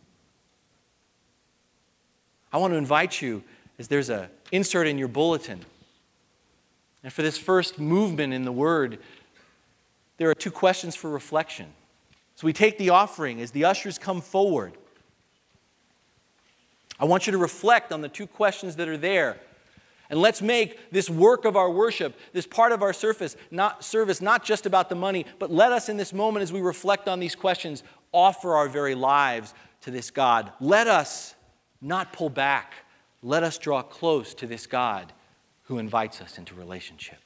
I 2.52 2.58
want 2.58 2.74
to 2.74 2.78
invite 2.78 3.20
you, 3.20 3.42
as 3.76 3.88
there's 3.88 4.08
an 4.08 4.28
insert 4.52 4.86
in 4.86 4.98
your 4.98 5.08
bulletin, 5.08 5.64
and 7.02 7.12
for 7.12 7.22
this 7.22 7.36
first 7.36 7.80
movement 7.80 8.32
in 8.32 8.44
the 8.44 8.52
Word, 8.52 9.00
there 10.16 10.30
are 10.30 10.34
two 10.34 10.50
questions 10.50 10.94
for 10.96 11.10
reflection. 11.10 11.66
So 12.34 12.46
we 12.46 12.52
take 12.52 12.78
the 12.78 12.90
offering 12.90 13.40
as 13.40 13.50
the 13.50 13.64
ushers 13.64 13.98
come 13.98 14.20
forward. 14.20 14.76
I 16.98 17.04
want 17.04 17.26
you 17.26 17.32
to 17.32 17.38
reflect 17.38 17.92
on 17.92 18.00
the 18.00 18.08
two 18.08 18.26
questions 18.26 18.76
that 18.76 18.88
are 18.88 18.96
there. 18.96 19.38
And 20.08 20.20
let's 20.20 20.40
make 20.40 20.90
this 20.90 21.10
work 21.10 21.44
of 21.44 21.56
our 21.56 21.70
worship, 21.70 22.16
this 22.32 22.46
part 22.46 22.72
of 22.72 22.82
our 22.82 22.92
service, 22.92 23.36
not, 23.50 23.84
service, 23.84 24.20
not 24.20 24.44
just 24.44 24.64
about 24.64 24.88
the 24.88 24.94
money, 24.94 25.26
but 25.38 25.50
let 25.50 25.72
us 25.72 25.88
in 25.88 25.96
this 25.96 26.12
moment 26.12 26.42
as 26.42 26.52
we 26.52 26.60
reflect 26.60 27.08
on 27.08 27.18
these 27.18 27.34
questions 27.34 27.82
offer 28.12 28.54
our 28.54 28.68
very 28.68 28.94
lives 28.94 29.52
to 29.82 29.90
this 29.90 30.10
God. 30.10 30.52
Let 30.60 30.86
us 30.86 31.34
not 31.80 32.12
pull 32.12 32.30
back. 32.30 32.74
Let 33.22 33.42
us 33.42 33.58
draw 33.58 33.82
close 33.82 34.32
to 34.34 34.46
this 34.46 34.66
God 34.66 35.12
who 35.64 35.78
invites 35.78 36.20
us 36.20 36.38
into 36.38 36.54
relationship. 36.54 37.25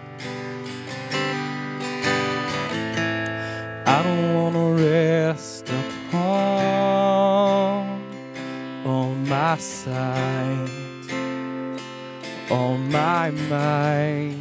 side, 9.59 10.69
on 12.49 12.91
my 12.91 13.31
mind. 13.31 14.40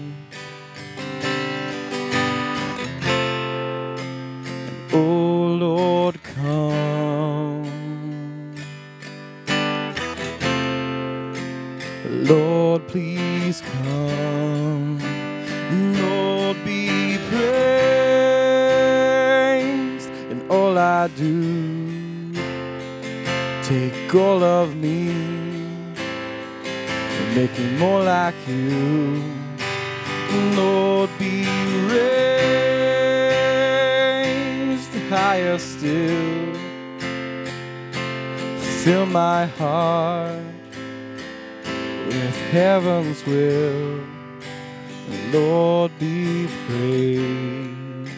Lord, 45.81 45.99
be 45.99 46.47
praised. 46.67 48.13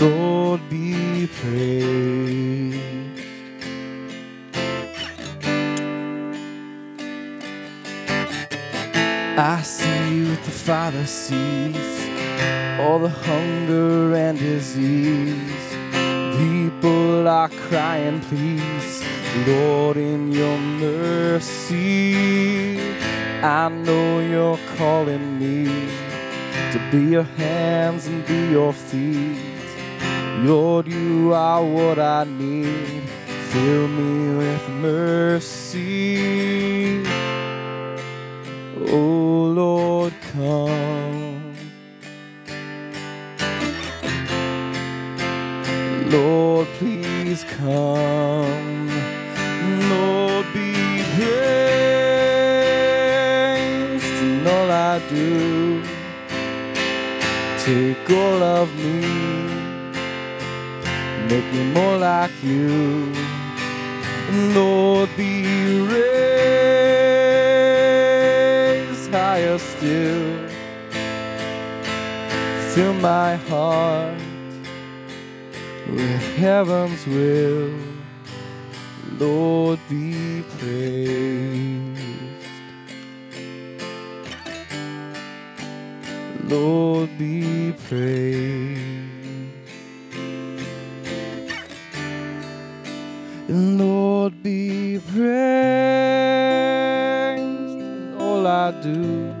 Lord, 0.00 0.60
be 0.70 1.26
praised. 1.26 2.78
I 9.36 9.62
see 9.62 10.30
what 10.30 10.44
the 10.44 10.50
Father 10.52 11.04
sees, 11.04 11.76
all 12.78 13.00
the 13.00 13.08
hunger 13.08 14.14
and 14.14 14.38
disease. 14.38 15.66
People 16.38 17.26
are 17.26 17.48
crying, 17.48 18.20
please, 18.20 19.02
Lord, 19.44 19.96
in 19.96 20.30
your 20.30 20.56
mercy. 20.56 22.47
I 23.42 23.68
know 23.68 24.18
you're 24.18 24.58
calling 24.76 25.38
me 25.38 25.66
to 26.72 26.88
be 26.90 27.12
your 27.12 27.22
hands 27.22 28.08
and 28.08 28.26
be 28.26 28.50
your 28.50 28.72
feet. 28.72 29.38
Lord, 30.40 30.88
you 30.88 31.32
are 31.34 31.64
what 31.64 32.00
I 32.00 32.24
need. 32.24 33.04
Fill 33.52 33.86
me 33.86 34.36
with 34.38 34.68
mercy. 34.70 36.18
Oh 38.88 39.52
Lord, 39.54 40.12
come. 40.32 41.54
Lord, 46.10 46.66
please 46.78 47.44
come. 47.44 48.88
Lord, 49.88 50.46
be 50.52 51.04
praised 51.14 51.87
do. 55.08 55.82
Take 57.58 58.10
all 58.10 58.42
of 58.42 58.74
me 58.76 59.48
make 61.28 61.52
me 61.52 61.64
more 61.72 61.98
like 61.98 62.32
you. 62.42 63.12
And 64.30 64.54
Lord, 64.54 65.10
be 65.16 65.80
raised 65.80 65.98
higher 69.12 69.58
still. 69.58 70.48
Fill 72.72 72.94
my 72.94 73.36
heart 73.36 74.18
with 75.88 76.36
heaven's 76.36 77.06
will. 77.06 77.70
Lord, 79.18 79.78
be 79.88 80.42
praised. 80.58 81.77
Lord, 86.48 87.10
be 87.18 87.72
praised. 87.86 88.78
And 93.48 93.78
Lord, 93.78 94.42
be 94.42 94.98
praised 95.12 95.28
all 98.18 98.46
I 98.46 98.70
do. 98.82 99.34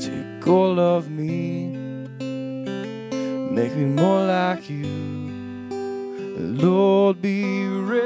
Take 0.00 0.46
all 0.48 0.80
of 0.80 1.08
me, 1.10 1.66
make 3.50 3.76
me 3.76 3.84
more 3.84 4.24
like 4.26 4.68
you. 4.68 4.86
Lord, 6.36 7.22
be 7.22 7.66
raised 7.66 8.00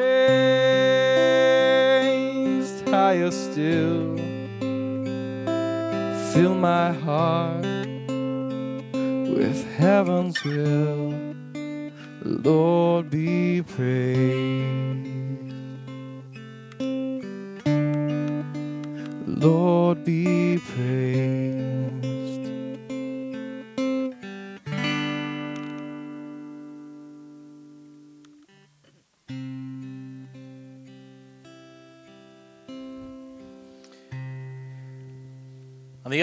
higher 2.89 3.31
still. 3.31 4.24
Fill 6.35 6.57
my 6.57 6.93
heart 6.93 7.65
with 9.39 9.65
heaven's 9.77 10.43
will. 10.43 11.15
Lord, 12.25 13.09
be 13.09 13.63
praised. 13.63 15.07
Lord, 19.29 20.05
be 20.05 20.59
praised. 20.59 21.64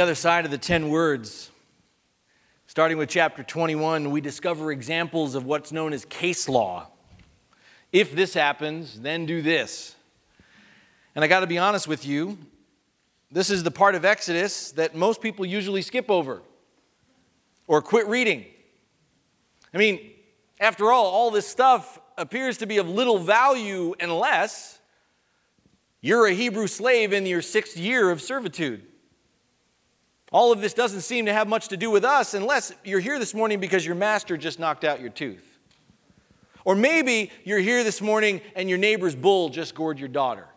Other 0.01 0.15
side 0.15 0.45
of 0.45 0.51
the 0.51 0.57
10 0.57 0.89
words, 0.89 1.51
starting 2.65 2.97
with 2.97 3.07
chapter 3.07 3.43
21, 3.43 4.09
we 4.09 4.19
discover 4.19 4.71
examples 4.71 5.35
of 5.35 5.45
what's 5.45 5.71
known 5.71 5.93
as 5.93 6.05
case 6.05 6.49
law. 6.49 6.87
If 7.91 8.15
this 8.15 8.33
happens, 8.33 8.99
then 8.99 9.27
do 9.27 9.43
this. 9.43 9.95
And 11.13 11.23
I 11.23 11.27
got 11.27 11.41
to 11.41 11.47
be 11.47 11.59
honest 11.59 11.87
with 11.87 12.03
you, 12.03 12.39
this 13.31 13.51
is 13.51 13.61
the 13.61 13.69
part 13.69 13.93
of 13.93 14.03
Exodus 14.03 14.71
that 14.71 14.95
most 14.95 15.21
people 15.21 15.45
usually 15.45 15.83
skip 15.83 16.09
over 16.09 16.41
or 17.67 17.81
quit 17.83 18.07
reading. 18.07 18.45
I 19.73 19.77
mean, 19.77 20.11
after 20.59 20.91
all, 20.91 21.05
all 21.05 21.29
this 21.29 21.47
stuff 21.47 21.99
appears 22.17 22.57
to 22.57 22.65
be 22.65 22.79
of 22.79 22.89
little 22.89 23.19
value 23.19 23.93
unless 23.99 24.79
you're 26.01 26.25
a 26.25 26.33
Hebrew 26.33 26.65
slave 26.65 27.13
in 27.13 27.27
your 27.27 27.43
sixth 27.43 27.77
year 27.77 28.09
of 28.09 28.19
servitude. 28.19 28.87
All 30.31 30.53
of 30.53 30.61
this 30.61 30.73
doesn't 30.73 31.01
seem 31.01 31.25
to 31.25 31.33
have 31.33 31.47
much 31.47 31.67
to 31.69 31.77
do 31.77 31.91
with 31.91 32.05
us 32.05 32.33
unless 32.33 32.73
you're 32.85 33.01
here 33.01 33.19
this 33.19 33.33
morning 33.33 33.59
because 33.59 33.85
your 33.85 33.95
master 33.95 34.37
just 34.37 34.59
knocked 34.59 34.85
out 34.85 35.01
your 35.01 35.09
tooth. 35.09 35.45
Or 36.63 36.75
maybe 36.75 37.31
you're 37.43 37.59
here 37.59 37.83
this 37.83 38.01
morning 38.01 38.39
and 38.55 38.69
your 38.69 38.77
neighbor's 38.77 39.15
bull 39.15 39.49
just 39.49 39.75
gored 39.75 39.99
your 39.99 40.07
daughter. 40.07 40.47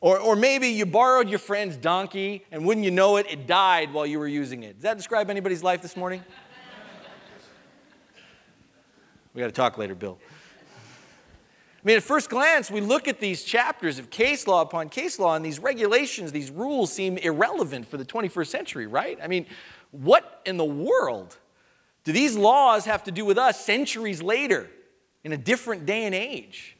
Or, 0.00 0.18
or 0.18 0.36
maybe 0.36 0.68
you 0.68 0.84
borrowed 0.84 1.28
your 1.28 1.38
friend's 1.38 1.76
donkey 1.76 2.44
and 2.52 2.66
wouldn't 2.66 2.84
you 2.84 2.90
know 2.90 3.16
it, 3.16 3.26
it 3.30 3.46
died 3.46 3.92
while 3.92 4.06
you 4.06 4.18
were 4.18 4.28
using 4.28 4.62
it. 4.62 4.74
Does 4.74 4.82
that 4.82 4.96
describe 4.96 5.30
anybody's 5.30 5.62
life 5.62 5.80
this 5.80 5.96
morning? 5.96 6.22
we 9.34 9.40
got 9.40 9.46
to 9.46 9.52
talk 9.52 9.78
later, 9.78 9.94
Bill. 9.94 10.18
I 11.78 11.86
mean, 11.86 11.96
at 11.96 12.02
first 12.02 12.28
glance, 12.28 12.72
we 12.72 12.80
look 12.80 13.06
at 13.06 13.20
these 13.20 13.44
chapters 13.44 14.00
of 14.00 14.10
case 14.10 14.48
law 14.48 14.62
upon 14.62 14.88
case 14.88 15.20
law, 15.20 15.36
and 15.36 15.44
these 15.44 15.60
regulations, 15.60 16.32
these 16.32 16.50
rules 16.50 16.92
seem 16.92 17.18
irrelevant 17.18 17.86
for 17.86 17.96
the 17.96 18.04
21st 18.04 18.46
century, 18.48 18.86
right? 18.88 19.16
I 19.22 19.28
mean, 19.28 19.46
what 19.92 20.42
in 20.44 20.56
the 20.56 20.64
world 20.64 21.36
do 22.02 22.10
these 22.10 22.36
laws 22.36 22.84
have 22.86 23.04
to 23.04 23.12
do 23.12 23.24
with 23.24 23.38
us 23.38 23.64
centuries 23.64 24.20
later 24.20 24.68
in 25.22 25.32
a 25.32 25.36
different 25.36 25.86
day 25.86 26.04
and 26.04 26.16
age? 26.16 26.76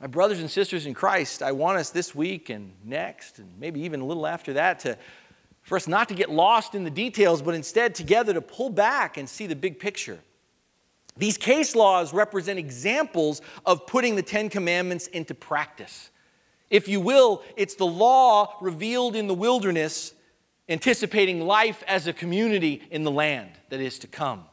My 0.00 0.06
brothers 0.06 0.38
and 0.38 0.50
sisters 0.50 0.86
in 0.86 0.94
Christ, 0.94 1.42
I 1.42 1.50
want 1.50 1.78
us 1.78 1.90
this 1.90 2.14
week 2.14 2.50
and 2.50 2.72
next, 2.84 3.40
and 3.40 3.48
maybe 3.58 3.80
even 3.80 4.00
a 4.00 4.04
little 4.04 4.26
after 4.26 4.52
that, 4.52 4.78
to, 4.80 4.96
for 5.62 5.76
us 5.76 5.88
not 5.88 6.08
to 6.10 6.14
get 6.14 6.30
lost 6.30 6.76
in 6.76 6.84
the 6.84 6.90
details, 6.90 7.42
but 7.42 7.54
instead 7.54 7.96
together 7.96 8.34
to 8.34 8.40
pull 8.40 8.70
back 8.70 9.16
and 9.16 9.28
see 9.28 9.46
the 9.46 9.56
big 9.56 9.80
picture. 9.80 10.20
These 11.16 11.38
case 11.38 11.76
laws 11.76 12.12
represent 12.12 12.58
examples 12.58 13.40
of 13.64 13.86
putting 13.86 14.16
the 14.16 14.22
Ten 14.22 14.48
Commandments 14.48 15.06
into 15.08 15.34
practice. 15.34 16.10
If 16.70 16.88
you 16.88 17.00
will, 17.00 17.42
it's 17.56 17.76
the 17.76 17.86
law 17.86 18.56
revealed 18.60 19.14
in 19.14 19.28
the 19.28 19.34
wilderness, 19.34 20.12
anticipating 20.68 21.46
life 21.46 21.84
as 21.86 22.06
a 22.06 22.12
community 22.12 22.82
in 22.90 23.04
the 23.04 23.12
land 23.12 23.50
that 23.68 23.80
is 23.80 23.98
to 24.00 24.08
come. 24.08 24.44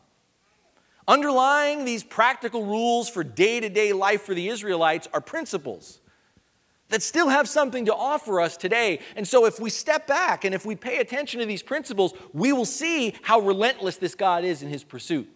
Underlying 1.08 1.84
these 1.84 2.04
practical 2.04 2.64
rules 2.64 3.10
for 3.10 3.24
day 3.24 3.60
to 3.60 3.70
day 3.70 3.92
life 3.92 4.22
for 4.22 4.36
the 4.36 4.48
Israelites 4.48 5.08
are 5.14 5.22
principles 5.22 6.00
that 6.90 7.02
still 7.02 7.30
have 7.30 7.50
something 7.50 7.86
to 7.86 7.96
offer 7.96 8.40
us 8.40 8.56
today. 8.56 9.00
And 9.16 9.28
so, 9.28 9.46
if 9.46 9.60
we 9.60 9.72
step 9.72 10.06
back 10.06 10.46
and 10.46 10.54
if 10.54 10.64
we 10.64 10.76
pay 10.76 11.00
attention 11.00 11.40
to 11.40 11.46
these 11.48 11.64
principles, 11.64 12.14
we 12.34 12.54
will 12.54 12.66
see 12.66 13.16
how 13.24 13.40
relentless 13.40 13.98
this 13.98 14.14
God 14.14 14.44
is 14.44 14.62
in 14.62 14.70
his 14.70 14.84
pursuit 14.84 15.28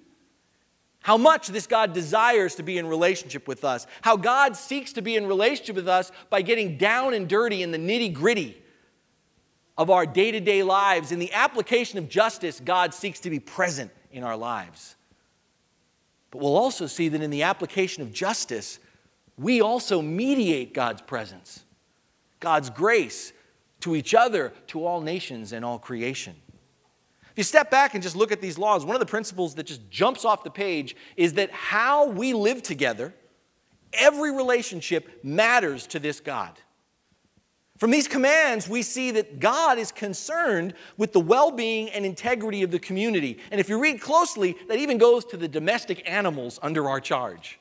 how 1.06 1.18
much 1.18 1.50
this 1.50 1.68
God 1.68 1.94
desires 1.94 2.56
to 2.56 2.64
be 2.64 2.80
in 2.80 2.88
relationship 2.88 3.48
with 3.48 3.64
us, 3.64 3.86
how 4.02 4.18
God 4.18 4.56
seeks 4.56 4.92
to 4.94 5.04
be 5.04 5.16
in 5.16 5.28
relationship 5.28 5.76
with 5.76 5.88
us 5.88 6.12
by 6.32 6.42
getting 6.42 6.80
down 6.80 7.14
and 7.14 7.30
dirty 7.30 7.62
in 7.62 7.70
the 7.70 7.78
nitty 7.78 8.12
gritty 8.12 8.60
of 9.78 9.92
our 9.92 10.08
day 10.08 10.32
to 10.32 10.40
day 10.40 10.64
lives. 10.64 11.12
In 11.12 11.20
the 11.20 11.32
application 11.32 12.00
of 12.00 12.10
justice, 12.10 12.60
God 12.60 12.92
seeks 12.92 13.20
to 13.20 13.30
be 13.30 13.40
present 13.40 13.92
in 14.12 14.24
our 14.24 14.36
lives. 14.36 14.96
But 16.32 16.42
we'll 16.42 16.58
also 16.58 16.88
see 16.88 17.08
that 17.10 17.22
in 17.22 17.30
the 17.30 17.44
application 17.44 18.02
of 18.02 18.12
justice, 18.12 18.80
we 19.38 19.62
also 19.62 20.02
mediate 20.02 20.74
God's 20.74 21.04
presence, 21.04 21.66
God's 22.40 22.72
grace 22.72 23.32
to 23.82 23.96
each 23.96 24.16
other, 24.16 24.54
to 24.70 24.84
all 24.84 25.02
nations, 25.02 25.52
and 25.52 25.64
all 25.64 25.78
creation. 25.78 26.34
If 27.36 27.40
you 27.40 27.44
step 27.44 27.70
back 27.70 27.96
and 27.96 28.02
just 28.02 28.16
look 28.16 28.32
at 28.32 28.40
these 28.40 28.58
laws, 28.58 28.86
one 28.86 28.96
of 28.96 29.02
the 29.02 29.06
principles 29.06 29.56
that 29.56 29.66
just 29.66 29.90
jumps 29.90 30.24
off 30.24 30.46
the 30.46 30.50
page 30.50 30.96
is 31.18 31.34
that 31.34 31.52
how 31.52 32.08
we 32.08 32.34
live 32.34 32.64
together, 32.64 33.14
every 33.92 34.32
relationship 34.32 35.20
matters 35.22 35.86
to 35.88 36.00
this 36.00 36.22
God. 36.22 36.58
From 37.78 37.92
these 37.92 38.08
commands, 38.08 38.70
we 38.70 38.82
see 38.82 39.12
that 39.12 39.42
God 39.42 39.78
is 39.78 39.92
concerned 39.92 40.76
with 40.96 41.12
the 41.12 41.20
well 41.20 41.52
being 41.52 41.90
and 41.90 42.06
integrity 42.06 42.64
of 42.64 42.72
the 42.72 42.80
community. 42.80 43.38
And 43.52 43.60
if 43.60 43.68
you 43.68 43.82
read 43.82 44.00
closely, 44.00 44.56
that 44.70 44.78
even 44.78 44.98
goes 44.98 45.26
to 45.26 45.36
the 45.36 45.50
domestic 45.50 46.10
animals 46.10 46.58
under 46.64 46.88
our 46.88 47.02
charge. 47.02 47.60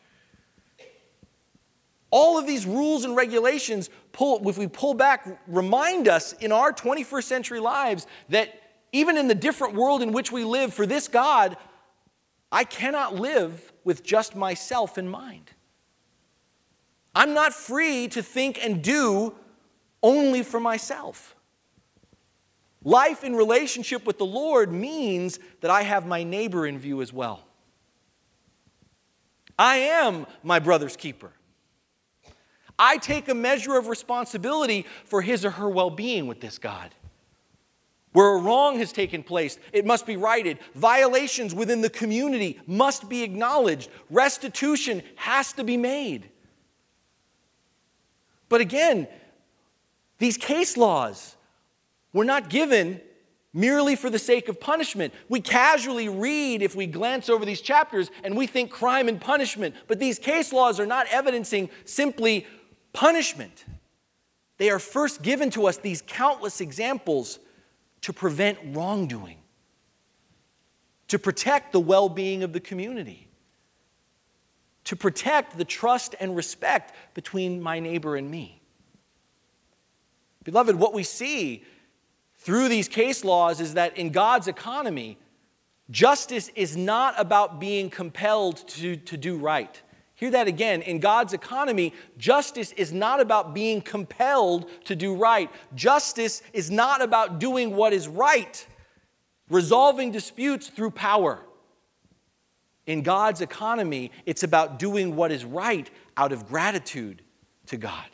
All 2.12 2.38
of 2.38 2.46
these 2.46 2.64
rules 2.64 3.04
and 3.04 3.16
regulations, 3.16 3.90
pull, 4.12 4.48
if 4.48 4.56
we 4.56 4.68
pull 4.68 4.94
back, 4.94 5.40
remind 5.48 6.06
us 6.06 6.32
in 6.34 6.52
our 6.52 6.72
21st 6.72 7.24
century 7.24 7.58
lives 7.58 8.06
that 8.28 8.60
even 8.94 9.18
in 9.18 9.26
the 9.26 9.34
different 9.34 9.74
world 9.74 10.02
in 10.02 10.12
which 10.12 10.30
we 10.30 10.44
live, 10.44 10.72
for 10.72 10.86
this 10.86 11.08
God, 11.08 11.56
I 12.52 12.62
cannot 12.62 13.16
live 13.16 13.72
with 13.82 14.04
just 14.04 14.36
myself 14.36 14.96
in 14.98 15.08
mind. 15.08 15.50
I'm 17.12 17.34
not 17.34 17.52
free 17.52 18.06
to 18.08 18.22
think 18.22 18.64
and 18.64 18.84
do 18.84 19.34
only 20.00 20.44
for 20.44 20.60
myself. 20.60 21.34
Life 22.84 23.24
in 23.24 23.34
relationship 23.34 24.06
with 24.06 24.18
the 24.18 24.26
Lord 24.26 24.70
means 24.70 25.40
that 25.60 25.72
I 25.72 25.82
have 25.82 26.06
my 26.06 26.22
neighbor 26.22 26.64
in 26.64 26.78
view 26.78 27.02
as 27.02 27.12
well. 27.12 27.44
I 29.58 29.76
am 29.76 30.24
my 30.44 30.60
brother's 30.60 30.94
keeper. 30.94 31.32
I 32.78 32.98
take 32.98 33.28
a 33.28 33.34
measure 33.34 33.76
of 33.76 33.88
responsibility 33.88 34.86
for 35.04 35.20
his 35.20 35.44
or 35.44 35.50
her 35.50 35.68
well 35.68 35.90
being 35.90 36.28
with 36.28 36.40
this 36.40 36.58
God. 36.58 36.94
Where 38.14 38.36
a 38.36 38.38
wrong 38.38 38.78
has 38.78 38.92
taken 38.92 39.24
place, 39.24 39.58
it 39.72 39.84
must 39.84 40.06
be 40.06 40.16
righted. 40.16 40.60
Violations 40.76 41.52
within 41.52 41.80
the 41.80 41.90
community 41.90 42.60
must 42.64 43.08
be 43.08 43.24
acknowledged. 43.24 43.90
Restitution 44.08 45.02
has 45.16 45.52
to 45.54 45.64
be 45.64 45.76
made. 45.76 46.30
But 48.48 48.60
again, 48.60 49.08
these 50.18 50.36
case 50.36 50.76
laws 50.76 51.34
were 52.12 52.24
not 52.24 52.50
given 52.50 53.00
merely 53.52 53.96
for 53.96 54.10
the 54.10 54.18
sake 54.20 54.48
of 54.48 54.60
punishment. 54.60 55.12
We 55.28 55.40
casually 55.40 56.08
read, 56.08 56.62
if 56.62 56.76
we 56.76 56.86
glance 56.86 57.28
over 57.28 57.44
these 57.44 57.60
chapters, 57.60 58.12
and 58.22 58.36
we 58.36 58.46
think 58.46 58.70
crime 58.70 59.08
and 59.08 59.20
punishment. 59.20 59.74
But 59.88 59.98
these 59.98 60.20
case 60.20 60.52
laws 60.52 60.78
are 60.78 60.86
not 60.86 61.08
evidencing 61.10 61.68
simply 61.84 62.46
punishment. 62.92 63.64
They 64.58 64.70
are 64.70 64.78
first 64.78 65.20
given 65.22 65.50
to 65.50 65.66
us, 65.66 65.78
these 65.78 66.00
countless 66.06 66.60
examples, 66.60 67.40
to 68.04 68.12
prevent 68.12 68.58
wrongdoing, 68.66 69.38
to 71.08 71.18
protect 71.18 71.72
the 71.72 71.80
well 71.80 72.10
being 72.10 72.42
of 72.42 72.52
the 72.52 72.60
community, 72.60 73.28
to 74.84 74.94
protect 74.94 75.56
the 75.56 75.64
trust 75.64 76.14
and 76.20 76.36
respect 76.36 76.94
between 77.14 77.62
my 77.62 77.80
neighbor 77.80 78.14
and 78.14 78.30
me. 78.30 78.60
Beloved, 80.42 80.76
what 80.76 80.92
we 80.92 81.02
see 81.02 81.64
through 82.36 82.68
these 82.68 82.88
case 82.88 83.24
laws 83.24 83.58
is 83.58 83.72
that 83.72 83.96
in 83.96 84.10
God's 84.10 84.48
economy, 84.48 85.16
justice 85.90 86.50
is 86.54 86.76
not 86.76 87.14
about 87.16 87.58
being 87.58 87.88
compelled 87.88 88.68
to, 88.68 88.96
to 88.96 89.16
do 89.16 89.38
right. 89.38 89.80
Hear 90.16 90.30
that 90.30 90.46
again. 90.46 90.82
In 90.82 91.00
God's 91.00 91.32
economy, 91.32 91.92
justice 92.18 92.72
is 92.72 92.92
not 92.92 93.20
about 93.20 93.52
being 93.52 93.80
compelled 93.80 94.70
to 94.84 94.94
do 94.94 95.16
right. 95.16 95.50
Justice 95.74 96.42
is 96.52 96.70
not 96.70 97.02
about 97.02 97.40
doing 97.40 97.74
what 97.74 97.92
is 97.92 98.06
right, 98.06 98.66
resolving 99.50 100.12
disputes 100.12 100.68
through 100.68 100.92
power. 100.92 101.40
In 102.86 103.02
God's 103.02 103.40
economy, 103.40 104.12
it's 104.24 104.44
about 104.44 104.78
doing 104.78 105.16
what 105.16 105.32
is 105.32 105.44
right 105.44 105.90
out 106.16 106.32
of 106.32 106.46
gratitude 106.46 107.22
to 107.66 107.76
God. 107.76 108.08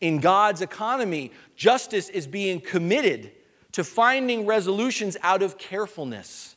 In 0.00 0.18
God's 0.18 0.62
economy, 0.62 1.32
justice 1.54 2.08
is 2.08 2.26
being 2.26 2.60
committed 2.60 3.32
to 3.72 3.84
finding 3.84 4.46
resolutions 4.46 5.16
out 5.22 5.42
of 5.42 5.58
carefulness, 5.58 6.56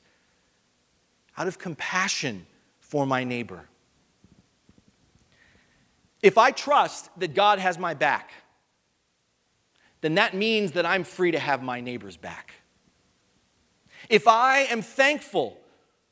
out 1.38 1.48
of 1.48 1.60
compassion 1.60 2.46
for 2.80 3.06
my 3.06 3.24
neighbor. 3.24 3.68
If 6.21 6.38
I 6.38 6.51
trust 6.51 7.10
that 7.17 7.34
God 7.34 7.60
has 7.60 7.77
my 7.77 7.93
back, 7.93 8.31
then 10.01 10.15
that 10.15 10.34
means 10.34 10.73
that 10.73 10.86
I'm 10.86 11.03
free 11.03 11.31
to 11.31 11.39
have 11.39 11.63
my 11.63 11.81
neighbor's 11.81 12.17
back. 12.17 12.53
If 14.10 14.27
I 14.27 14.60
am 14.62 14.81
thankful 14.81 15.57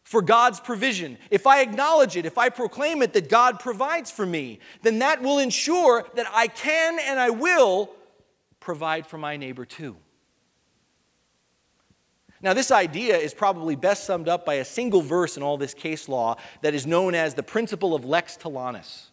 for 0.03 0.21
God's 0.21 0.59
provision, 0.59 1.17
if 1.29 1.45
I 1.45 1.61
acknowledge 1.61 2.15
it, 2.15 2.25
if 2.25 2.37
I 2.37 2.49
proclaim 2.49 3.01
it 3.01 3.13
that 3.13 3.29
God 3.29 3.59
provides 3.59 4.09
for 4.09 4.25
me, 4.25 4.59
then 4.81 4.99
that 4.99 5.21
will 5.21 5.39
ensure 5.39 6.05
that 6.15 6.27
I 6.33 6.47
can 6.47 6.99
and 6.99 7.19
I 7.19 7.29
will 7.29 7.91
provide 8.59 9.05
for 9.05 9.17
my 9.17 9.37
neighbor 9.37 9.65
too. 9.65 9.97
Now, 12.41 12.53
this 12.53 12.71
idea 12.71 13.17
is 13.17 13.33
probably 13.33 13.75
best 13.75 14.05
summed 14.05 14.29
up 14.29 14.45
by 14.45 14.55
a 14.55 14.65
single 14.65 15.01
verse 15.01 15.35
in 15.35 15.43
all 15.43 15.57
this 15.57 15.73
case 15.73 16.07
law 16.07 16.37
that 16.61 16.73
is 16.73 16.87
known 16.87 17.13
as 17.13 17.33
the 17.33 17.43
principle 17.43 17.93
of 17.93 18.05
lex 18.05 18.37
talionis, 18.37 19.08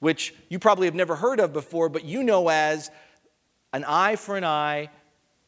which 0.00 0.34
you 0.48 0.58
probably 0.58 0.86
have 0.86 0.94
never 0.94 1.16
heard 1.16 1.40
of 1.40 1.52
before, 1.52 1.88
but 1.88 2.04
you 2.04 2.22
know 2.22 2.48
as 2.48 2.90
an 3.72 3.84
eye 3.84 4.16
for 4.16 4.36
an 4.36 4.44
eye, 4.44 4.90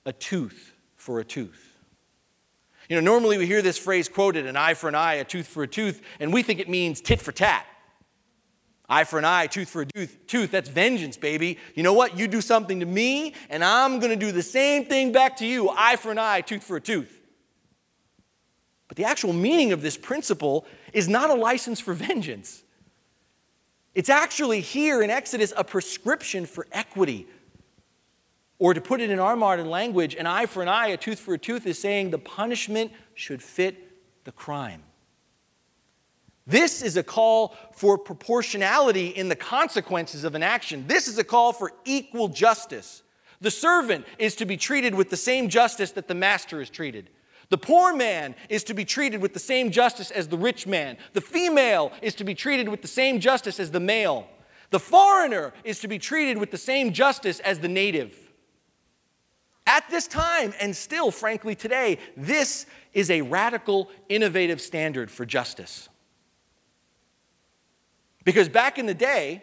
a 0.04 0.12
tooth 0.12 0.72
for 0.96 1.20
a 1.20 1.24
tooth. 1.24 1.76
You 2.88 2.96
know, 2.96 3.02
normally 3.02 3.38
we 3.38 3.46
hear 3.46 3.62
this 3.62 3.78
phrase 3.78 4.08
quoted 4.08 4.46
an 4.46 4.56
eye 4.56 4.74
for 4.74 4.88
an 4.88 4.94
eye, 4.94 5.14
a 5.14 5.24
tooth 5.24 5.46
for 5.46 5.62
a 5.62 5.66
tooth, 5.66 6.00
and 6.20 6.32
we 6.32 6.42
think 6.42 6.60
it 6.60 6.68
means 6.68 7.00
tit 7.00 7.20
for 7.20 7.32
tat. 7.32 7.66
Eye 8.88 9.02
for 9.02 9.18
an 9.18 9.24
eye, 9.24 9.48
tooth 9.48 9.68
for 9.68 9.82
a 9.82 9.86
tooth, 9.86 10.16
tooth, 10.28 10.52
that's 10.52 10.68
vengeance, 10.68 11.16
baby. 11.16 11.58
You 11.74 11.82
know 11.82 11.92
what? 11.92 12.16
You 12.16 12.28
do 12.28 12.40
something 12.40 12.78
to 12.78 12.86
me, 12.86 13.34
and 13.50 13.64
I'm 13.64 13.98
going 13.98 14.16
to 14.16 14.26
do 14.26 14.30
the 14.30 14.44
same 14.44 14.84
thing 14.84 15.10
back 15.10 15.38
to 15.38 15.46
you 15.46 15.70
eye 15.70 15.96
for 15.96 16.12
an 16.12 16.18
eye, 16.18 16.40
tooth 16.40 16.62
for 16.62 16.76
a 16.76 16.80
tooth. 16.80 17.20
But 18.86 18.96
the 18.96 19.04
actual 19.04 19.32
meaning 19.32 19.72
of 19.72 19.82
this 19.82 19.96
principle 19.96 20.66
is 20.92 21.08
not 21.08 21.30
a 21.30 21.34
license 21.34 21.80
for 21.80 21.94
vengeance. 21.94 22.62
It's 23.96 24.10
actually 24.10 24.60
here 24.60 25.00
in 25.00 25.08
Exodus 25.08 25.54
a 25.56 25.64
prescription 25.64 26.44
for 26.44 26.66
equity, 26.70 27.26
or 28.58 28.74
to 28.74 28.80
put 28.82 29.00
it 29.00 29.08
in 29.08 29.18
our 29.18 29.36
modern 29.36 29.70
language, 29.70 30.14
an 30.16 30.26
eye 30.26 30.44
for 30.44 30.60
an 30.60 30.68
eye, 30.68 30.88
a 30.88 30.98
tooth 30.98 31.18
for 31.18 31.32
a 31.32 31.38
tooth 31.38 31.66
is 31.66 31.80
saying 31.80 32.10
the 32.10 32.18
punishment 32.18 32.92
should 33.14 33.42
fit 33.42 33.74
the 34.24 34.32
crime. 34.32 34.82
This 36.46 36.82
is 36.82 36.98
a 36.98 37.02
call 37.02 37.56
for 37.72 37.96
proportionality 37.96 39.08
in 39.08 39.30
the 39.30 39.34
consequences 39.34 40.24
of 40.24 40.34
an 40.34 40.42
action. 40.42 40.84
This 40.86 41.08
is 41.08 41.16
a 41.16 41.24
call 41.24 41.54
for 41.54 41.72
equal 41.86 42.28
justice. 42.28 43.02
The 43.40 43.50
servant 43.50 44.04
is 44.18 44.36
to 44.36 44.44
be 44.44 44.58
treated 44.58 44.94
with 44.94 45.08
the 45.08 45.16
same 45.16 45.48
justice 45.48 45.92
that 45.92 46.06
the 46.06 46.14
master 46.14 46.60
is 46.60 46.68
treated. 46.68 47.08
The 47.48 47.58
poor 47.58 47.94
man 47.94 48.34
is 48.48 48.64
to 48.64 48.74
be 48.74 48.84
treated 48.84 49.20
with 49.20 49.32
the 49.32 49.38
same 49.38 49.70
justice 49.70 50.10
as 50.10 50.28
the 50.28 50.38
rich 50.38 50.66
man. 50.66 50.96
The 51.12 51.20
female 51.20 51.92
is 52.02 52.14
to 52.16 52.24
be 52.24 52.34
treated 52.34 52.68
with 52.68 52.82
the 52.82 52.88
same 52.88 53.20
justice 53.20 53.60
as 53.60 53.70
the 53.70 53.80
male. 53.80 54.28
The 54.70 54.80
foreigner 54.80 55.54
is 55.62 55.78
to 55.80 55.88
be 55.88 55.98
treated 55.98 56.38
with 56.38 56.50
the 56.50 56.58
same 56.58 56.92
justice 56.92 57.38
as 57.40 57.60
the 57.60 57.68
native. 57.68 58.16
At 59.66 59.88
this 59.90 60.06
time, 60.06 60.54
and 60.60 60.76
still, 60.76 61.10
frankly, 61.10 61.54
today, 61.54 61.98
this 62.16 62.66
is 62.92 63.10
a 63.10 63.22
radical, 63.22 63.90
innovative 64.08 64.60
standard 64.60 65.10
for 65.10 65.26
justice. 65.26 65.88
Because 68.24 68.48
back 68.48 68.78
in 68.78 68.86
the 68.86 68.94
day, 68.94 69.42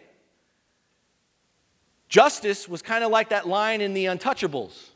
justice 2.08 2.68
was 2.68 2.82
kind 2.82 3.02
of 3.02 3.10
like 3.10 3.30
that 3.30 3.46
line 3.46 3.80
in 3.80 3.94
The 3.94 4.06
Untouchables. 4.06 4.90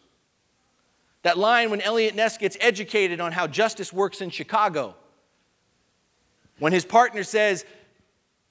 That 1.22 1.36
line 1.36 1.70
when 1.70 1.80
Eliot 1.80 2.14
Ness 2.14 2.38
gets 2.38 2.56
educated 2.60 3.20
on 3.20 3.32
how 3.32 3.46
justice 3.46 3.92
works 3.92 4.20
in 4.20 4.30
Chicago. 4.30 4.94
When 6.58 6.72
his 6.72 6.84
partner 6.84 7.22
says, 7.22 7.64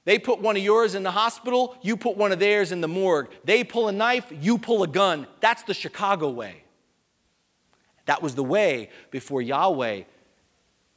they 0.06 0.20
put 0.20 0.40
one 0.40 0.56
of 0.56 0.64
yours 0.64 0.96
in 0.96 1.04
the 1.04 1.12
hospital, 1.12 1.76
you 1.82 1.98
put 1.98 2.16
one 2.16 2.32
of 2.32 2.40
theirs 2.40 2.72
in 2.72 2.80
the 2.82 2.88
morgue. 2.88 3.30
They 3.44 3.64
pull 3.64 3.88
a 3.88 3.92
knife, 3.92 4.32
you 4.40 4.58
pull 4.58 4.84
a 4.84 4.88
gun. 4.88 5.28
That's 5.42 5.64
the 5.64 5.74
Chicago 5.74 6.30
way. 6.30 6.64
That 8.06 8.22
was 8.22 8.36
the 8.36 8.44
way 8.44 8.90
before 9.12 9.42
Yahweh 9.42 10.04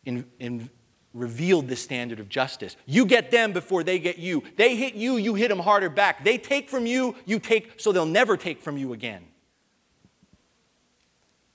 in, 0.05 0.25
in 0.39 0.71
revealed 1.13 1.67
the 1.67 1.77
standard 1.77 2.21
of 2.21 2.29
justice. 2.29 2.77
You 2.87 3.05
get 3.05 3.31
them 3.31 3.53
before 3.53 3.83
they 3.83 3.99
get 3.99 4.19
you. 4.19 4.45
They 4.57 4.77
hit 4.77 4.95
you, 4.95 5.17
you 5.17 5.35
hit 5.35 5.49
them 5.49 5.59
harder 5.59 5.91
back. 5.91 6.25
They 6.25 6.39
take 6.39 6.71
from 6.71 6.87
you, 6.87 7.17
you 7.27 7.41
take, 7.41 7.81
so 7.81 7.91
they'll 7.91 8.07
never 8.07 8.37
take 8.37 8.61
from 8.61 8.79
you 8.79 8.93
again. 8.93 9.25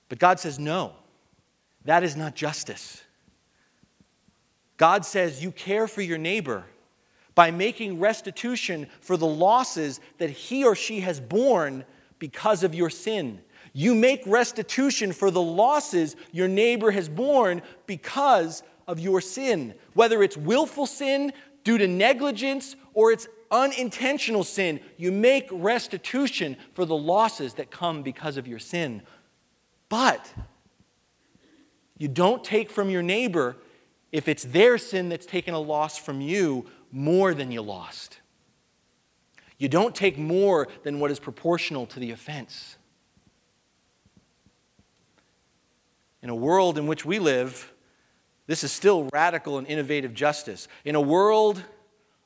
But 0.08 0.18
God 0.18 0.38
says, 0.40 0.58
no, 0.58 0.92
that 1.84 2.04
is 2.04 2.16
not 2.16 2.34
justice. 2.34 3.02
God 4.76 5.04
says 5.04 5.42
you 5.42 5.50
care 5.50 5.88
for 5.88 6.02
your 6.02 6.18
neighbor 6.18 6.64
by 7.34 7.50
making 7.50 7.98
restitution 7.98 8.86
for 9.00 9.16
the 9.16 9.26
losses 9.26 10.00
that 10.18 10.30
he 10.30 10.64
or 10.64 10.74
she 10.74 11.00
has 11.00 11.20
borne 11.20 11.84
because 12.18 12.62
of 12.62 12.74
your 12.74 12.90
sin. 12.90 13.40
You 13.72 13.94
make 13.94 14.22
restitution 14.26 15.12
for 15.12 15.30
the 15.30 15.42
losses 15.42 16.16
your 16.32 16.48
neighbor 16.48 16.90
has 16.90 17.08
borne 17.08 17.62
because 17.86 18.62
of 18.86 18.98
your 18.98 19.20
sin, 19.20 19.74
whether 19.92 20.22
it's 20.22 20.36
willful 20.36 20.86
sin 20.86 21.32
due 21.62 21.76
to 21.76 21.86
negligence 21.86 22.76
or 22.94 23.12
it's 23.12 23.28
unintentional 23.50 24.44
sin. 24.44 24.80
You 24.96 25.12
make 25.12 25.48
restitution 25.50 26.56
for 26.72 26.84
the 26.84 26.96
losses 26.96 27.54
that 27.54 27.70
come 27.70 28.02
because 28.02 28.36
of 28.36 28.46
your 28.46 28.58
sin. 28.58 29.02
But 29.88 30.32
you 31.98 32.08
don't 32.08 32.42
take 32.44 32.70
from 32.70 32.90
your 32.90 33.02
neighbor 33.02 33.56
if 34.12 34.28
it's 34.28 34.44
their 34.44 34.78
sin 34.78 35.08
that's 35.08 35.26
taken 35.26 35.54
a 35.54 35.58
loss 35.58 35.98
from 35.98 36.20
you 36.20 36.66
more 36.90 37.34
than 37.34 37.50
you 37.50 37.62
lost. 37.62 38.20
You 39.58 39.68
don't 39.68 39.94
take 39.94 40.18
more 40.18 40.68
than 40.82 41.00
what 41.00 41.10
is 41.10 41.18
proportional 41.18 41.86
to 41.86 42.00
the 42.00 42.10
offense. 42.10 42.76
In 46.22 46.30
a 46.30 46.34
world 46.34 46.76
in 46.76 46.86
which 46.86 47.04
we 47.04 47.18
live, 47.18 47.72
this 48.46 48.64
is 48.64 48.72
still 48.72 49.08
radical 49.12 49.58
and 49.58 49.66
innovative 49.66 50.12
justice. 50.12 50.68
In 50.84 50.94
a 50.94 51.00
world 51.00 51.62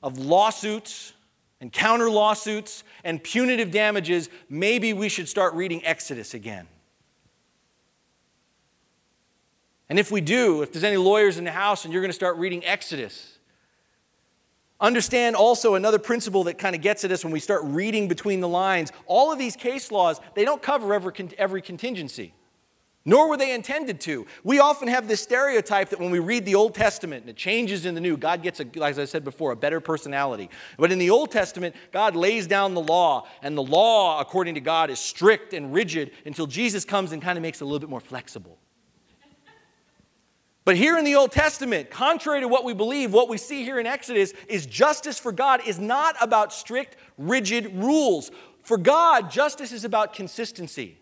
of 0.03 0.19
lawsuits 0.19 1.13
and 1.61 1.73
counter 1.73 2.11
lawsuits 2.11 2.83
and 3.05 3.23
punitive 3.23 3.71
damages, 3.71 4.29
maybe 4.49 4.93
we 4.93 5.09
should 5.09 5.29
start 5.29 5.55
reading 5.55 5.85
Exodus 5.85 6.35
again. 6.35 6.67
And 9.91 9.99
if 9.99 10.11
we 10.11 10.23
do, 10.23 10.63
if 10.63 10.73
there's 10.73 10.85
any 10.85 10.97
lawyers 10.97 11.37
in 11.37 11.45
the 11.45 11.51
house 11.51 11.85
and 11.85 11.93
you're 11.93 12.01
going 12.01 12.11
to 12.11 12.15
start 12.15 12.37
reading 12.39 12.65
Exodus, 12.65 13.39
understand 14.81 15.37
also 15.37 15.75
another 15.75 15.99
principle 15.99 16.45
that 16.45 16.59
kind 16.59 16.75
of 16.75 16.81
gets 16.81 17.05
at 17.05 17.11
us 17.11 17.25
when 17.25 17.33
we 17.33 17.41
start 17.41 17.63
reading 17.65 18.09
between 18.09 18.41
the 18.41 18.49
lines. 18.49 18.93
All 19.07 19.31
of 19.31 19.39
these 19.39 19.57
case 19.57 19.91
laws, 19.91 20.19
they 20.35 20.45
don't 20.47 20.63
cover 20.63 20.95
every, 20.95 21.13
every 21.37 21.61
contingency. 21.61 22.33
nor 23.05 23.29
were 23.29 23.37
they 23.37 23.55
intended 23.55 24.01
to. 24.03 24.27
We 24.45 24.59
often 24.59 24.89
have 24.89 25.09
this 25.09 25.21
stereotype 25.21 25.89
that 25.91 26.01
when 26.01 26.11
we 26.11 26.19
read 26.19 26.45
the 26.45 26.55
Old 26.55 26.75
Testament 26.75 27.23
and 27.23 27.31
it 27.31 27.37
changes 27.37 27.87
in 27.87 27.95
the 27.95 28.01
New, 28.01 28.17
God 28.17 28.43
gets, 28.43 28.61
a, 28.61 28.67
as 28.83 28.99
I 28.99 29.05
said 29.07 29.25
before, 29.25 29.53
a 29.53 29.57
better 29.57 29.81
personality. 29.81 30.51
But 30.79 30.93
in 30.93 30.99
the 30.99 31.11
Old 31.11 31.31
Testament, 31.31 31.75
God 31.93 32.15
lays 32.15 32.47
down 32.47 32.75
the 32.75 32.83
law, 32.83 33.27
and 33.43 33.57
the 33.57 33.63
law, 33.63 34.21
according 34.21 34.55
to 34.55 34.61
God, 34.61 34.91
is 34.91 34.99
strict 34.99 35.55
and 35.55 35.73
rigid 35.73 36.11
until 36.27 36.47
Jesus 36.47 36.85
comes 36.85 37.13
and 37.13 37.23
kind 37.23 37.39
of 37.39 37.43
makes 37.43 37.61
it 37.61 37.65
a 37.65 37.67
little 37.67 37.81
bit 37.81 37.89
more 37.89 38.01
flexible. 38.01 38.59
But 40.71 40.77
here 40.77 40.97
in 40.97 41.05
the 41.05 41.17
Old 41.17 41.33
Testament, 41.33 41.91
contrary 41.91 42.43
to 42.43 42.47
what 42.47 42.63
we 42.63 42.75
believe, 42.75 43.13
what 43.13 43.29
we 43.29 43.39
see 43.39 43.65
here 43.65 43.81
in 43.81 43.89
Exodus 43.89 44.33
is 44.47 44.67
justice 44.67 45.19
for 45.19 45.33
God 45.33 45.61
is 45.67 45.81
not 45.81 46.15
about 46.21 46.53
strict, 46.53 46.97
rigid 47.19 47.75
rules. 47.75 48.31
For 48.63 48.79
God, 48.79 49.33
justice 49.33 49.73
is 49.73 49.85
about 49.85 50.15
consistency. 50.15 50.97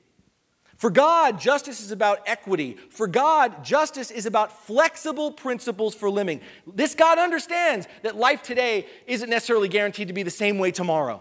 For 0.79 0.89
God, 0.89 1.39
justice 1.39 1.83
is 1.83 1.91
about 1.91 2.21
equity. 2.27 2.79
For 2.89 3.07
God, 3.07 3.63
justice 3.63 4.11
is 4.11 4.25
about 4.25 4.65
flexible 4.65 5.33
principles 5.33 5.95
for 5.95 6.09
living. 6.09 6.41
This 6.67 6.95
God 6.95 7.19
understands 7.19 7.87
that 8.01 8.17
life 8.17 8.43
today 8.43 8.87
isn't 9.07 9.29
necessarily 9.29 9.69
guaranteed 9.69 10.09
to 10.09 10.15
be 10.15 10.23
the 10.23 10.31
same 10.31 10.59
way 10.59 10.71
tomorrow. 10.71 11.21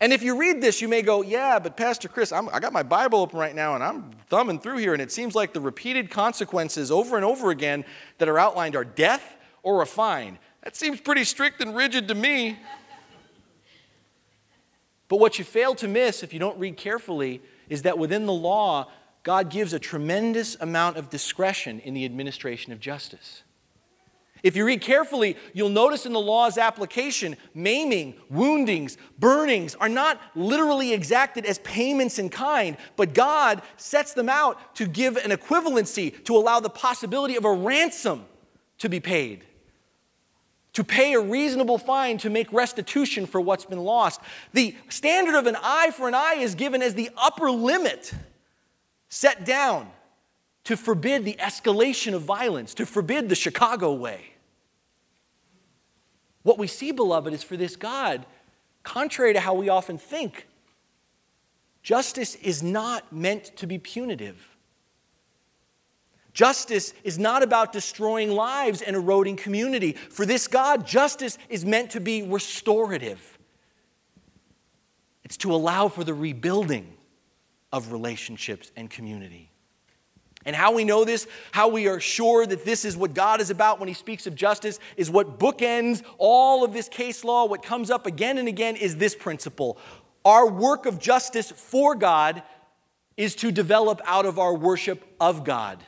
And 0.00 0.12
if 0.12 0.22
you 0.22 0.38
read 0.38 0.60
this, 0.60 0.82
you 0.82 0.88
may 0.88 1.02
go, 1.02 1.22
Yeah, 1.22 1.58
but 1.58 1.76
Pastor 1.76 2.08
Chris, 2.08 2.32
I'm, 2.32 2.48
i 2.50 2.60
got 2.60 2.72
my 2.72 2.82
Bible 2.82 3.20
open 3.20 3.38
right 3.38 3.54
now 3.54 3.74
and 3.74 3.82
I'm 3.82 4.10
thumbing 4.28 4.60
through 4.60 4.78
here, 4.78 4.92
and 4.92 5.00
it 5.00 5.10
seems 5.10 5.34
like 5.34 5.52
the 5.52 5.60
repeated 5.60 6.10
consequences 6.10 6.90
over 6.90 7.16
and 7.16 7.24
over 7.24 7.50
again 7.50 7.84
that 8.18 8.28
are 8.28 8.38
outlined 8.38 8.76
are 8.76 8.84
death 8.84 9.36
or 9.62 9.82
a 9.82 9.86
fine. 9.86 10.38
That 10.62 10.76
seems 10.76 11.00
pretty 11.00 11.24
strict 11.24 11.60
and 11.60 11.74
rigid 11.74 12.08
to 12.08 12.14
me. 12.14 12.58
But 15.08 15.20
what 15.20 15.38
you 15.38 15.44
fail 15.44 15.74
to 15.76 15.88
miss 15.88 16.22
if 16.22 16.32
you 16.32 16.40
don't 16.40 16.58
read 16.58 16.76
carefully 16.76 17.40
is 17.68 17.82
that 17.82 17.98
within 17.98 18.26
the 18.26 18.32
law, 18.32 18.90
God 19.22 19.50
gives 19.50 19.72
a 19.72 19.78
tremendous 19.78 20.56
amount 20.60 20.96
of 20.96 21.10
discretion 21.10 21.80
in 21.80 21.94
the 21.94 22.04
administration 22.04 22.72
of 22.72 22.80
justice. 22.80 23.42
If 24.46 24.54
you 24.54 24.64
read 24.64 24.80
carefully, 24.80 25.36
you'll 25.54 25.70
notice 25.70 26.06
in 26.06 26.12
the 26.12 26.20
law's 26.20 26.56
application, 26.56 27.36
maiming, 27.52 28.14
woundings, 28.30 28.96
burnings 29.18 29.74
are 29.74 29.88
not 29.88 30.20
literally 30.36 30.92
exacted 30.92 31.44
as 31.44 31.58
payments 31.58 32.20
in 32.20 32.28
kind, 32.28 32.76
but 32.94 33.12
God 33.12 33.60
sets 33.76 34.12
them 34.12 34.28
out 34.28 34.76
to 34.76 34.86
give 34.86 35.16
an 35.16 35.32
equivalency, 35.32 36.24
to 36.26 36.36
allow 36.36 36.60
the 36.60 36.70
possibility 36.70 37.34
of 37.34 37.44
a 37.44 37.52
ransom 37.52 38.24
to 38.78 38.88
be 38.88 39.00
paid 39.00 39.44
to 40.74 40.84
pay 40.84 41.14
a 41.14 41.20
reasonable 41.20 41.78
fine 41.78 42.18
to 42.18 42.28
make 42.28 42.52
restitution 42.52 43.24
for 43.24 43.40
what's 43.40 43.64
been 43.64 43.82
lost. 43.82 44.20
The 44.52 44.76
standard 44.90 45.34
of 45.34 45.46
an 45.46 45.56
eye 45.60 45.90
for 45.90 46.06
an 46.06 46.14
eye 46.14 46.36
is 46.38 46.54
given 46.54 46.82
as 46.82 46.94
the 46.94 47.08
upper 47.16 47.50
limit 47.50 48.12
set 49.08 49.46
down 49.46 49.88
to 50.64 50.76
forbid 50.76 51.24
the 51.24 51.34
escalation 51.40 52.12
of 52.12 52.22
violence, 52.22 52.74
to 52.74 52.84
forbid 52.84 53.30
the 53.30 53.34
Chicago 53.34 53.94
way. 53.94 54.35
What 56.46 56.58
we 56.58 56.68
see, 56.68 56.92
beloved, 56.92 57.34
is 57.34 57.42
for 57.42 57.56
this 57.56 57.74
God, 57.74 58.24
contrary 58.84 59.32
to 59.32 59.40
how 59.40 59.54
we 59.54 59.68
often 59.68 59.98
think, 59.98 60.46
justice 61.82 62.36
is 62.36 62.62
not 62.62 63.12
meant 63.12 63.56
to 63.56 63.66
be 63.66 63.78
punitive. 63.78 64.56
Justice 66.32 66.94
is 67.02 67.18
not 67.18 67.42
about 67.42 67.72
destroying 67.72 68.30
lives 68.30 68.80
and 68.80 68.94
eroding 68.94 69.34
community. 69.34 69.94
For 69.94 70.24
this 70.24 70.46
God, 70.46 70.86
justice 70.86 71.36
is 71.48 71.64
meant 71.64 71.90
to 71.90 72.00
be 72.00 72.22
restorative, 72.22 73.38
it's 75.24 75.36
to 75.38 75.52
allow 75.52 75.88
for 75.88 76.04
the 76.04 76.14
rebuilding 76.14 76.96
of 77.72 77.90
relationships 77.90 78.70
and 78.76 78.88
community. 78.88 79.50
And 80.46 80.54
how 80.54 80.72
we 80.72 80.84
know 80.84 81.04
this, 81.04 81.26
how 81.50 81.68
we 81.68 81.88
are 81.88 81.98
sure 81.98 82.46
that 82.46 82.64
this 82.64 82.84
is 82.84 82.96
what 82.96 83.14
God 83.14 83.40
is 83.40 83.50
about 83.50 83.80
when 83.80 83.88
He 83.88 83.94
speaks 83.94 84.28
of 84.28 84.36
justice, 84.36 84.78
is 84.96 85.10
what 85.10 85.40
bookends 85.40 86.02
all 86.18 86.64
of 86.64 86.72
this 86.72 86.88
case 86.88 87.24
law. 87.24 87.46
What 87.46 87.64
comes 87.64 87.90
up 87.90 88.06
again 88.06 88.38
and 88.38 88.46
again 88.46 88.76
is 88.76 88.96
this 88.96 89.16
principle 89.16 89.76
Our 90.24 90.48
work 90.48 90.86
of 90.86 91.00
justice 91.00 91.50
for 91.50 91.96
God 91.96 92.44
is 93.16 93.34
to 93.36 93.50
develop 93.50 94.00
out 94.04 94.24
of 94.24 94.38
our 94.38 94.54
worship 94.54 95.04
of 95.20 95.42
God. 95.42 95.82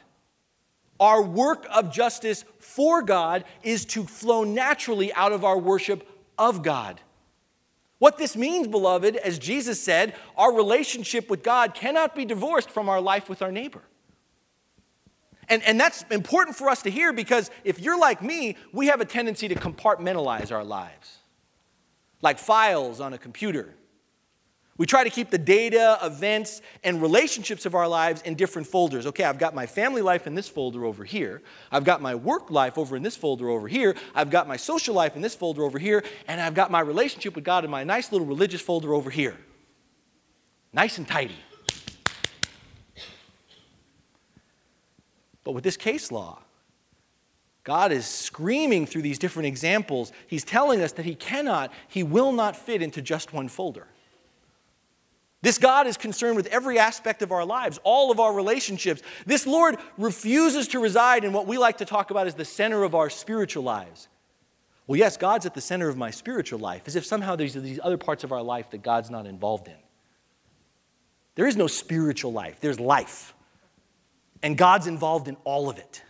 Our 0.99 1.23
work 1.23 1.64
of 1.73 1.92
justice 1.92 2.44
for 2.59 3.03
God 3.03 3.44
is 3.62 3.85
to 3.87 4.05
flow 4.05 4.42
naturally 4.42 5.12
out 5.12 5.33
of 5.33 5.44
our 5.44 5.59
worship 5.59 6.05
of 6.37 6.64
God. 6.64 7.01
What 7.99 8.18
this 8.18 8.37
means, 8.37 8.66
beloved, 8.66 9.16
as 9.16 9.38
Jesus 9.38 9.81
said, 9.81 10.14
our 10.37 10.53
relationship 10.53 11.31
with 11.31 11.44
God 11.44 11.75
cannot 11.75 12.16
be 12.16 12.25
divorced 12.25 12.71
from 12.71 12.88
our 12.88 13.01
life 13.01 13.29
with 13.29 13.42
our 13.42 13.53
neighbor. 13.53 13.83
And, 15.49 15.63
and 15.63 15.81
that's 15.81 16.05
important 16.11 16.57
for 16.57 16.69
us 16.69 16.83
to 16.83 16.91
hear 16.91 17.13
because 17.13 17.51
if 17.65 17.81
you're 17.81 17.99
like 17.99 18.23
me, 18.23 18.57
we 18.73 18.87
have 18.89 19.01
a 19.01 19.05
tendency 19.05 19.49
to 19.49 19.55
compartmentalize 19.55 20.53
our 20.53 20.65
lives, 20.65 21.19
like 22.21 22.39
files 22.39 23.01
on 23.01 23.15
a 23.15 23.19
computer. 23.19 23.75
We 24.79 24.87
try 24.87 25.03
to 25.03 25.11
keep 25.11 25.31
the 25.31 25.39
data, 25.39 25.99
events, 26.05 26.63
and 26.85 27.03
relationships 27.03 27.67
of 27.67 27.75
our 27.75 27.89
lives 27.89 28.23
in 28.23 28.37
different 28.37 28.69
folders. 28.69 29.09
Okay, 29.09 29.25
I've 29.25 29.39
got 29.39 29.53
my 29.53 29.67
family 29.67 30.03
life 30.03 30.29
in 30.29 30.37
this 30.37 30.49
folder 30.49 30.85
over 30.85 31.03
here. 31.03 31.43
I've 31.73 31.83
got 31.83 32.01
my 32.01 32.15
work 32.15 32.53
life 32.53 32.79
over 32.79 32.95
in 32.95 33.03
this 33.03 33.17
folder 33.17 33.49
over 33.49 33.67
here. 33.67 33.97
I've 34.15 34.31
got 34.31 34.47
my 34.47 34.57
social 34.57 34.95
life 34.95 35.17
in 35.17 35.23
this 35.23 35.35
folder 35.35 35.65
over 35.65 35.81
here. 35.81 36.05
And 36.29 36.41
I've 36.41 36.55
got 36.55 36.71
my 36.71 36.79
relationship 36.79 37.35
with 37.35 37.43
God 37.43 37.65
in 37.65 37.73
my 37.73 37.83
nice 37.83 38.13
little 38.13 38.27
religious 38.27 38.61
folder 38.61 38.95
over 38.95 39.11
here. 39.11 39.37
Nice 40.73 40.97
and 40.99 41.09
tidy. 41.09 41.35
But 45.49 45.55
with 45.55 45.65
this 45.65 45.79
case 45.79 46.13
law, 46.13 46.41
God 47.65 47.91
is 47.91 48.05
screaming 48.05 48.85
through 48.85 49.01
these 49.01 49.19
different 49.19 49.47
examples. 49.47 50.13
He's 50.27 50.45
telling 50.45 50.83
us 50.83 50.93
that 50.93 51.07
He 51.07 51.15
cannot, 51.15 51.73
He 51.89 52.03
will 52.03 52.33
not 52.33 52.55
fit 52.55 52.83
into 52.83 53.01
just 53.01 53.33
one 53.33 53.49
folder. 53.49 53.87
This 55.41 55.57
God 55.57 55.87
is 55.87 55.97
concerned 55.97 56.37
with 56.37 56.49
every 56.49 56.79
aspect 56.79 57.23
of 57.23 57.33
our 57.33 57.47
lives, 57.47 57.81
all 57.83 58.11
of 58.11 58.21
our 58.21 58.35
relationships. 58.35 59.01
This 59.25 59.47
Lord 59.47 59.79
refuses 59.97 60.69
to 60.69 60.81
reside 60.81 61.25
in 61.25 61.33
what 61.33 61.47
we 61.47 61.57
like 61.57 61.79
to 61.79 61.87
talk 61.87 62.11
about 62.11 62.27
as 62.27 62.35
the 62.35 62.45
center 62.45 62.85
of 62.85 62.95
our 62.95 63.09
spiritual 63.09 63.63
lives. 63.63 64.09
Well, 64.87 64.99
yes, 64.99 65.17
God's 65.17 65.47
at 65.47 65.55
the 65.55 65.63
center 65.63 65.89
of 65.89 65.97
my 65.97 66.11
spiritual 66.11 66.59
life, 66.59 66.83
as 66.85 66.95
if 66.95 67.07
somehow 67.07 67.37
there's 67.37 67.55
these 67.55 67.81
other 67.83 67.97
parts 67.97 68.23
of 68.23 68.33
our 68.33 68.43
life 68.43 68.69
that 68.73 68.83
God's 68.83 69.09
not 69.09 69.25
involved 69.25 69.67
in. 69.67 69.77
There 71.37 71.47
is 71.47 71.57
no 71.57 71.69
spiritual 71.69 72.35
life, 72.35 72.61
there's 72.61 72.79
life. 72.79 73.33
And 74.42 74.57
God's 74.57 74.87
involved 74.87 75.29
in 75.29 75.37
all 75.44 75.68
of 75.68 75.79
it. 75.79 76.03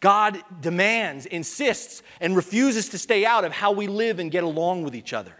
God 0.00 0.42
demands, 0.60 1.26
insists, 1.26 2.02
and 2.20 2.36
refuses 2.36 2.90
to 2.90 2.98
stay 2.98 3.24
out 3.24 3.44
of 3.44 3.52
how 3.52 3.72
we 3.72 3.86
live 3.86 4.18
and 4.18 4.30
get 4.30 4.44
along 4.44 4.84
with 4.84 4.94
each 4.94 5.12
other. 5.12 5.32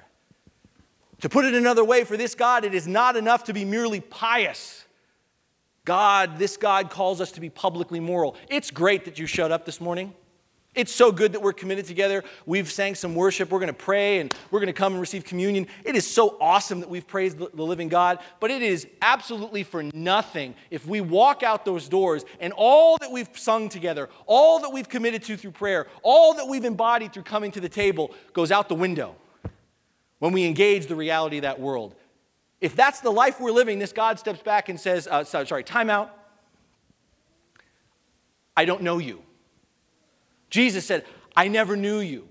To 1.21 1.29
put 1.29 1.45
it 1.45 1.55
another 1.55 1.85
way, 1.85 2.05
for 2.05 2.17
this 2.17 2.35
God, 2.35 2.65
it 2.65 2.75
is 2.75 2.87
not 2.87 3.17
enough 3.17 3.45
to 3.45 3.53
be 3.53 3.65
merely 3.65 4.01
pious. 4.01 4.85
God, 5.85 6.39
this 6.39 6.57
God 6.57 6.91
calls 6.91 7.21
us 7.21 7.33
to 7.33 7.41
be 7.41 7.49
publicly 7.49 8.01
moral. 8.01 8.37
It's 8.49 8.71
great 8.71 9.05
that 9.05 9.19
you 9.19 9.27
showed 9.27 9.51
up 9.51 9.65
this 9.65 9.81
morning. 9.81 10.15
It's 10.77 10.93
so 10.93 11.11
good 11.11 11.33
that 11.33 11.41
we're 11.41 11.55
committed 11.55 11.87
together. 11.87 12.23
We've 12.45 12.71
sang 12.71 12.95
some 12.95 13.15
worship. 13.15 13.51
We're 13.51 13.61
going 13.61 13.69
to 13.69 13.73
pray 13.73 14.21
and 14.21 14.33
we're 14.51 14.61
going 14.61 14.67
to 14.67 14.75
come 14.75 14.93
and 14.93 15.01
receive 15.01 15.25
communion. 15.25 15.67
It 15.85 15.97
is 15.97 16.07
so 16.07 16.37
awesome 16.39 16.81
that 16.81 16.91
we've 16.91 17.07
praised 17.07 17.39
the 17.39 17.63
living 17.65 17.89
God, 17.89 18.19
but 18.41 18.51
it 18.51 18.61
is 18.61 18.87
absolutely 19.01 19.63
for 19.63 19.85
nothing 19.95 20.55
if 20.71 20.87
we 20.87 21.01
walk 21.01 21.43
out 21.43 21.65
those 21.65 21.89
doors 21.89 22.27
and 22.41 22.53
all 22.55 22.99
that 22.99 23.11
we've 23.11 23.29
sung 23.35 23.71
together, 23.71 24.11
all 24.27 24.61
that 24.61 24.71
we've 24.71 24.89
committed 24.89 25.23
to 25.25 25.37
through 25.39 25.53
prayer, 25.53 25.87
all 26.03 26.35
that 26.35 26.47
we've 26.47 26.67
embodied 26.67 27.15
through 27.15 27.23
coming 27.23 27.51
to 27.53 27.61
the 27.61 27.71
table 27.71 28.13
goes 28.35 28.53
out 28.53 28.69
the 28.69 28.75
window 28.75 29.17
when 30.19 30.33
we 30.33 30.45
engage 30.45 30.89
the 30.89 30.97
reality 30.97 31.39
of 31.39 31.43
that 31.43 31.59
world. 31.59 31.95
If 32.61 32.77
that's 32.77 33.01
the 33.01 33.11
life 33.11 33.41
we're 33.41 33.51
living, 33.51 33.79
this 33.79 33.95
God 33.95 34.19
steps 34.19 34.43
back 34.43 34.69
and 34.69 34.79
says, 34.79 35.09
uh, 35.11 35.25
sorry, 35.25 35.65
time 35.65 35.89
out. 35.89 36.13
I 38.55 38.67
don't 38.67 38.83
know 38.83 38.99
you. 38.99 39.23
Jesus 40.57 40.87
said, 40.87 41.05
I 41.37 41.49
never 41.49 41.77
knew 41.77 42.01
you. 42.01 42.27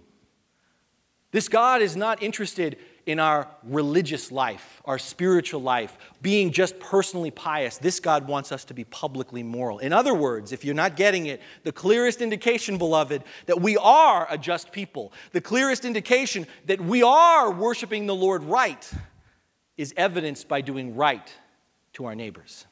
This 1.29 1.47
God 1.47 1.83
is 1.83 1.95
not 1.95 2.23
interested 2.23 2.79
in 3.05 3.19
our 3.19 3.47
religious 3.61 4.31
life, 4.31 4.81
our 4.83 4.97
spiritual 4.97 5.61
life, 5.61 5.95
being 6.23 6.51
just 6.51 6.79
personally 6.79 7.29
pious. 7.29 7.77
This 7.77 7.99
God 7.99 8.27
wants 8.27 8.51
us 8.51 8.65
to 8.65 8.73
be 8.73 8.83
publicly 8.83 9.43
moral. 9.43 9.77
In 9.77 9.93
other 9.93 10.15
words, 10.15 10.51
if 10.51 10.65
you're 10.65 10.73
not 10.73 10.95
getting 10.95 11.27
it, 11.27 11.39
the 11.61 11.71
clearest 11.71 12.19
indication, 12.19 12.79
beloved, 12.79 13.23
that 13.45 13.61
we 13.61 13.77
are 13.77 14.25
a 14.27 14.39
just 14.39 14.71
people, 14.71 15.13
the 15.31 15.39
clearest 15.39 15.85
indication 15.85 16.47
that 16.65 16.81
we 16.81 17.03
are 17.03 17.51
worshiping 17.51 18.07
the 18.07 18.15
Lord 18.15 18.41
right, 18.41 18.91
is 19.77 19.93
evidenced 19.95 20.47
by 20.47 20.61
doing 20.61 20.95
right 20.95 21.31
to 21.93 22.05
our 22.05 22.15
neighbors. 22.15 22.65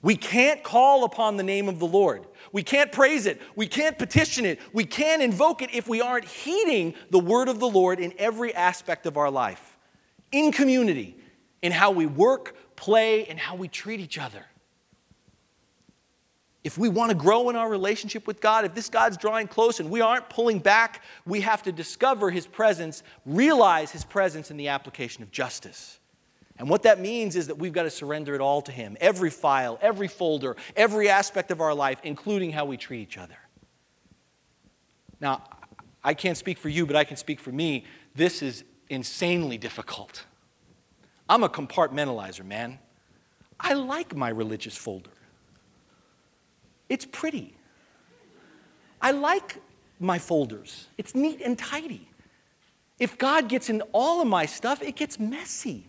We 0.00 0.16
can't 0.16 0.62
call 0.62 1.04
upon 1.04 1.36
the 1.36 1.42
name 1.42 1.68
of 1.68 1.78
the 1.78 1.86
Lord. 1.86 2.24
We 2.52 2.62
can't 2.62 2.92
praise 2.92 3.26
it. 3.26 3.40
We 3.56 3.66
can't 3.66 3.98
petition 3.98 4.46
it. 4.46 4.60
We 4.72 4.84
can't 4.84 5.22
invoke 5.22 5.60
it 5.60 5.74
if 5.74 5.88
we 5.88 6.00
aren't 6.00 6.24
heeding 6.24 6.94
the 7.10 7.18
word 7.18 7.48
of 7.48 7.58
the 7.58 7.68
Lord 7.68 7.98
in 7.98 8.14
every 8.16 8.54
aspect 8.54 9.06
of 9.06 9.16
our 9.16 9.30
life, 9.30 9.76
in 10.30 10.52
community, 10.52 11.16
in 11.62 11.72
how 11.72 11.90
we 11.90 12.06
work, 12.06 12.54
play 12.76 13.26
and 13.26 13.38
how 13.38 13.56
we 13.56 13.66
treat 13.66 13.98
each 13.98 14.18
other. 14.18 14.44
If 16.62 16.76
we 16.76 16.88
want 16.88 17.10
to 17.10 17.16
grow 17.16 17.50
in 17.50 17.56
our 17.56 17.68
relationship 17.68 18.26
with 18.26 18.40
God, 18.40 18.64
if 18.64 18.74
this 18.74 18.88
God's 18.88 19.16
drawing 19.16 19.48
close 19.48 19.80
and 19.80 19.90
we 19.90 20.00
aren't 20.00 20.28
pulling 20.28 20.58
back, 20.58 21.02
we 21.24 21.40
have 21.40 21.62
to 21.64 21.72
discover 21.72 22.30
His 22.30 22.46
presence, 22.46 23.02
realize 23.24 23.90
His 23.90 24.04
presence 24.04 24.50
in 24.50 24.56
the 24.56 24.68
application 24.68 25.22
of 25.22 25.30
justice. 25.30 25.97
And 26.58 26.68
what 26.68 26.82
that 26.82 26.98
means 26.98 27.36
is 27.36 27.46
that 27.46 27.56
we've 27.56 27.72
got 27.72 27.84
to 27.84 27.90
surrender 27.90 28.34
it 28.34 28.40
all 28.40 28.60
to 28.62 28.72
Him 28.72 28.96
every 29.00 29.30
file, 29.30 29.78
every 29.80 30.08
folder, 30.08 30.56
every 30.76 31.08
aspect 31.08 31.50
of 31.50 31.60
our 31.60 31.74
life, 31.74 31.98
including 32.02 32.50
how 32.50 32.64
we 32.64 32.76
treat 32.76 33.00
each 33.00 33.16
other. 33.16 33.38
Now, 35.20 35.44
I 36.02 36.14
can't 36.14 36.36
speak 36.36 36.58
for 36.58 36.68
you, 36.68 36.86
but 36.86 36.96
I 36.96 37.04
can 37.04 37.16
speak 37.16 37.40
for 37.40 37.52
me. 37.52 37.84
This 38.14 38.42
is 38.42 38.64
insanely 38.88 39.58
difficult. 39.58 40.24
I'm 41.28 41.44
a 41.44 41.48
compartmentalizer, 41.48 42.44
man. 42.44 42.78
I 43.60 43.74
like 43.74 44.16
my 44.16 44.28
religious 44.28 44.76
folder. 44.76 45.10
It's 46.88 47.04
pretty. 47.04 47.54
I 49.00 49.10
like 49.10 49.60
my 50.00 50.18
folders. 50.18 50.86
It's 50.96 51.14
neat 51.14 51.40
and 51.44 51.58
tidy. 51.58 52.08
If 52.98 53.18
God 53.18 53.48
gets 53.48 53.68
in 53.68 53.82
all 53.92 54.20
of 54.20 54.26
my 54.26 54.46
stuff, 54.46 54.82
it 54.82 54.96
gets 54.96 55.18
messy. 55.18 55.88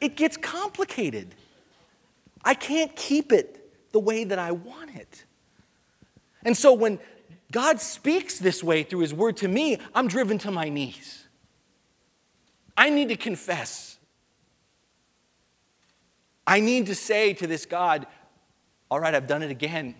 It 0.00 0.16
gets 0.16 0.36
complicated. 0.36 1.34
I 2.44 2.54
can't 2.54 2.94
keep 2.94 3.32
it 3.32 3.92
the 3.92 4.00
way 4.00 4.24
that 4.24 4.38
I 4.38 4.52
want 4.52 4.94
it. 4.94 5.24
And 6.44 6.56
so 6.56 6.72
when 6.72 6.98
God 7.50 7.80
speaks 7.80 8.38
this 8.38 8.62
way 8.62 8.82
through 8.82 9.00
His 9.00 9.14
word 9.14 9.36
to 9.38 9.48
me, 9.48 9.78
I'm 9.94 10.08
driven 10.08 10.38
to 10.38 10.50
my 10.50 10.68
knees. 10.68 11.26
I 12.76 12.90
need 12.90 13.08
to 13.08 13.16
confess. 13.16 13.98
I 16.46 16.60
need 16.60 16.86
to 16.86 16.94
say 16.94 17.32
to 17.34 17.46
this 17.46 17.66
God, 17.66 18.06
all 18.90 19.00
right, 19.00 19.14
I've 19.14 19.26
done 19.26 19.42
it 19.42 19.50
again. 19.50 19.94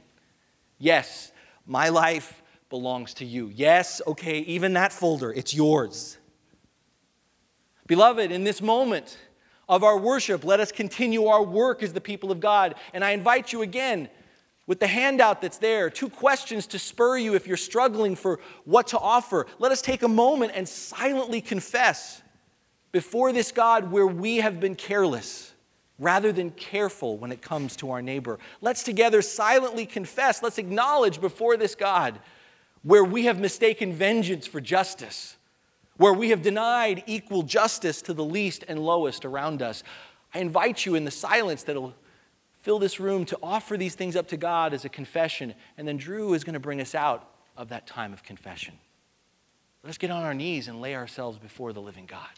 Yes, 0.78 1.32
my 1.66 1.88
life 1.88 2.42
belongs 2.68 3.14
to 3.14 3.24
you. 3.24 3.50
Yes, 3.54 4.00
okay, 4.06 4.40
even 4.40 4.74
that 4.74 4.92
folder, 4.92 5.32
it's 5.32 5.54
yours. 5.54 6.18
Beloved, 7.86 8.30
in 8.30 8.44
this 8.44 8.60
moment 8.60 9.16
of 9.68 9.82
our 9.82 9.98
worship, 9.98 10.44
let 10.44 10.60
us 10.60 10.70
continue 10.70 11.26
our 11.26 11.42
work 11.42 11.82
as 11.82 11.92
the 11.92 12.00
people 12.00 12.30
of 12.30 12.40
God. 12.40 12.74
And 12.92 13.04
I 13.04 13.10
invite 13.10 13.52
you 13.52 13.62
again, 13.62 14.08
with 14.66 14.80
the 14.80 14.86
handout 14.86 15.40
that's 15.40 15.58
there, 15.58 15.90
two 15.90 16.08
questions 16.08 16.66
to 16.68 16.78
spur 16.78 17.16
you 17.18 17.34
if 17.34 17.46
you're 17.46 17.56
struggling 17.56 18.16
for 18.16 18.40
what 18.64 18.88
to 18.88 18.98
offer. 18.98 19.46
Let 19.58 19.70
us 19.70 19.80
take 19.80 20.02
a 20.02 20.08
moment 20.08 20.52
and 20.54 20.68
silently 20.68 21.40
confess 21.40 22.20
before 22.90 23.32
this 23.32 23.52
God 23.52 23.92
where 23.92 24.06
we 24.06 24.38
have 24.38 24.58
been 24.58 24.74
careless 24.74 25.52
rather 25.98 26.32
than 26.32 26.50
careful 26.50 27.16
when 27.16 27.32
it 27.32 27.40
comes 27.40 27.76
to 27.76 27.90
our 27.90 28.02
neighbor. 28.02 28.38
Let's 28.60 28.82
together 28.82 29.22
silently 29.22 29.86
confess, 29.86 30.42
let's 30.42 30.58
acknowledge 30.58 31.20
before 31.20 31.56
this 31.56 31.74
God 31.74 32.18
where 32.82 33.04
we 33.04 33.24
have 33.24 33.40
mistaken 33.40 33.92
vengeance 33.92 34.46
for 34.46 34.60
justice, 34.60 35.35
where 35.96 36.12
we 36.12 36.30
have 36.30 36.42
denied 36.42 37.02
equal 37.06 37.42
justice 37.42 38.02
to 38.02 38.14
the 38.14 38.24
least 38.24 38.64
and 38.68 38.78
lowest 38.78 39.24
around 39.24 39.62
us. 39.62 39.82
I 40.34 40.40
invite 40.40 40.84
you 40.84 40.94
in 40.94 41.04
the 41.04 41.10
silence 41.10 41.62
that'll 41.62 41.94
fill 42.60 42.78
this 42.78 43.00
room 43.00 43.24
to 43.26 43.38
offer 43.42 43.76
these 43.76 43.94
things 43.94 44.16
up 44.16 44.28
to 44.28 44.36
God 44.36 44.74
as 44.74 44.84
a 44.84 44.88
confession, 44.88 45.54
and 45.78 45.86
then 45.86 45.96
Drew 45.96 46.34
is 46.34 46.44
going 46.44 46.54
to 46.54 46.60
bring 46.60 46.80
us 46.80 46.94
out 46.94 47.30
of 47.56 47.68
that 47.68 47.86
time 47.86 48.12
of 48.12 48.22
confession. 48.22 48.74
Let's 49.84 49.98
get 49.98 50.10
on 50.10 50.24
our 50.24 50.34
knees 50.34 50.68
and 50.68 50.80
lay 50.80 50.96
ourselves 50.96 51.38
before 51.38 51.72
the 51.72 51.80
living 51.80 52.06
God. 52.06 52.28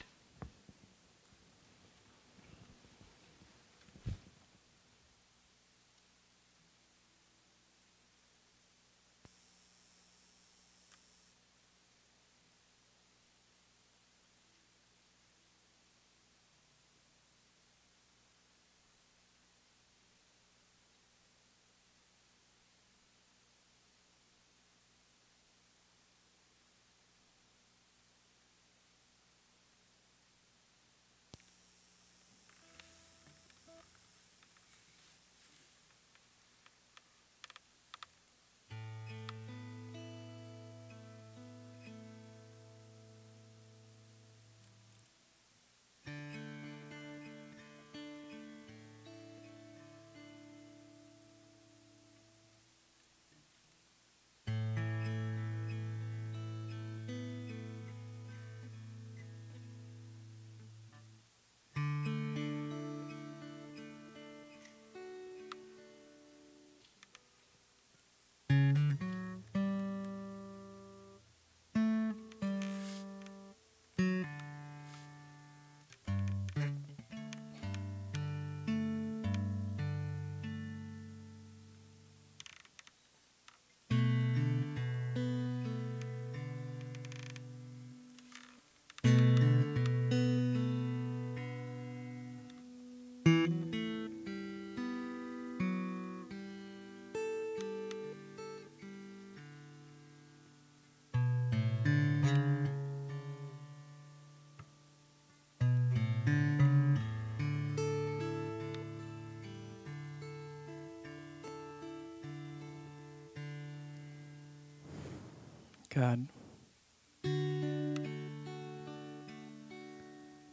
God. 115.95 116.29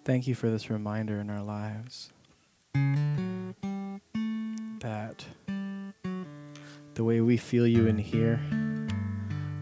Thank 0.06 0.28
you 0.28 0.36
for 0.36 0.50
this 0.50 0.70
reminder 0.70 1.20
in 1.20 1.30
our 1.30 1.42
lives 1.42 2.12
that 4.80 5.26
the 6.94 7.04
way 7.04 7.22
we 7.22 7.38
feel 7.38 7.68
you 7.68 7.88
in 7.88 7.98
here, 7.98 8.40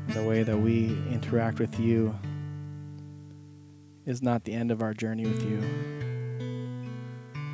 the 0.10 0.24
way 0.24 0.44
that 0.44 0.58
we 0.58 0.88
interact 1.10 1.60
with 1.60 1.80
you, 1.80 2.14
is 4.06 4.22
not 4.22 4.44
the 4.44 4.54
end 4.54 4.70
of 4.70 4.82
our 4.82 4.94
journey 4.94 5.26
with 5.26 5.42
you, 5.44 5.62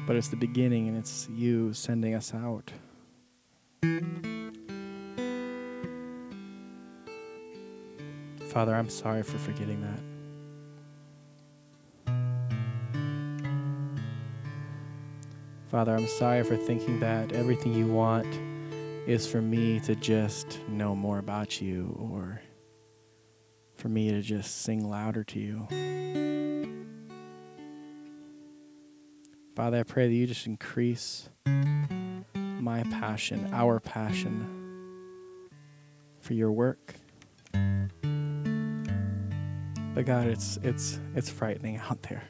but 0.08 0.16
it's 0.16 0.30
the 0.30 0.36
beginning 0.36 0.88
and 0.88 0.98
it's 0.98 1.30
you 1.30 1.72
sending 1.74 2.16
us 2.16 2.34
out. 2.34 2.72
Father, 8.60 8.76
I'm 8.76 8.90
sorry 8.90 9.24
for 9.24 9.38
forgetting 9.38 9.80
that. 9.80 10.02
Father, 15.72 15.96
I'm 15.96 16.08
sorry 16.08 16.44
for 16.44 16.58
thinking 16.58 17.00
that 17.00 17.32
everything 17.32 17.74
you 17.74 17.88
want 17.88 18.28
is 19.08 19.26
for 19.26 19.42
me 19.42 19.80
to 19.80 19.96
just 19.96 20.60
know 20.68 20.94
more 20.94 21.20
about 21.20 21.62
you 21.62 21.98
or 22.02 22.42
for 23.78 23.88
me 23.88 24.12
to 24.12 24.22
just 24.22 24.64
sing 24.64 24.90
louder 24.90 25.24
to 25.24 25.40
you. 25.40 25.66
Father, 29.56 29.80
I 29.80 29.84
pray 29.84 30.10
that 30.10 30.14
you 30.14 30.28
just 30.28 30.46
increase 30.46 31.30
my 32.36 32.84
passion, 32.92 33.50
our 33.54 33.80
passion 33.80 35.50
for 36.20 36.34
your 36.34 36.52
work. 36.52 36.96
But 40.00 40.06
God, 40.06 40.28
it's 40.28 40.58
it's 40.64 40.98
it's 41.14 41.30
frightening 41.30 41.76
out 41.76 42.02
there. 42.04 42.24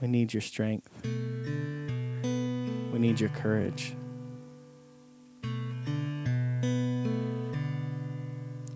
We 0.00 0.08
need 0.08 0.34
your 0.34 0.40
strength. 0.40 0.90
We 1.04 2.98
need 2.98 3.20
your 3.20 3.28
courage. 3.28 3.94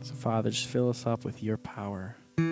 So, 0.01 0.15
Father, 0.15 0.51
just 0.51 0.69
fill 0.69 0.89
us 0.89 1.07
up 1.07 1.25
with 1.25 1.43
your 1.43 1.57
power. 1.57 2.15
God, 2.37 2.47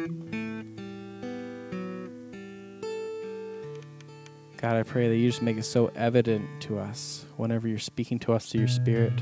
I 4.64 4.82
pray 4.82 5.06
that 5.06 5.16
you 5.16 5.30
just 5.30 5.42
make 5.42 5.58
it 5.58 5.62
so 5.62 5.92
evident 5.94 6.60
to 6.62 6.80
us 6.80 7.24
whenever 7.36 7.68
you're 7.68 7.78
speaking 7.78 8.18
to 8.18 8.32
us 8.32 8.50
through 8.50 8.62
your 8.62 8.68
Spirit. 8.68 9.12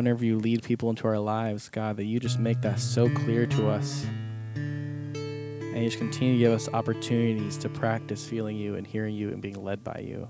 Whenever 0.00 0.24
you 0.24 0.38
lead 0.38 0.62
people 0.62 0.88
into 0.88 1.06
our 1.06 1.18
lives, 1.18 1.68
God, 1.68 1.98
that 1.98 2.04
you 2.04 2.18
just 2.18 2.38
make 2.38 2.62
that 2.62 2.80
so 2.80 3.10
clear 3.10 3.44
to 3.44 3.68
us. 3.68 4.06
And 4.54 5.76
you 5.76 5.84
just 5.84 5.98
continue 5.98 6.32
to 6.32 6.38
give 6.38 6.52
us 6.52 6.70
opportunities 6.72 7.58
to 7.58 7.68
practice 7.68 8.24
feeling 8.24 8.56
you 8.56 8.76
and 8.76 8.86
hearing 8.86 9.14
you 9.14 9.28
and 9.28 9.42
being 9.42 9.62
led 9.62 9.84
by 9.84 9.98
you. 9.98 10.26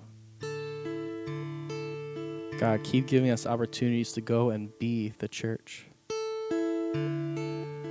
God, 2.58 2.82
keep 2.82 3.06
giving 3.06 3.30
us 3.30 3.46
opportunities 3.46 4.12
to 4.14 4.20
go 4.20 4.50
and 4.50 4.76
be 4.80 5.10
the 5.18 5.28
church. 5.28 5.86
In 6.92 7.86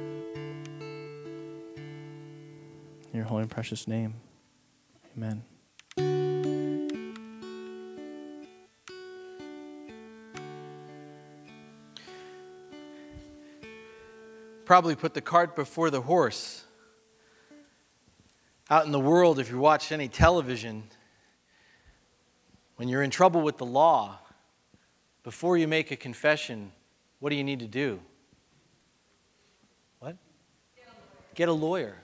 your 3.13 3.23
holy 3.23 3.43
and 3.43 3.49
precious 3.49 3.87
name. 3.87 4.15
Amen. 5.15 5.43
Probably 14.69 14.95
put 14.95 15.15
the 15.15 15.21
cart 15.21 15.55
before 15.55 15.89
the 15.89 16.01
horse. 16.01 16.63
Out 18.69 18.85
in 18.85 18.91
the 18.91 18.99
world, 18.99 19.39
if 19.39 19.49
you 19.49 19.57
watch 19.57 19.91
any 19.91 20.07
television, 20.07 20.83
when 22.75 22.87
you're 22.87 23.01
in 23.01 23.09
trouble 23.09 23.41
with 23.41 23.57
the 23.57 23.65
law, 23.65 24.19
before 25.23 25.57
you 25.57 25.67
make 25.67 25.89
a 25.89 25.95
confession, 25.95 26.71
what 27.19 27.31
do 27.31 27.35
you 27.35 27.43
need 27.43 27.61
to 27.61 27.67
do? 27.67 27.99
What? 30.01 30.17
Get 31.33 31.49
a 31.49 31.53
lawyer. 31.53 31.95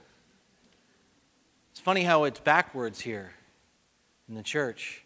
It's 1.70 1.80
funny 1.80 2.02
how 2.02 2.24
it's 2.24 2.40
backwards 2.40 3.00
here 3.00 3.32
in 4.28 4.34
the 4.34 4.42
church. 4.42 5.04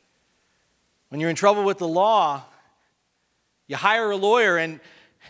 When 1.09 1.19
you're 1.19 1.29
in 1.29 1.35
trouble 1.35 1.65
with 1.65 1.79
the 1.79 1.89
law, 1.89 2.41
you 3.67 3.75
hire 3.75 4.11
a 4.11 4.15
lawyer, 4.15 4.55
and 4.55 4.79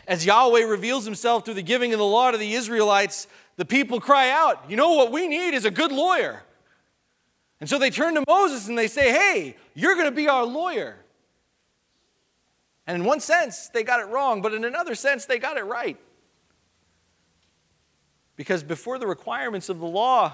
as 0.07 0.25
Yahweh 0.25 0.63
reveals 0.65 1.05
himself 1.05 1.45
through 1.45 1.53
the 1.55 1.61
giving 1.61 1.93
of 1.93 1.99
the 1.99 2.05
law 2.05 2.31
to 2.31 2.37
the 2.37 2.53
Israelites, 2.53 3.27
the 3.57 3.65
people 3.65 3.99
cry 3.99 4.29
out, 4.29 4.69
You 4.69 4.75
know 4.75 4.93
what 4.93 5.11
we 5.11 5.27
need 5.27 5.53
is 5.53 5.65
a 5.65 5.71
good 5.71 5.91
lawyer. 5.91 6.43
And 7.59 7.69
so 7.69 7.77
they 7.77 7.89
turn 7.89 8.15
to 8.15 8.23
Moses 8.27 8.67
and 8.67 8.77
they 8.77 8.87
say, 8.87 9.11
Hey, 9.11 9.55
you're 9.73 9.95
going 9.95 10.05
to 10.05 10.11
be 10.11 10.27
our 10.27 10.45
lawyer. 10.45 10.97
And 12.87 13.01
in 13.01 13.05
one 13.05 13.19
sense, 13.19 13.69
they 13.69 13.83
got 13.83 13.99
it 13.99 14.07
wrong, 14.07 14.41
but 14.41 14.53
in 14.53 14.65
another 14.65 14.95
sense, 14.95 15.25
they 15.25 15.37
got 15.37 15.57
it 15.57 15.63
right. 15.63 15.97
Because 18.35 18.63
before 18.63 18.97
the 18.97 19.05
requirements 19.05 19.69
of 19.69 19.79
the 19.79 19.85
law, 19.85 20.33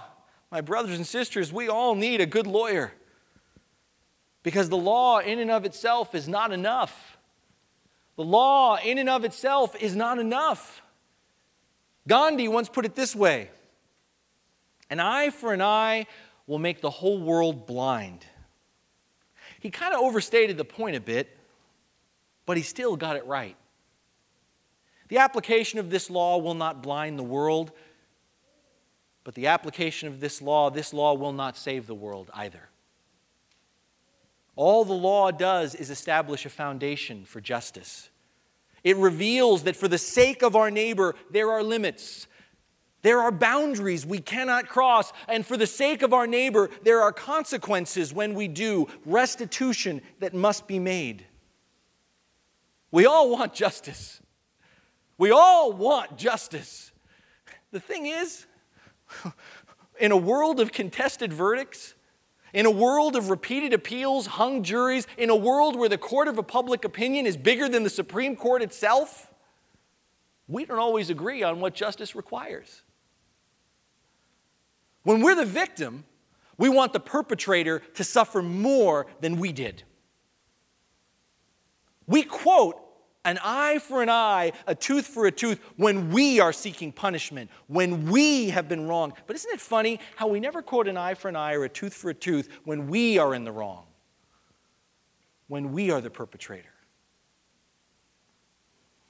my 0.51 0.61
brothers 0.61 0.95
and 0.95 1.05
sisters, 1.05 1.51
we 1.51 1.67
all 1.67 1.95
need 1.95 2.21
a 2.21 2.25
good 2.25 2.47
lawyer. 2.47 2.93
Because 4.43 4.69
the 4.69 4.77
law, 4.77 5.19
in 5.19 5.39
and 5.39 5.49
of 5.49 5.65
itself, 5.65 6.13
is 6.13 6.27
not 6.27 6.53
enough. 6.53 7.14
The 8.15 8.23
law, 8.23 8.77
in 8.77 8.97
and 8.97 9.09
of 9.09 9.25
itself, 9.25 9.75
is 9.75 9.95
not 9.95 10.19
enough. 10.19 10.81
Gandhi 12.07 12.47
once 12.47 12.69
put 12.69 12.85
it 12.85 12.95
this 12.95 13.15
way 13.15 13.49
An 14.89 14.99
eye 14.99 15.29
for 15.29 15.53
an 15.53 15.61
eye 15.61 16.07
will 16.47 16.59
make 16.59 16.81
the 16.81 16.89
whole 16.89 17.19
world 17.19 17.65
blind. 17.65 18.25
He 19.59 19.71
kind 19.71 19.93
of 19.93 20.01
overstated 20.01 20.57
the 20.57 20.65
point 20.65 20.95
a 20.95 20.99
bit, 20.99 21.35
but 22.45 22.55
he 22.55 22.63
still 22.63 22.95
got 22.95 23.15
it 23.15 23.25
right. 23.25 23.55
The 25.07 25.17
application 25.17 25.79
of 25.79 25.89
this 25.89 26.09
law 26.09 26.37
will 26.37 26.53
not 26.53 26.83
blind 26.83 27.17
the 27.17 27.23
world, 27.23 27.71
but 29.23 29.33
the 29.33 29.47
application 29.47 30.07
of 30.07 30.19
this 30.19 30.41
law, 30.41 30.69
this 30.69 30.93
law 30.93 31.15
will 31.15 31.33
not 31.33 31.57
save 31.57 31.87
the 31.87 31.95
world 31.95 32.29
either. 32.33 32.69
All 34.55 34.85
the 34.85 34.93
law 34.93 35.31
does 35.31 35.75
is 35.75 35.89
establish 35.89 36.45
a 36.45 36.49
foundation 36.49 37.25
for 37.25 37.41
justice. 37.41 38.09
It 38.83 38.97
reveals 38.97 39.63
that 39.63 39.75
for 39.75 39.87
the 39.87 39.97
sake 39.97 40.43
of 40.43 40.55
our 40.55 40.69
neighbor, 40.69 41.15
there 41.31 41.51
are 41.51 41.63
limits. 41.63 42.27
There 43.01 43.19
are 43.19 43.31
boundaries 43.31 44.05
we 44.05 44.19
cannot 44.19 44.67
cross. 44.67 45.11
And 45.27 45.45
for 45.45 45.57
the 45.57 45.67
sake 45.67 46.03
of 46.03 46.13
our 46.13 46.27
neighbor, 46.27 46.69
there 46.83 47.01
are 47.01 47.11
consequences 47.11 48.13
when 48.13 48.33
we 48.35 48.47
do, 48.47 48.87
restitution 49.05 50.01
that 50.19 50.33
must 50.33 50.67
be 50.67 50.79
made. 50.79 51.25
We 52.91 53.05
all 53.05 53.29
want 53.29 53.53
justice. 53.53 54.21
We 55.17 55.31
all 55.31 55.73
want 55.73 56.17
justice. 56.17 56.91
The 57.71 57.79
thing 57.79 58.05
is, 58.05 58.45
in 59.99 60.11
a 60.11 60.17
world 60.17 60.59
of 60.59 60.71
contested 60.71 61.33
verdicts, 61.33 61.94
in 62.55 62.65
a 62.65 62.71
world 62.71 63.17
of 63.17 63.29
repeated 63.29 63.73
appeals, 63.73 64.25
hung 64.25 64.63
juries, 64.63 65.05
in 65.17 65.29
a 65.29 65.35
world 65.35 65.75
where 65.75 65.89
the 65.89 65.97
court 65.97 66.29
of 66.29 66.37
a 66.37 66.43
public 66.43 66.85
opinion 66.85 67.25
is 67.25 67.35
bigger 67.35 67.67
than 67.67 67.83
the 67.83 67.89
Supreme 67.89 68.37
Court 68.37 68.61
itself, 68.61 69.29
we 70.47 70.63
don't 70.63 70.79
always 70.79 71.09
agree 71.09 71.43
on 71.43 71.59
what 71.59 71.75
justice 71.75 72.15
requires. 72.15 72.81
When 75.03 75.21
we're 75.21 75.35
the 75.35 75.45
victim, 75.45 76.05
we 76.57 76.69
want 76.69 76.93
the 76.93 76.99
perpetrator 77.01 77.79
to 77.95 78.05
suffer 78.05 78.41
more 78.41 79.05
than 79.19 79.37
we 79.37 79.51
did. 79.51 79.83
We 82.07 82.23
quote 82.23 82.79
an 83.25 83.39
eye 83.43 83.79
for 83.79 84.01
an 84.01 84.09
eye, 84.09 84.53
a 84.67 84.75
tooth 84.75 85.07
for 85.07 85.25
a 85.25 85.31
tooth 85.31 85.59
when 85.75 86.11
we 86.11 86.39
are 86.39 86.53
seeking 86.53 86.91
punishment, 86.91 87.49
when 87.67 88.09
we 88.09 88.49
have 88.49 88.69
been 88.69 88.87
wrong. 88.87 89.13
But 89.27 89.35
isn't 89.35 89.53
it 89.53 89.59
funny 89.59 89.99
how 90.15 90.27
we 90.27 90.39
never 90.39 90.61
quote 90.61 90.87
an 90.87 90.95
eye 90.95 91.15
for 91.15 91.27
an 91.27 91.35
eye 91.35 91.55
or 91.55 91.65
a 91.65 91.69
tooth 91.69 91.93
for 91.93 92.09
a 92.11 92.13
tooth 92.13 92.47
when 92.63 92.87
we 92.87 93.17
are 93.17 93.33
in 93.33 93.43
the 93.43 93.51
wrong, 93.51 93.85
when 95.47 95.73
we 95.73 95.91
are 95.91 95.99
the 95.99 96.11
perpetrator? 96.11 96.69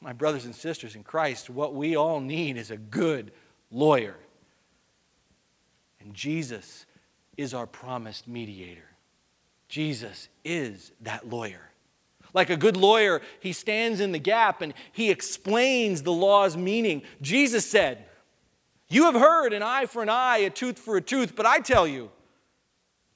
My 0.02 0.14
brothers 0.14 0.46
and 0.46 0.56
sisters 0.56 0.96
in 0.96 1.04
Christ, 1.04 1.50
what 1.50 1.74
we 1.74 1.96
all 1.96 2.22
need 2.22 2.58
is 2.58 2.72
a 2.72 2.78
good 2.78 3.32
lawyer. 3.72 4.16
And 6.00 6.14
Jesus 6.14 6.86
is 7.36 7.54
our 7.54 7.68
promised 7.68 8.28
mediator. 8.28 8.90
Jesus 9.68 10.30
is 10.44 10.92
that 11.02 11.28
lawyer. 11.28 11.72
Like 12.36 12.50
a 12.50 12.58
good 12.58 12.76
lawyer, 12.76 13.22
he 13.40 13.54
stands 13.54 14.02
in 14.02 14.12
the 14.12 14.20
gap 14.20 14.62
and 14.62 14.74
he 14.92 15.10
explains 15.10 16.04
the 16.04 16.12
law's 16.12 16.58
meaning. 16.58 17.02
Jesus 17.22 17.66
said, 17.66 18.06
You 18.90 19.06
have 19.06 19.16
heard 19.16 19.54
an 19.54 19.64
eye 19.64 19.86
for 19.86 20.04
an 20.04 20.10
eye, 20.10 20.40
a 20.40 20.50
tooth 20.50 20.78
for 20.78 20.98
a 20.98 21.02
tooth, 21.02 21.34
but 21.34 21.46
I 21.46 21.60
tell 21.60 21.88
you, 21.88 22.12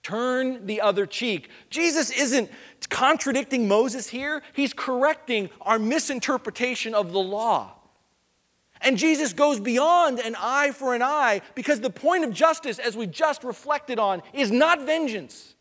turn 0.03 0.65
the 0.65 0.80
other 0.80 1.05
cheek. 1.05 1.49
Jesus 1.70 2.11
isn't 2.11 2.49
contradicting 2.89 3.67
Moses 3.67 4.07
here, 4.07 4.41
he's 4.53 4.72
correcting 4.74 5.49
our 5.59 5.78
misinterpretation 5.78 6.95
of 6.95 7.11
the 7.11 7.20
law. 7.20 7.74
And 8.80 8.97
Jesus 8.97 9.34
goes 9.34 9.59
beyond 9.59 10.20
an 10.20 10.38
eye 10.39 10.72
for 10.72 10.95
an 10.95 11.01
eye 11.03 11.41
because 11.55 11.82
the 11.82 11.89
point 11.89 12.24
of 12.24 12.32
justice, 12.32 12.80
as 12.80 12.95
we 12.95 13.05
just 13.05 13.43
reflected 13.43 13.99
on, 13.99 14.24
is 14.32 14.49
not 14.49 14.86
vengeance. 14.86 15.55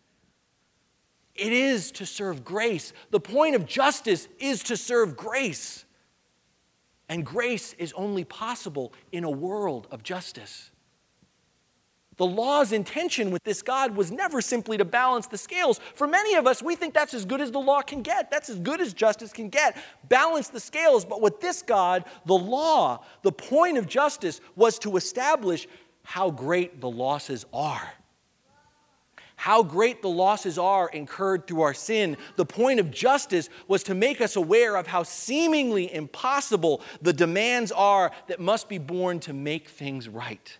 It 1.38 1.52
is 1.52 1.92
to 1.92 2.04
serve 2.04 2.44
grace. 2.44 2.92
The 3.10 3.20
point 3.20 3.54
of 3.54 3.64
justice 3.64 4.28
is 4.40 4.64
to 4.64 4.76
serve 4.76 5.16
grace. 5.16 5.84
And 7.08 7.24
grace 7.24 7.74
is 7.74 7.92
only 7.94 8.24
possible 8.24 8.92
in 9.12 9.22
a 9.24 9.30
world 9.30 9.86
of 9.92 10.02
justice. 10.02 10.70
The 12.16 12.26
law's 12.26 12.72
intention 12.72 13.30
with 13.30 13.44
this 13.44 13.62
God 13.62 13.94
was 13.94 14.10
never 14.10 14.40
simply 14.40 14.76
to 14.78 14.84
balance 14.84 15.28
the 15.28 15.38
scales. 15.38 15.78
For 15.94 16.08
many 16.08 16.34
of 16.34 16.48
us, 16.48 16.60
we 16.60 16.74
think 16.74 16.92
that's 16.92 17.14
as 17.14 17.24
good 17.24 17.40
as 17.40 17.52
the 17.52 17.60
law 17.60 17.80
can 17.80 18.02
get. 18.02 18.28
That's 18.28 18.50
as 18.50 18.58
good 18.58 18.80
as 18.80 18.92
justice 18.92 19.32
can 19.32 19.48
get. 19.48 19.76
Balance 20.08 20.48
the 20.48 20.58
scales. 20.58 21.04
But 21.04 21.22
with 21.22 21.40
this 21.40 21.62
God, 21.62 22.04
the 22.26 22.34
law, 22.34 23.04
the 23.22 23.30
point 23.30 23.78
of 23.78 23.86
justice 23.86 24.40
was 24.56 24.80
to 24.80 24.96
establish 24.96 25.68
how 26.02 26.32
great 26.32 26.80
the 26.80 26.90
losses 26.90 27.46
are 27.52 27.92
how 29.38 29.62
great 29.62 30.02
the 30.02 30.08
losses 30.08 30.58
are 30.58 30.88
incurred 30.88 31.46
through 31.46 31.60
our 31.60 31.72
sin. 31.72 32.16
The 32.34 32.44
point 32.44 32.80
of 32.80 32.90
justice 32.90 33.48
was 33.68 33.84
to 33.84 33.94
make 33.94 34.20
us 34.20 34.34
aware 34.34 34.74
of 34.74 34.88
how 34.88 35.04
seemingly 35.04 35.94
impossible 35.94 36.82
the 37.00 37.12
demands 37.12 37.70
are 37.70 38.10
that 38.26 38.40
must 38.40 38.68
be 38.68 38.78
borne 38.78 39.20
to 39.20 39.32
make 39.32 39.68
things 39.68 40.08
right. 40.08 40.58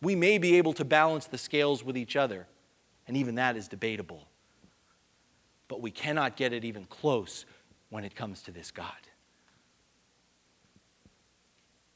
We 0.00 0.14
may 0.14 0.38
be 0.38 0.56
able 0.56 0.72
to 0.74 0.84
balance 0.84 1.26
the 1.26 1.36
scales 1.36 1.82
with 1.82 1.96
each 1.96 2.14
other, 2.14 2.46
and 3.08 3.16
even 3.16 3.34
that 3.34 3.56
is 3.56 3.66
debatable. 3.66 4.22
But 5.66 5.82
we 5.82 5.90
cannot 5.90 6.36
get 6.36 6.52
it 6.52 6.64
even 6.64 6.84
close 6.84 7.44
when 7.90 8.04
it 8.04 8.14
comes 8.14 8.42
to 8.42 8.52
this 8.52 8.70
God. 8.70 8.92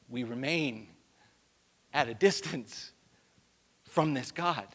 We 0.09 0.25
remain 0.25 0.89
at 1.93 2.09
a 2.09 2.13
distance 2.13 2.91
from 3.91 4.13
this 4.13 4.31
God. 4.31 4.67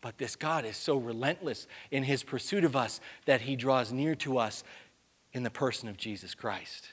But 0.00 0.18
this 0.18 0.34
God 0.34 0.64
is 0.64 0.76
so 0.76 0.96
relentless 0.96 1.68
in 1.92 2.02
his 2.02 2.24
pursuit 2.24 2.64
of 2.64 2.74
us 2.74 3.00
that 3.24 3.42
he 3.42 3.54
draws 3.54 3.92
near 3.92 4.16
to 4.16 4.38
us 4.38 4.64
in 5.32 5.44
the 5.44 5.50
person 5.50 5.88
of 5.88 5.96
Jesus 5.96 6.34
Christ. 6.34 6.88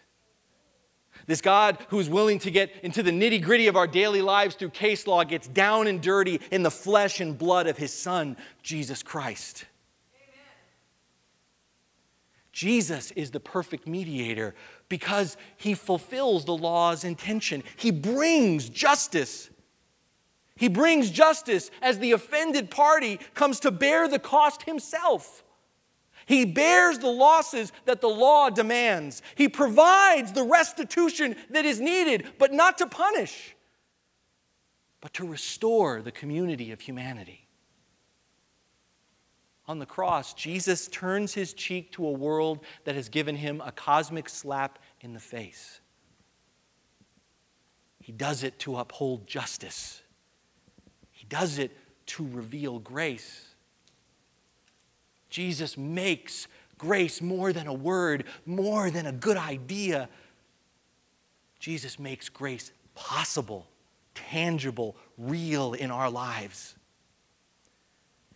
This 1.25 1.41
God 1.41 1.79
who's 1.89 2.07
willing 2.07 2.37
to 2.39 2.51
get 2.51 2.71
into 2.83 3.01
the 3.01 3.09
nitty 3.09 3.41
gritty 3.41 3.65
of 3.65 3.75
our 3.75 3.87
daily 3.87 4.21
lives 4.21 4.53
through 4.53 4.69
case 4.69 5.07
law 5.07 5.23
gets 5.23 5.47
down 5.47 5.87
and 5.87 5.99
dirty 5.99 6.39
in 6.51 6.61
the 6.61 6.69
flesh 6.69 7.19
and 7.19 7.35
blood 7.35 7.65
of 7.65 7.77
his 7.77 7.91
Son, 7.91 8.37
Jesus 8.61 9.01
Christ. 9.01 9.65
Amen. 10.13 10.45
Jesus 12.51 13.09
is 13.11 13.31
the 13.31 13.39
perfect 13.39 13.87
mediator 13.87 14.53
because 14.87 15.35
he 15.55 15.73
fulfills 15.73 16.45
the 16.45 16.55
law's 16.55 17.03
intention. 17.03 17.63
He 17.75 17.89
brings 17.89 18.69
justice 18.69 19.49
he 20.57 20.67
brings 20.67 21.09
justice 21.11 21.71
as 21.81 21.99
the 21.99 22.11
offended 22.11 22.69
party 22.71 23.19
comes 23.33 23.59
to 23.61 23.71
bear 23.71 24.07
the 24.07 24.19
cost 24.19 24.63
himself. 24.63 25.43
He 26.25 26.45
bears 26.45 26.99
the 26.99 27.07
losses 27.07 27.71
that 27.85 28.01
the 28.01 28.09
law 28.09 28.49
demands. 28.49 29.21
He 29.35 29.47
provides 29.47 30.33
the 30.33 30.43
restitution 30.43 31.35
that 31.51 31.63
is 31.63 31.79
needed, 31.79 32.27
but 32.37 32.51
not 32.51 32.79
to 32.79 32.87
punish, 32.87 33.55
but 34.99 35.13
to 35.13 35.27
restore 35.27 36.01
the 36.01 36.11
community 36.11 36.71
of 36.71 36.81
humanity. 36.81 37.47
On 39.67 39.79
the 39.79 39.85
cross, 39.85 40.33
Jesus 40.33 40.87
turns 40.87 41.33
his 41.33 41.53
cheek 41.53 41.91
to 41.93 42.05
a 42.05 42.11
world 42.11 42.59
that 42.85 42.95
has 42.95 43.09
given 43.09 43.35
him 43.35 43.61
a 43.63 43.71
cosmic 43.71 44.27
slap 44.27 44.79
in 45.01 45.13
the 45.13 45.19
face. 45.19 45.81
He 48.01 48.11
does 48.11 48.43
it 48.43 48.59
to 48.59 48.77
uphold 48.77 49.27
justice 49.27 50.01
does 51.29 51.57
it 51.57 51.75
to 52.07 52.27
reveal 52.31 52.79
grace. 52.79 53.45
Jesus 55.29 55.77
makes 55.77 56.47
grace 56.77 57.21
more 57.21 57.51
than 57.53 57.67
a 57.67 57.73
word, 57.73 58.25
more 58.45 58.89
than 58.89 59.05
a 59.05 59.11
good 59.11 59.37
idea. 59.37 60.09
Jesus 61.59 61.99
makes 61.99 62.29
grace 62.29 62.71
possible, 62.95 63.67
tangible, 64.15 64.95
real 65.17 65.73
in 65.73 65.91
our 65.91 66.09
lives. 66.09 66.75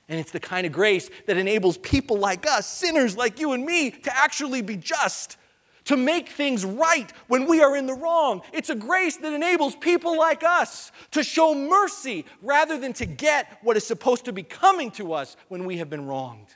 And 0.09 0.19
it's 0.19 0.31
the 0.31 0.39
kind 0.39 0.67
of 0.67 0.73
grace 0.73 1.09
that 1.27 1.37
enables 1.37 1.77
people 1.77 2.17
like 2.17 2.45
us, 2.45 2.67
sinners 2.67 3.15
like 3.15 3.39
you 3.39 3.53
and 3.53 3.65
me, 3.65 3.91
to 3.91 4.15
actually 4.15 4.61
be 4.61 4.75
just 4.75 5.37
to 5.85 5.97
make 5.97 6.29
things 6.29 6.63
right 6.63 7.11
when 7.27 7.45
we 7.47 7.61
are 7.61 7.75
in 7.75 7.85
the 7.85 7.93
wrong. 7.93 8.41
It's 8.53 8.69
a 8.69 8.75
grace 8.75 9.17
that 9.17 9.33
enables 9.33 9.75
people 9.75 10.17
like 10.17 10.43
us 10.43 10.91
to 11.11 11.23
show 11.23 11.55
mercy 11.55 12.25
rather 12.41 12.77
than 12.77 12.93
to 12.93 13.05
get 13.05 13.57
what 13.61 13.77
is 13.77 13.85
supposed 13.85 14.25
to 14.25 14.33
be 14.33 14.43
coming 14.43 14.91
to 14.91 15.13
us 15.13 15.35
when 15.47 15.65
we 15.65 15.77
have 15.77 15.89
been 15.89 16.05
wronged. 16.05 16.55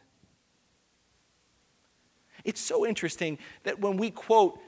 It's 2.43 2.61
so 2.61 2.86
interesting 2.86 3.39
that 3.63 3.80
when 3.80 3.97
we 3.97 4.11
quote 4.11 4.59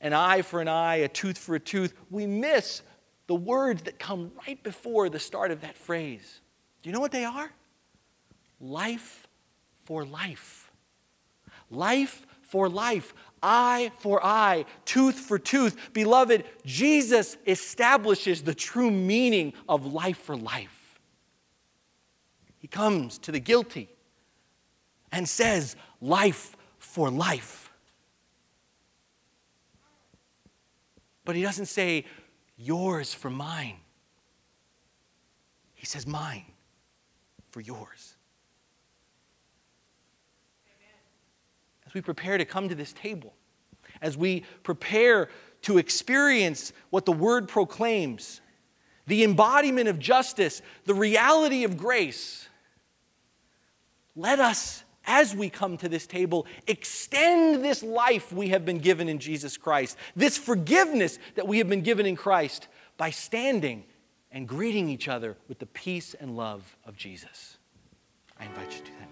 an 0.00 0.12
eye 0.12 0.42
for 0.42 0.60
an 0.60 0.68
eye, 0.68 0.96
a 0.96 1.08
tooth 1.08 1.38
for 1.38 1.54
a 1.54 1.60
tooth, 1.60 1.94
we 2.10 2.26
miss 2.26 2.82
the 3.26 3.34
words 3.34 3.82
that 3.84 3.98
come 3.98 4.32
right 4.46 4.62
before 4.62 5.08
the 5.08 5.18
start 5.18 5.50
of 5.50 5.62
that 5.62 5.76
phrase. 5.76 6.40
Do 6.82 6.90
you 6.90 6.92
know 6.92 7.00
what 7.00 7.12
they 7.12 7.24
are? 7.24 7.50
Life 8.60 9.26
for 9.84 10.04
life. 10.04 10.70
Life 11.70 12.26
for 12.42 12.68
life 12.68 13.14
eye 13.42 13.90
for 13.98 14.24
eye, 14.24 14.64
tooth 14.84 15.18
for 15.18 15.38
tooth. 15.38 15.76
Beloved, 15.92 16.44
Jesus 16.64 17.36
establishes 17.46 18.42
the 18.42 18.54
true 18.54 18.90
meaning 18.90 19.52
of 19.68 19.86
life 19.86 20.18
for 20.18 20.36
life. 20.36 21.00
He 22.58 22.68
comes 22.68 23.18
to 23.18 23.32
the 23.32 23.40
guilty 23.40 23.88
and 25.10 25.28
says, 25.28 25.76
Life 26.00 26.56
for 26.78 27.10
life. 27.10 27.70
But 31.24 31.36
he 31.36 31.42
doesn't 31.42 31.66
say, 31.66 32.04
Yours 32.56 33.12
for 33.12 33.30
mine. 33.30 33.76
He 35.74 35.86
says, 35.86 36.06
Mine 36.06 36.44
for 37.50 37.60
yours. 37.60 38.11
As 41.92 41.94
we 41.94 42.00
prepare 42.00 42.38
to 42.38 42.46
come 42.46 42.70
to 42.70 42.74
this 42.74 42.94
table, 42.94 43.34
as 44.00 44.16
we 44.16 44.44
prepare 44.62 45.28
to 45.60 45.76
experience 45.76 46.72
what 46.88 47.04
the 47.04 47.12
word 47.12 47.48
proclaims, 47.48 48.40
the 49.06 49.22
embodiment 49.22 49.88
of 49.88 49.98
justice, 49.98 50.62
the 50.86 50.94
reality 50.94 51.64
of 51.64 51.76
grace, 51.76 52.48
let 54.16 54.40
us, 54.40 54.84
as 55.04 55.36
we 55.36 55.50
come 55.50 55.76
to 55.76 55.88
this 55.88 56.06
table, 56.06 56.46
extend 56.66 57.62
this 57.62 57.82
life 57.82 58.32
we 58.32 58.48
have 58.48 58.64
been 58.64 58.78
given 58.78 59.06
in 59.06 59.18
Jesus 59.18 59.58
Christ, 59.58 59.98
this 60.16 60.38
forgiveness 60.38 61.18
that 61.34 61.46
we 61.46 61.58
have 61.58 61.68
been 61.68 61.82
given 61.82 62.06
in 62.06 62.16
Christ, 62.16 62.68
by 62.96 63.10
standing 63.10 63.84
and 64.30 64.48
greeting 64.48 64.88
each 64.88 65.08
other 65.08 65.36
with 65.46 65.58
the 65.58 65.66
peace 65.66 66.14
and 66.14 66.38
love 66.38 66.74
of 66.86 66.96
Jesus. 66.96 67.58
I 68.40 68.46
invite 68.46 68.72
you 68.72 68.78
to 68.78 68.84
do 68.84 68.92
that. 68.98 69.11